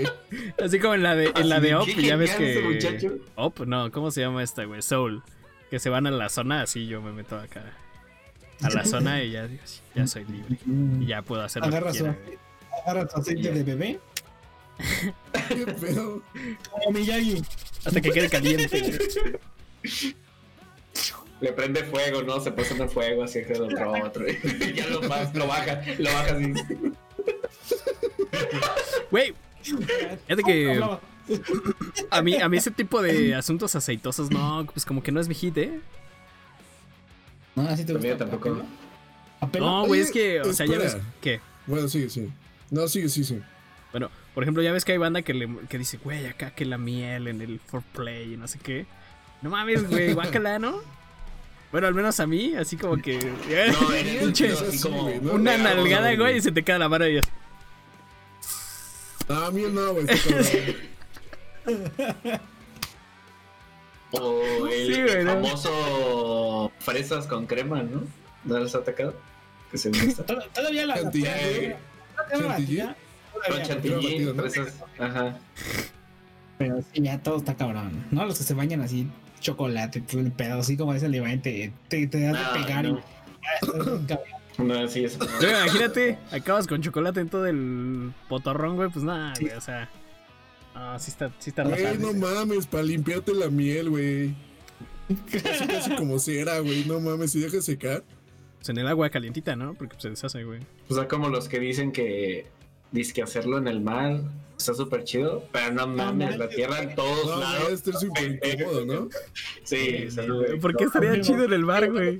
Así 0.63 0.79
como 0.79 0.93
en 0.93 1.01
la 1.03 1.15
de, 1.15 1.31
en 1.35 1.49
la 1.49 1.55
Así 1.55 1.63
de 1.63 1.67
de, 1.69 1.75
Op, 1.75 1.87
ya 1.87 2.15
ves 2.15 2.35
que. 2.35 2.61
muchacho. 2.61 3.17
Op, 3.35 3.59
no, 3.61 3.91
¿cómo 3.91 4.11
se 4.11 4.21
llama 4.21 4.43
esta, 4.43 4.65
güey? 4.65 4.81
Soul. 4.83 5.23
Que 5.71 5.79
se 5.79 5.89
van 5.89 6.05
a 6.05 6.11
la 6.11 6.29
zona, 6.29 6.61
así 6.61 6.85
yo 6.85 7.01
me 7.01 7.11
meto 7.11 7.39
acá. 7.39 7.63
A 8.61 8.69
la 8.69 8.85
zona 8.85 9.23
y 9.23 9.31
ya 9.31 9.47
ya 9.95 10.05
soy 10.05 10.25
libre. 10.25 10.57
Y 11.01 11.07
ya 11.07 11.21
puedo 11.23 11.41
hacer 11.43 11.63
lo 11.63 11.69
que 11.69 11.75
Agarra 11.77 11.93
su, 11.93 11.99
quiera, 12.03 12.17
güey. 12.25 12.37
agarra 12.85 13.09
su 13.09 13.17
aceite 13.19 13.41
Ya. 13.41 13.51
de 13.51 13.63
bebé. 13.63 13.99
¿Qué 15.47 15.65
pedo? 15.65 16.21
Como 16.69 16.91
Miyagi. 16.99 17.41
Hasta 17.85 18.01
que 18.01 18.11
quede 18.11 18.29
caliente. 18.29 19.39
Le 21.41 21.53
prende 21.53 21.83
fuego, 21.85 22.21
¿no? 22.23 22.39
Se 22.41 22.51
pasa 22.51 22.75
en 22.75 22.81
el 22.81 22.89
fuego 22.89 23.23
así 23.23 23.43
que 23.43 23.53
otro 23.53 23.93
otro. 24.03 24.25
ya 24.75 24.87
lo 24.87 25.01
más, 25.03 25.33
lo 25.33 25.47
baja, 25.47 25.81
lo 25.97 26.11
baja 26.11 26.35
así. 26.35 26.53
Güey, 29.09 29.33
fíjate 29.61 30.43
que 30.43 30.81
a 32.09 32.21
mí, 32.21 32.35
a 32.35 32.49
mí 32.49 32.57
ese 32.57 32.71
tipo 32.71 33.01
de 33.01 33.35
asuntos 33.35 33.75
aceitosos, 33.75 34.31
no, 34.31 34.67
pues 34.73 34.85
como 34.85 35.03
que 35.03 35.11
no 35.11 35.19
es 35.19 35.27
mi 35.27 35.35
hit, 35.35 35.57
¿eh? 35.57 35.79
No, 37.55 37.67
así 37.67 37.85
te 37.85 37.93
gusta. 37.93 38.17
tampoco. 38.17 38.63
¿Apelo? 39.39 39.65
No, 39.65 39.85
güey, 39.85 40.01
es 40.01 40.11
que, 40.11 40.41
o 40.41 40.53
sea, 40.53 40.65
ya 40.65 40.77
ves 40.77 40.93
espera. 40.93 41.05
que. 41.21 41.41
Bueno, 41.67 41.87
sí, 41.87 42.09
sí. 42.09 42.29
No, 42.71 42.87
sí, 42.87 43.07
sí, 43.09 43.23
sí. 43.23 43.39
Bueno, 43.91 44.09
por 44.39 44.45
ejemplo, 44.45 44.63
ya 44.63 44.71
ves 44.71 44.85
que 44.85 44.93
hay 44.93 44.97
banda 44.97 45.21
que, 45.21 45.33
le, 45.33 45.49
que 45.67 45.77
dice, 45.77 45.97
güey, 45.97 46.25
acá 46.25 46.51
que 46.51 46.63
la 46.63 46.77
miel 46.77 47.27
en 47.27 47.41
el 47.41 47.59
foreplay 47.59 48.35
y 48.35 48.37
no 48.37 48.47
sé 48.47 48.57
qué. 48.57 48.85
No 49.41 49.49
mames, 49.49 49.85
güey, 49.89 50.13
guácala, 50.13 50.59
¿no? 50.59 50.79
Bueno, 51.73 51.87
al 51.87 51.93
menos 51.93 52.21
a 52.21 52.25
mí, 52.25 52.55
así 52.55 52.77
como 52.77 52.95
que. 53.01 53.17
No, 53.17 53.91
el 53.93 54.29
así 54.31 54.81
como 54.81 55.09
¿no? 55.21 55.33
una 55.33 55.57
nalgada, 55.57 56.13
no, 56.13 56.23
güey, 56.23 56.37
y 56.37 56.41
se 56.41 56.53
te 56.53 56.63
queda 56.63 56.79
la 56.79 56.87
mano 56.87 57.05
y 57.05 57.15
ya. 57.15 57.21
Ah, 59.27 59.47
a 59.47 59.51
mí 59.51 59.63
no, 59.69 59.91
güey. 59.91 60.05
está. 60.09 60.29
O 64.11 64.67
el, 64.67 64.93
Sí, 64.95 65.01
güey, 65.01 65.15
el 65.17 65.25
¿no? 65.25 65.33
famoso 65.33 66.71
fresas 66.79 67.27
con 67.27 67.45
crema, 67.45 67.83
¿no? 67.83 68.03
¿No 68.45 68.57
les 68.57 68.73
ha 68.73 68.77
atacado? 68.77 69.15
Que 69.69 69.77
se 69.77 69.89
gusta. 69.89 70.25
Tod- 70.25 70.49
Todavía 70.53 70.85
la. 70.85 70.95
Chantilly. 71.01 71.75
Con 73.47 73.61
chantilly, 73.63 74.19
¿no? 74.33 74.43
Ajá. 75.03 75.37
Pero 76.57 76.81
sí, 76.81 77.01
ya 77.01 77.21
todo 77.21 77.37
está 77.37 77.55
cabrón. 77.55 78.05
No, 78.11 78.25
los 78.25 78.37
que 78.37 78.43
se 78.43 78.53
bañan 78.53 78.81
así, 78.81 79.07
chocolate, 79.39 80.03
pedo, 80.35 80.59
así 80.59 80.75
como 80.75 80.93
el 80.93 81.15
Iván, 81.15 81.41
te, 81.41 81.71
te, 81.87 82.07
te 82.07 82.19
das 82.21 82.35
Ah, 82.37 82.53
de 82.53 82.59
pegar 82.63 82.83
no. 82.85 82.99
y. 82.99 83.01
Ah. 84.13 84.19
No, 84.63 84.87
sí, 84.89 85.05
eso. 85.05 85.19
Imagínate, 85.41 86.17
acabas 86.33 86.67
con 86.67 86.81
chocolate 86.81 87.21
en 87.21 87.29
todo 87.29 87.45
el 87.47 88.11
potorrón, 88.27 88.75
güey, 88.75 88.89
pues 88.89 89.05
nada, 89.05 89.33
Sí. 89.35 89.45
güey, 89.45 89.55
o 89.55 89.61
sea. 89.61 89.89
No, 90.75 90.99
sí 90.99 91.11
está, 91.11 91.31
sí 91.39 91.49
está 91.51 91.63
Güey, 91.63 91.97
no 91.97 92.11
mames, 92.13 92.67
para 92.67 92.83
limpiarte 92.83 93.33
la 93.33 93.49
miel, 93.49 93.89
güey. 93.89 94.35
Casi, 95.31 95.65
casi 95.65 95.95
como 95.95 96.19
cera, 96.19 96.59
güey. 96.59 96.83
No 96.85 96.99
mames, 96.99 97.31
si 97.31 97.39
dejas 97.39 97.63
secar. 97.65 98.03
Pues 98.57 98.69
en 98.69 98.77
el 98.77 98.87
agua 98.87 99.09
calientita, 99.09 99.55
¿no? 99.55 99.73
Porque 99.75 99.95
se 99.97 100.09
deshace, 100.09 100.43
güey. 100.43 100.59
O 100.89 100.93
sea, 100.93 101.07
como 101.07 101.29
los 101.29 101.47
que 101.47 101.59
dicen 101.59 101.91
que. 101.93 102.45
Dice 102.91 103.13
que 103.13 103.21
hacerlo 103.21 103.57
en 103.57 103.67
el 103.67 103.81
mar 103.81 104.21
está 104.57 104.73
súper 104.73 105.03
chido, 105.03 105.43
pero 105.51 105.71
no 105.71 105.87
mames, 105.87 106.37
la 106.37 106.49
tierra 106.49 106.79
en 106.81 106.95
todos 106.95 107.25
No, 107.27 107.39
lados. 107.39 107.61
debe 107.63 107.73
estar 107.75 107.93
súper 107.95 108.39
incómodo, 108.43 108.85
¿no? 108.85 109.09
Sí, 109.63 110.09
sí, 110.09 110.17
¿Por 110.61 110.75
qué 110.75 110.83
estaría 110.85 111.21
chido 111.21 111.43
en 111.45 111.53
el 111.53 111.65
bar, 111.65 111.89
güey? 111.91 112.19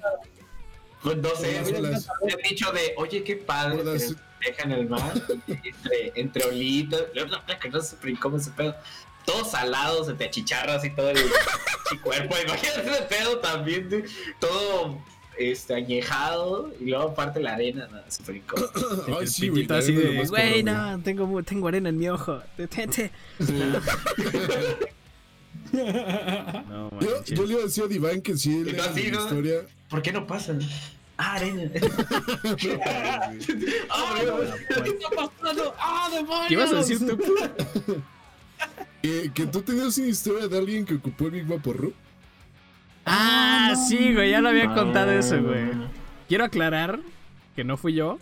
Pues 1.03 1.17
no 1.17 1.30
sé, 1.36 1.61
me 1.72 1.82
las- 1.82 2.07
han 2.09 2.41
dicho 2.49 2.72
de, 2.72 2.93
oye, 2.97 3.24
qué 3.24 3.36
padre 3.38 3.84
las- 3.84 4.15
dejan 4.45 4.72
el 4.72 4.88
mar 4.88 5.11
entre, 5.47 6.13
entre 6.15 6.43
olitas, 6.45 7.01
no, 7.15 7.59
que 7.59 7.70
no 7.70 7.82
sé 7.82 7.89
súper 7.89 8.09
incómodo 8.11 8.39
ese 8.39 8.51
pedo. 8.51 8.76
Todo 9.26 9.43
salado, 9.43 10.03
se 10.05 10.13
te 10.13 10.26
achicharras 10.26 10.84
y 10.86 10.91
todo 10.91 11.09
el 11.09 11.17
cuerpo. 12.03 12.36
Imagínate 12.45 12.89
ese 12.91 13.01
pedo 13.03 13.39
también, 13.39 14.05
todo 14.39 14.97
este, 15.40 15.74
añejado 15.74 16.72
y 16.80 16.90
luego 16.90 17.10
aparte 17.10 17.40
la 17.40 17.54
arena, 17.54 17.88
no, 17.90 18.34
incómodo. 18.34 18.72
Ay, 19.20 19.28
sí, 19.28 19.48
güey. 19.48 19.66
así 19.70 19.96
es 19.96 20.04
de, 20.04 20.26
güey, 20.28 20.64
no, 20.64 21.00
tengo, 21.02 21.42
tengo 21.44 21.68
arena 21.70 21.90
en 21.90 21.98
mi 21.98 22.10
ojo. 22.10 22.42
Detente. 22.58 23.12
No, 25.72 26.90
Yo, 27.00 27.24
yo 27.24 27.46
le 27.46 27.54
iba 27.54 27.62
a 27.62 27.64
decir 27.64 27.84
a 27.84 27.88
Diván 27.88 28.22
que 28.22 28.38
si 28.38 28.70
así, 28.80 29.12
¿no? 29.12 29.24
historia. 29.24 29.62
¿Por 29.90 30.02
qué 30.02 30.12
no 30.12 30.28
pasan? 30.28 30.60
Ah, 31.18 31.34
arena. 31.36 31.64
Ah, 33.90 34.14
¿Qué 34.84 34.90
está 34.90 35.10
pasando? 35.16 35.76
¡Ah, 35.78 36.10
demonios! 36.14 36.48
¿Qué 36.48 36.54
ibas 36.54 36.72
a 36.74 36.76
decir 36.76 37.00
tú? 37.00 37.18
Que, 39.02 39.32
que 39.34 39.46
tú 39.46 39.62
tenías 39.62 39.98
una 39.98 40.08
historia 40.08 40.50
de 40.50 40.58
alguien 40.58 40.86
que 40.86 40.96
ocupó 40.96 41.28
el 41.28 41.32
Big 41.32 41.46
Vaporru. 41.46 41.94
Ah, 43.12 43.74
sí, 43.88 44.14
güey, 44.14 44.30
ya 44.32 44.39
lo 44.39 44.49
había 44.49 44.74
contado 44.74 45.12
eso, 45.12 45.36
Ah, 45.36 45.39
güey. 45.39 45.66
Quiero 46.28 46.45
aclarar 46.45 46.99
que 47.55 47.64
no 47.64 47.76
fui 47.76 47.93
yo, 47.95 48.20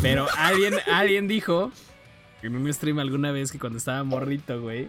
pero 0.00 0.28
alguien, 0.38 0.74
alguien 0.92 1.26
dijo 1.26 1.72
en 2.42 2.54
un 2.54 2.72
stream 2.72 3.00
alguna 3.00 3.32
vez 3.32 3.50
que 3.50 3.58
cuando 3.58 3.78
estaba 3.78 4.04
morrito, 4.04 4.60
güey, 4.60 4.88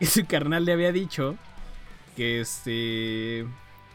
que 0.00 0.06
su 0.06 0.26
carnal 0.26 0.64
le 0.64 0.72
había 0.72 0.90
dicho 0.90 1.36
que 2.16 2.40
este 2.40 3.46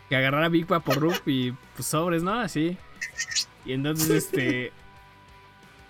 que 0.07 0.15
agarrara 0.15 0.49
Big 0.49 0.65
Vaporub 0.65 1.19
y 1.25 1.51
pues 1.75 1.87
sobres, 1.87 2.23
¿no? 2.23 2.33
Así. 2.39 2.77
Y 3.65 3.73
entonces 3.73 4.09
este 4.09 4.71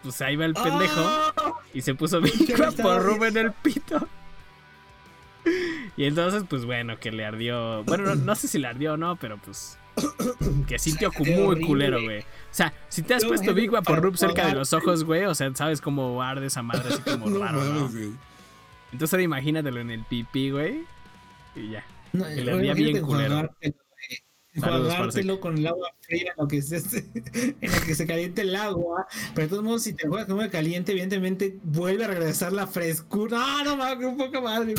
pues 0.02 0.20
ahí 0.22 0.36
va 0.36 0.46
el 0.46 0.54
pendejo 0.54 1.34
y 1.74 1.82
se 1.82 1.94
puso 1.94 2.20
Big 2.22 2.46
estaba 2.48 2.58
Vaporub 2.58 3.24
en 3.24 3.38
el 3.38 3.52
pito. 3.52 4.08
Y 6.02 6.06
entonces, 6.06 6.44
pues 6.50 6.66
bueno, 6.66 6.98
que 7.00 7.12
le 7.12 7.24
ardió. 7.24 7.84
Bueno, 7.84 8.06
no, 8.06 8.16
no 8.16 8.34
sé 8.34 8.48
si 8.48 8.58
le 8.58 8.66
ardió 8.66 8.94
o 8.94 8.98
no, 8.98 9.18
pero 9.18 9.38
pues. 9.38 9.78
Que 10.68 10.80
sintió 10.80 11.12
Qué 11.12 11.38
muy 11.38 11.62
culero, 11.62 12.02
güey. 12.02 12.22
O 12.22 12.24
sea, 12.50 12.74
si 12.90 13.04
te 13.04 13.14
has 13.14 13.24
puesto 13.24 13.54
Big 13.54 13.70
Vaporub 13.70 14.18
para 14.18 14.18
cerca 14.18 14.48
de 14.48 14.56
los 14.56 14.74
ojos, 14.74 15.04
güey, 15.04 15.26
o 15.26 15.36
sea, 15.36 15.54
sabes 15.54 15.80
cómo 15.80 16.24
arde 16.24 16.48
esa 16.48 16.64
madre 16.64 16.90
así 16.92 17.02
como 17.04 17.30
No 17.30 17.38
raro, 17.38 17.62
güey. 17.88 18.14
Entonces 18.92 19.14
ahora 19.14 19.22
imagínatelo 19.22 19.80
en 19.80 19.92
el 19.92 20.04
pipí, 20.04 20.50
güey. 20.50 20.86
Y 21.56 21.70
ya. 21.70 21.86
Que 22.12 22.46
le 22.46 22.52
ardía 22.52 22.74
bien 22.74 23.02
culero. 23.02 23.52
Enjuagártelo 24.54 25.40
con 25.40 25.58
el 25.58 25.66
agua 25.68 25.94
fría 26.02 26.32
en 26.32 26.44
lo 26.44 26.48
que 26.48 26.62
se, 26.62 26.78
en 27.62 27.72
lo 27.72 27.82
que 27.86 27.96
se 27.96 28.06
caliente 28.06 28.42
el 28.42 28.56
agua. 28.56 29.08
Pero 29.34 29.48
de 29.48 29.50
todos 29.50 29.64
modos, 29.64 29.84
si 29.84 29.94
te 29.94 30.08
juegas 30.08 30.28
con 30.28 30.40
agua 30.40 30.50
caliente, 30.52 30.92
evidentemente 30.92 31.58
vuelve 31.64 32.04
a 32.04 32.08
regresar 32.08 32.52
la 32.52 32.68
frescura. 32.68 33.38
¡Ah, 33.40 33.62
no 33.64 33.78
mames! 33.78 34.10
¡Qué 34.10 34.26
poca 34.26 34.42
madre! 34.42 34.76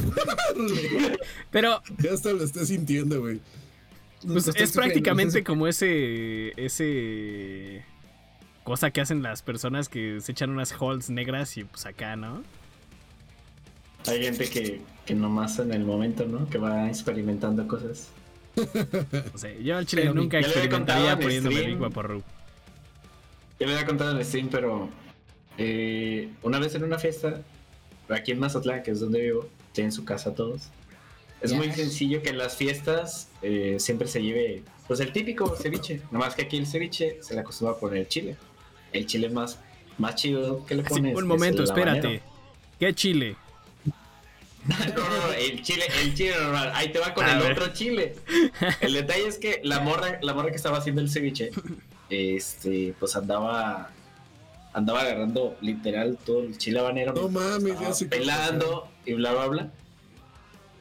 Pero 1.51 1.83
Ya 1.99 2.13
hasta 2.13 2.33
lo 2.33 2.45
estás 2.45 2.69
sintiendo, 2.69 3.21
güey. 3.21 3.41
pues, 4.27 4.47
Estoy 4.49 4.63
es 4.65 4.71
sufriendo, 4.71 4.73
prácticamente 4.75 5.29
estoy 5.29 5.43
como 5.55 5.67
ese. 5.67 6.53
Ese. 6.63 7.85
Cosa 8.65 8.91
que 8.91 9.01
hacen 9.01 9.23
las 9.23 9.43
personas 9.43 9.89
que 9.89 10.21
se 10.21 10.33
echan 10.33 10.51
unas 10.51 10.73
holds 10.79 11.11
negras 11.11 11.57
y 11.57 11.65
pues 11.65 11.85
acá, 11.87 12.15
¿no? 12.15 12.43
Hay 14.07 14.23
gente 14.23 14.49
que, 14.49 14.81
que 15.05 15.15
nomás 15.15 15.59
en 15.59 15.73
el 15.73 15.85
momento, 15.85 16.27
¿no? 16.27 16.49
Que 16.49 16.59
va 16.59 16.89
experimentando 16.89 17.67
cosas. 17.67 18.09
No 19.33 19.39
sé, 19.39 19.63
yo 19.63 19.77
al 19.77 19.87
chile 19.87 20.03
Pero 20.03 20.15
nunca 20.15 20.39
experimentaría 20.39 21.13
en 21.13 21.19
poniéndome 21.19 21.57
stream. 21.57 21.71
Big 21.73 21.81
Vaporru. 21.81 22.23
Ya 23.59 23.67
me 23.67 23.73
había 23.75 23.87
contado 23.87 24.13
en 24.13 24.19
el 24.19 24.25
stream, 24.25 24.49
pero 24.49 24.89
eh, 25.59 26.29
una 26.43 26.59
vez 26.59 26.75
en 26.75 26.85
una 26.85 26.99
fiesta, 26.99 27.43
aquí 28.09 28.33
en 28.33 28.39
Mazatlán, 28.39 28.83
que 28.83 28.91
es 28.91 29.01
donde 29.01 29.21
vivo, 29.21 29.49
tienen 29.73 29.93
su 29.93 30.05
casa 30.05 30.35
todos. 30.35 30.69
Es 31.41 31.53
muy 31.53 31.73
sencillo 31.73 32.23
que 32.23 32.29
en 32.29 32.39
las 32.39 32.57
fiestas 32.57 33.29
eh, 33.43 33.77
siempre 33.81 34.07
se 34.07 34.23
lleve, 34.23 34.63
pues 34.87 35.01
el 35.01 35.13
típico 35.13 35.57
ceviche. 35.57 36.01
Nomás 36.13 36.37
que 36.37 36.43
aquí 36.43 36.57
el 36.57 36.67
ceviche 36.67 37.19
se 37.21 37.35
le 37.35 37.41
acostumbra 37.41 37.77
a 37.77 37.81
poner 37.81 38.07
chile. 38.07 38.37
El 38.93 39.07
chile 39.07 39.29
más, 39.29 39.59
más 39.99 40.15
chido 40.15 40.65
que 40.67 40.77
le 40.77 40.85
pones. 40.85 41.17
un 41.17 41.23
es 41.23 41.27
momento, 41.27 41.65
espérate. 41.65 42.23
¿Qué 42.79 42.95
chile? 42.95 43.37
No, 44.69 44.77
no, 44.79 45.27
no, 45.27 45.33
el 45.33 45.61
chile, 45.63 45.85
el 46.03 46.15
chile 46.15 46.35
normal. 46.41 46.71
Ahí 46.75 46.93
te 46.93 46.99
va 47.01 47.13
con 47.15 47.25
A 47.25 47.33
el 47.33 47.41
ver. 47.43 47.53
otro 47.53 47.73
chile. 47.73 48.15
El 48.81 48.93
detalle 48.95 49.27
es 49.27 49.39
que 49.39 49.61
la 49.65 49.81
morra, 49.81 50.19
la 50.23 50.35
morra 50.35 50.51
que 50.51 50.57
estaba 50.57 50.79
haciendo 50.79 51.01
el 51.01 51.11
ceviche, 51.11 51.51
este, 52.11 52.95
pues 53.01 53.17
andaba, 53.17 53.91
andaba 54.73 55.01
agarrando 55.01 55.57
literal 55.61 56.17
todo 56.25 56.43
el 56.43 56.57
chile 56.59 56.79
habanero. 56.79 57.13
No 57.13 57.29
mames, 57.29 57.79
ya 57.81 57.91
qué 57.99 58.05
pelando 58.07 58.89
y 59.05 59.15
bla 59.15 59.33
bla 59.33 59.47
bla. 59.49 59.71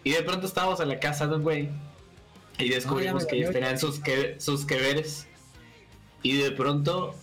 Y 0.03 0.11
de 0.11 0.21
pronto 0.23 0.45
estábamos 0.47 0.79
en 0.79 0.89
la 0.89 0.99
casa 0.99 1.27
de 1.27 1.35
un 1.35 1.43
güey 1.43 1.69
y 2.59 2.69
descubrimos 2.69 3.23
Ah, 3.23 3.27
que 3.27 3.37
ellos 3.37 3.51
tenían 3.51 3.79
sus 3.79 3.99
que, 3.99 4.35
sus 4.39 4.65
que 4.65 4.75
veres. 4.75 5.27
Y 6.23 6.37
de 6.37 6.51
pronto 6.51 7.15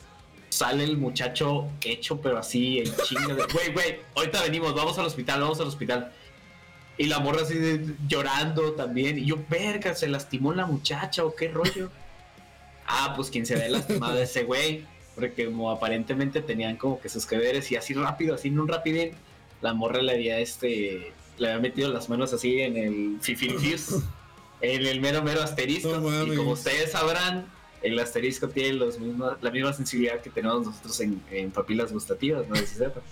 sale 0.48 0.82
el 0.84 0.96
muchacho 0.96 1.68
hecho, 1.84 2.20
pero 2.20 2.38
así 2.38 2.78
en 2.80 2.92
chinga 3.04 3.34
de, 3.34 3.44
güey, 3.52 3.72
güey, 3.72 4.00
ahorita 4.16 4.42
venimos, 4.42 4.74
vamos 4.74 4.98
al 4.98 5.06
hospital, 5.06 5.40
vamos 5.40 5.60
al 5.60 5.68
hospital. 5.68 6.12
Y 6.98 7.06
la 7.06 7.20
morra 7.20 7.42
así 7.42 7.54
de- 7.54 7.94
llorando 8.08 8.72
también. 8.72 9.18
Y 9.18 9.24
yo, 9.26 9.36
verga, 9.48 9.94
se 9.94 10.08
lastimó 10.08 10.52
la 10.52 10.66
muchacha 10.66 11.24
o 11.24 11.34
qué 11.34 11.48
rollo. 11.48 11.90
ah, 12.86 13.14
pues 13.16 13.30
quien 13.30 13.46
se 13.46 13.54
ve 13.54 13.68
lastimado 13.68 14.18
es 14.18 14.30
ese 14.30 14.44
güey. 14.44 14.84
Porque 15.14 15.46
como 15.46 15.70
aparentemente 15.70 16.42
tenían 16.42 16.76
como 16.76 17.00
que 17.00 17.08
sus 17.08 17.26
que 17.26 17.36
veres 17.36 17.70
y 17.72 17.76
así 17.76 17.94
rápido, 17.94 18.34
así 18.34 18.48
en 18.48 18.60
un 18.60 18.68
rapidín, 18.68 19.12
la 19.60 19.74
morra 19.74 20.00
le 20.00 20.12
había 20.12 20.38
este, 20.38 21.12
le 21.38 21.48
había 21.48 21.60
metido 21.60 21.92
las 21.92 22.08
manos 22.08 22.32
así 22.32 22.60
en 22.60 22.76
el 22.76 23.18
fifirifis, 23.20 23.96
en 24.60 24.86
el 24.86 25.00
mero 25.00 25.22
mero 25.22 25.42
asterisco. 25.42 25.98
No 25.98 26.32
y 26.32 26.36
como 26.36 26.52
ustedes 26.52 26.92
sabrán, 26.92 27.46
el 27.82 27.98
asterisco 27.98 28.48
tiene 28.48 28.74
los 28.74 28.98
mismos, 28.98 29.36
la 29.40 29.50
misma 29.50 29.72
sensibilidad 29.72 30.20
que 30.20 30.30
tenemos 30.30 30.66
nosotros 30.66 31.00
en, 31.00 31.20
en 31.30 31.50
papilas 31.50 31.92
gustativas, 31.92 32.46
no 32.48 32.54
sepan. 32.54 33.02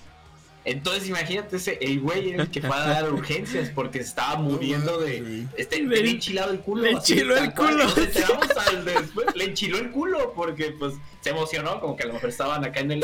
Entonces 0.68 1.08
imagínate 1.08 1.56
ese, 1.58 1.78
el 1.80 2.00
güey 2.00 2.30
era 2.30 2.42
el 2.42 2.50
que 2.50 2.60
fue 2.60 2.74
a 2.76 2.80
dar 2.80 3.12
urgencias 3.12 3.70
porque 3.72 4.00
estaba 4.00 4.34
muriendo 4.36 4.98
de 4.98 5.44
este 5.56 5.80
Le- 5.80 6.10
enchilado 6.10 6.50
el 6.52 6.58
culo. 6.60 6.82
le 6.82 6.90
enchiló 6.90 7.36
el 7.36 7.54
culo. 7.54 7.84
Enteramos 7.96 8.48
al 8.68 8.84
después, 8.84 9.26
le 9.36 9.44
enchiló 9.44 9.78
el 9.78 9.90
culo 9.92 10.32
porque 10.34 10.72
pues 10.78 10.94
se 11.20 11.30
emocionó, 11.30 11.80
como 11.80 11.96
que 11.96 12.02
a 12.02 12.06
lo 12.06 12.14
mejor 12.14 12.30
estaban 12.30 12.64
acá 12.64 12.80
en 12.80 12.90
el 12.90 12.98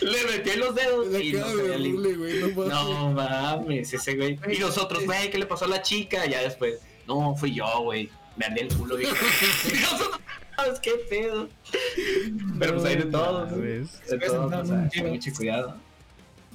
y 0.00 0.04
le 0.06 0.24
metió 0.24 0.52
en 0.52 0.60
los 0.60 0.74
dedos 0.74 1.06
La 1.08 1.18
y 1.20 1.32
no 1.32 1.56
de 1.56 2.14
güey, 2.14 2.38
no 2.40 2.48
mames. 2.48 2.68
No 2.72 3.10
mames, 3.10 3.92
ese 3.92 4.14
güey. 4.16 4.38
Y 4.50 4.58
nosotros, 4.58 5.04
güey, 5.04 5.28
¿qué 5.28 5.38
le 5.38 5.46
pasó 5.46 5.64
a 5.64 5.68
la 5.68 5.82
chica? 5.82 6.24
Ya 6.26 6.40
después, 6.40 6.78
no, 7.06 7.34
fui 7.36 7.52
yo, 7.54 7.66
güey. 7.82 8.08
Me 8.36 8.46
ardí 8.46 8.60
el 8.60 8.68
culo. 8.74 8.98
Y 9.00 9.04
nosotros, 9.04 10.20
"Ah, 10.56 10.66
qué 10.80 10.92
pedo. 11.10 11.48
Pero 12.58 12.74
pues 12.74 12.84
hay 12.86 12.96
de 12.96 13.04
todo. 13.06 13.46
De 13.46 14.18
todo, 14.18 14.50
mucho 15.08 15.30
cuidado. 15.36 15.76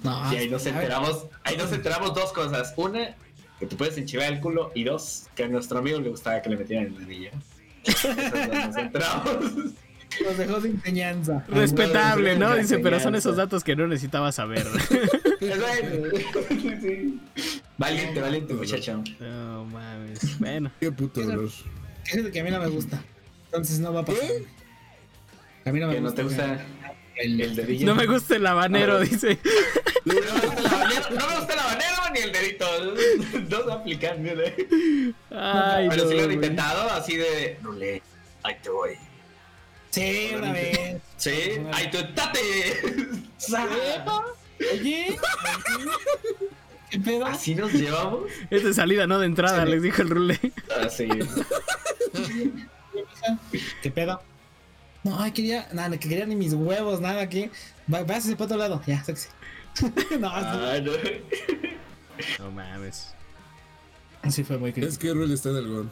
No, 0.04 0.34
Y 0.34 0.36
ahí 0.38 0.50
nos 0.50 0.66
enteramos, 0.66 1.26
ahí 1.44 1.58
nos 1.58 1.72
enteramos 1.72 2.14
dos 2.14 2.32
cosas. 2.32 2.74
Una, 2.78 3.16
que 3.60 3.66
te 3.66 3.76
puedes 3.76 3.98
enchivar 3.98 4.32
el 4.32 4.40
culo. 4.40 4.72
Y 4.76 4.84
dos, 4.84 5.28
que 5.36 5.44
a 5.44 5.48
nuestro 5.48 5.80
amigo 5.80 6.00
le 6.00 6.10
gustaba 6.10 6.42
que 6.42 6.50
le 6.50 6.58
metieran 6.58 6.88
en 6.88 7.00
la 7.00 7.06
villa. 7.06 7.32
Esas 7.84 8.16
dos 8.16 8.66
nos 8.66 8.78
enteramos. 8.78 9.36
Nos 10.24 10.38
dejó 10.38 10.60
de 10.60 10.70
enseñanza. 10.70 11.46
Respetable, 11.48 12.38
¿no? 12.38 12.56
Dice, 12.56 12.80
pero 12.80 13.00
son 13.00 13.16
esos 13.16 13.36
datos 13.36 13.64
que 13.64 13.76
no 13.76 13.88
necesitaba 13.88 14.32
saber. 14.32 14.66
Sí. 15.40 17.20
Valiente, 17.78 18.22
valiente 18.22 18.54
muchacho. 18.54 19.04
No 19.20 19.66
mames. 19.66 20.40
Bueno, 20.40 20.72
Qué 20.80 20.92
puto 20.92 21.22
dolor. 21.22 21.50
Fíjate 22.04 22.32
que 22.32 22.40
a 22.40 22.44
mí 22.44 22.50
no 22.50 22.60
me 22.60 22.68
gusta. 22.68 23.02
Entonces 23.46 23.80
no 23.80 23.94
va 23.94 24.02
a 24.02 24.06
pasar. 24.06 24.24
¿Qué? 24.24 25.70
A 25.70 25.72
mí 25.72 25.80
no 25.80 25.88
me 25.88 25.96
Que 25.96 26.02
no 26.02 26.14
te 26.14 26.24
gusta 26.24 26.66
el, 27.20 27.42
el 27.42 27.56
dedillo. 27.56 27.86
no 27.86 27.96
me 27.96 28.06
gusta 28.06 28.36
el 28.36 28.46
habanero, 28.46 28.96
A 28.96 29.00
ver. 29.00 29.10
dice. 29.10 29.40
No 30.06 30.14
me 30.14 30.22
gusta 30.22 30.60
el 30.60 30.66
habanero, 30.68 31.10
no 31.10 31.28
me 31.28 31.36
gusta 31.38 31.54
el 31.54 31.60
habanero 31.60 31.96
ni 32.14 32.20
el 32.20 32.32
dedito. 32.32 32.66
No 33.50 33.64
se 33.66 33.72
aplican, 33.72 34.22
mira. 34.24 34.44
Ay, 35.32 35.88
Pero 35.90 36.04
no, 36.04 36.10
sí 36.10 36.16
lo 36.18 36.24
han 36.24 36.32
intentado 36.32 36.90
así 36.92 37.16
de. 37.18 37.58
Rule, 37.62 38.02
ahí 38.44 38.56
te 38.62 38.70
voy. 38.70 38.92
Sí, 39.90 40.32
una 40.38 40.52
vez. 40.54 41.02
Sí, 41.18 41.32
ahí 41.74 41.90
tú, 41.92 41.98
tate. 42.14 42.40
Oye. 44.74 45.18
¿Qué 46.90 47.00
pedo? 47.00 47.26
Así 47.26 47.54
nos 47.56 47.74
llevamos. 47.74 48.30
Es 48.50 48.64
de 48.64 48.74
salida, 48.74 49.08
no 49.08 49.20
de 49.20 49.26
entrada, 49.26 49.66
Sí. 49.66 49.72
les 49.72 49.82
dijo 49.82 50.02
el 50.02 50.10
rule. 50.10 50.40
Así. 50.82 51.08
¿Qué 53.82 53.92
pedo? 53.92 54.22
No, 55.08 55.20
ay, 55.22 55.32
quería, 55.32 55.68
nada, 55.74 55.98
que 55.98 56.10
quería 56.10 56.26
ni 56.26 56.36
mis 56.36 56.54
huevos, 56.54 57.00
nada 57.00 57.22
aquí. 57.22 57.50
Va, 57.92 58.04
váyase 58.04 58.34
para 58.36 58.46
otro 58.46 58.58
lado, 58.58 58.82
ya, 58.86 59.04
sexy. 59.04 59.30
no, 60.20 60.30
Ah, 60.30 60.80
no. 60.84 60.92
No 62.40 62.52
mames. 62.52 63.14
sí, 64.30 64.44
fue 64.44 64.58
muy 64.58 64.70
Es 64.72 64.76
crítico. 64.76 65.00
que 65.00 65.14
Rule 65.14 65.34
está 65.34 65.50
en 65.50 65.58
el. 65.58 65.90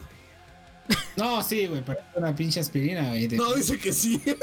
No, 1.16 1.42
sí, 1.42 1.66
güey, 1.66 1.82
pero 1.84 1.98
una 2.14 2.34
pinche 2.36 2.60
aspirina, 2.60 3.08
güey. 3.08 3.26
No, 3.28 3.54
dice 3.54 3.78
que 3.78 3.92
sí. 3.92 4.20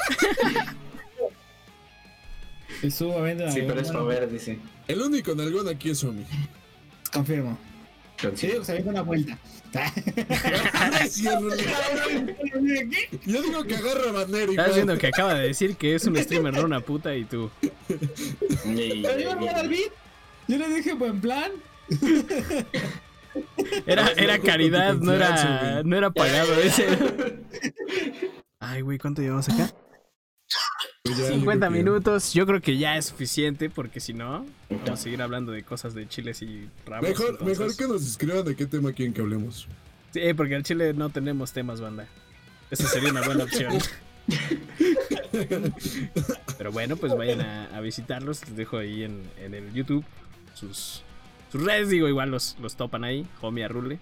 es 2.81 2.95
sumamente 2.95 3.51
Sí, 3.51 3.61
pero 3.67 3.79
es 3.79 3.91
para 3.91 4.03
ver, 4.03 4.29
dice. 4.29 4.57
El 4.87 5.01
único 5.01 5.35
nalgón 5.35 5.67
aquí 5.67 5.91
es 5.91 6.03
Omi. 6.03 6.25
Confirmo. 7.13 7.57
Sí, 8.35 8.47
digo 8.47 8.59
que 8.59 8.65
se 8.65 8.73
ve 8.73 8.89
una 8.89 9.01
vuelta. 9.01 9.37
Yo 13.25 13.41
digo 13.41 13.63
que 13.63 13.75
agarra 13.75 14.11
bandera 14.11 14.51
y 14.51 14.55
Estás 14.55 14.75
viendo 14.75 14.97
que 14.97 15.07
acaba 15.07 15.33
de 15.33 15.47
decir 15.47 15.75
que 15.75 15.95
es 15.95 16.05
un 16.05 16.15
streamer, 16.17 16.53
no 16.53 16.65
una 16.65 16.79
puta, 16.79 17.15
y 17.15 17.25
tú. 17.25 17.49
Pero 17.87 19.19
yo 19.19 19.35
no 19.35 19.49
al 19.49 19.67
beat. 19.69 19.91
Yo 20.47 20.57
le 20.57 20.69
dije 20.69 20.93
buen 20.93 21.19
plan. 21.19 21.51
Era, 23.85 24.11
era 24.11 24.39
caridad, 24.39 24.95
no 24.95 25.11
era, 25.11 25.81
no 25.83 25.97
era 25.97 26.11
pagado 26.11 26.53
ese. 26.55 26.87
Ay, 28.59 28.81
güey, 28.81 28.97
¿cuánto 28.97 29.21
llevamos 29.21 29.49
acá? 29.49 29.73
Pues 31.05 31.17
ya, 31.17 31.27
50 31.27 31.65
digo 31.67 31.73
que- 31.73 31.83
minutos. 31.83 32.33
Yo 32.33 32.45
creo 32.45 32.61
que 32.61 32.77
ya 32.77 32.95
es 32.97 33.07
suficiente, 33.07 33.69
porque 33.69 33.99
si 33.99 34.13
no, 34.13 34.45
vamos 34.69 34.89
a 34.91 34.95
seguir 34.95 35.21
hablando 35.21 35.51
de 35.51 35.61
cosas 35.63 35.93
de 35.93 36.07
chiles 36.07 36.41
y 36.41 36.69
ramos. 36.85 37.09
Mejor, 37.09 37.31
entonces- 37.31 37.59
mejor 37.59 37.75
que 37.75 37.87
nos 37.89 38.03
escriban 38.07 38.45
de 38.45 38.55
qué 38.55 38.65
tema 38.65 38.93
quieren 38.93 39.13
que 39.13 39.19
hablemos. 39.19 39.67
Sí, 40.13 40.21
porque 40.33 40.55
al 40.55 40.63
chile 40.63 40.93
no 40.93 41.09
tenemos 41.09 41.51
temas, 41.51 41.81
banda. 41.81 42.07
Esa 42.71 42.87
sería 42.87 43.11
una 43.11 43.21
buena 43.21 43.43
opción. 43.43 43.73
Pero 46.57 46.71
bueno, 46.71 46.95
pues 46.95 47.13
vayan 47.17 47.41
a, 47.41 47.65
a 47.75 47.81
visitarlos. 47.81 48.41
Les 48.47 48.55
dejo 48.55 48.77
ahí 48.77 49.03
en, 49.03 49.23
en 49.41 49.53
el 49.55 49.73
YouTube 49.73 50.05
sus, 50.53 51.03
sus 51.51 51.61
redes. 51.63 51.89
Digo, 51.89 52.07
igual 52.07 52.31
los, 52.31 52.55
los 52.61 52.77
topan 52.77 53.03
ahí. 53.03 53.27
Homie 53.41 53.65
a 53.65 53.67
Rule. 53.67 53.99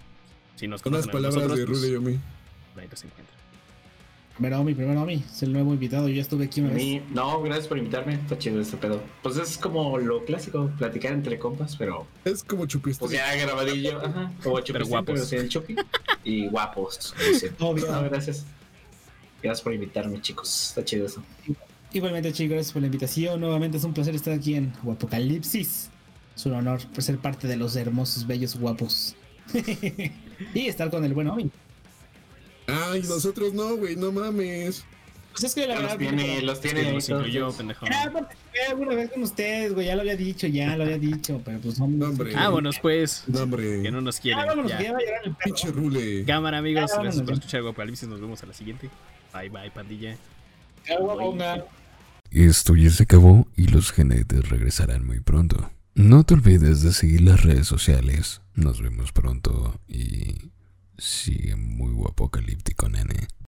Si 0.54 0.68
nos 0.68 0.80
a 0.82 0.84
palabras 0.84 1.34
nosotros, 1.34 1.58
de 1.58 1.66
pues, 1.66 1.78
Rule 1.80 1.88
y 1.92 1.96
Omi. 1.96 2.20
ahí 2.76 2.86
los 2.88 3.02
encuentran. 3.04 3.41
Primero 4.36 4.60
Omi, 4.60 4.74
primero 4.74 5.02
Omi. 5.02 5.22
Es 5.30 5.42
el 5.42 5.52
nuevo 5.52 5.72
invitado. 5.74 6.08
Yo 6.08 6.14
ya 6.14 6.22
estuve 6.22 6.46
aquí 6.46 6.60
una 6.60 6.70
A 6.70 6.74
vez. 6.74 7.02
no, 7.10 7.42
gracias 7.42 7.68
por 7.68 7.78
invitarme. 7.78 8.14
Está 8.14 8.38
chido 8.38 8.60
este 8.60 8.76
pedo. 8.76 9.00
Pues 9.22 9.36
es 9.36 9.58
como 9.58 9.98
lo 9.98 10.24
clásico, 10.24 10.70
platicar 10.78 11.12
entre 11.12 11.38
compas, 11.38 11.76
pero 11.76 12.06
Es 12.24 12.42
como 12.42 12.66
chupiste. 12.66 13.00
pues 13.00 13.12
ya 13.12 13.34
grabadillo. 13.36 14.04
Ajá. 14.04 14.32
Como 14.42 14.58
chupi, 14.60 14.72
Pero 14.72 14.86
guapos. 14.86 15.14
Pero 15.14 15.24
sin 15.26 15.38
el 15.40 15.48
chupi. 15.48 15.76
Y 16.24 16.48
guapos. 16.48 17.14
Obvio. 17.60 17.90
No, 17.92 18.02
gracias. 18.04 18.46
Gracias 19.42 19.62
por 19.62 19.74
invitarme, 19.74 20.20
chicos. 20.20 20.68
Está 20.70 20.84
chido 20.84 21.06
eso. 21.06 21.22
Igualmente, 21.92 22.32
chicos, 22.32 22.54
gracias 22.54 22.72
por 22.72 22.80
la 22.80 22.86
invitación. 22.86 23.38
Nuevamente 23.40 23.76
es 23.76 23.84
un 23.84 23.92
placer 23.92 24.14
estar 24.14 24.32
aquí 24.32 24.54
en 24.54 24.72
Guapocalipsis. 24.82 25.90
Es 26.34 26.46
un 26.46 26.54
honor 26.54 26.80
por 26.94 27.02
ser 27.02 27.18
parte 27.18 27.46
de 27.46 27.56
los 27.56 27.76
hermosos, 27.76 28.26
bellos, 28.26 28.56
guapos. 28.56 29.14
y 30.54 30.66
estar 30.66 30.90
con 30.90 31.04
el 31.04 31.12
buen 31.12 31.28
Omi. 31.28 31.50
Ay, 32.66 33.02
nosotros 33.02 33.52
no, 33.54 33.76
güey, 33.76 33.96
no 33.96 34.12
mames. 34.12 34.84
Pues 35.32 35.44
es 35.44 35.54
que 35.54 35.66
la 35.66 35.74
Los 35.74 35.82
verdad. 35.84 35.98
tiene, 35.98 36.42
los 36.42 36.60
tiene 36.60 36.92
nos 36.92 37.08
incluyó, 37.08 37.40
todos. 37.40 37.54
pendejo. 37.56 37.86
Ah, 37.90 38.10
alguna 38.68 38.94
vez 38.94 39.10
con 39.10 39.22
ustedes, 39.22 39.72
güey. 39.72 39.86
Ya 39.86 39.94
lo 39.94 40.02
había 40.02 40.14
dicho, 40.16 40.46
ya 40.46 40.76
lo 40.76 40.84
había 40.84 40.98
dicho. 40.98 41.40
Pero 41.42 41.58
pues 41.60 41.78
no. 41.78 41.86
Hombre. 41.86 42.34
Vámonos, 42.34 42.78
pues. 42.80 43.24
No, 43.28 43.40
hombre. 43.44 43.82
Que 43.82 43.90
no 43.90 44.02
nos 44.02 44.20
quieren. 44.20 44.40
Ah, 44.42 44.46
vámonos, 44.46 44.70
ya. 44.70 44.76
que 44.78 44.84
ya 44.84 44.92
va 44.92 44.98
a 44.98 45.00
llegar 45.00 45.20
el. 45.24 45.34
Pinche 45.36 45.70
Rule. 45.70 46.24
Cámara, 46.26 46.58
amigos. 46.58 46.90
Ah, 46.94 47.00
Gracias 47.02 47.22
por 47.24 47.32
escuchar 47.32 47.62
Guapalipsis. 47.62 48.08
Nos 48.08 48.20
vemos 48.20 48.42
a 48.42 48.46
la 48.46 48.52
siguiente. 48.52 48.90
Bye, 49.32 49.48
bye, 49.48 49.70
pandilla. 49.70 50.16
Agua, 50.94 51.16
ponga. 51.16 51.64
Esto 52.30 52.76
ya 52.76 52.90
se 52.90 53.04
acabó 53.04 53.46
y 53.56 53.68
los 53.68 53.90
genetes 53.92 54.48
regresarán 54.50 55.06
muy 55.06 55.20
pronto. 55.20 55.70
No 55.94 56.24
te 56.24 56.34
olvides 56.34 56.82
de 56.82 56.92
seguir 56.92 57.22
las 57.22 57.42
redes 57.42 57.66
sociales. 57.66 58.42
Nos 58.54 58.82
vemos 58.82 59.12
pronto 59.12 59.78
y 59.88 60.50
Sigue 61.04 61.56
muy 61.56 61.92
guapocalíptico, 61.92 62.88
nene. 62.88 63.26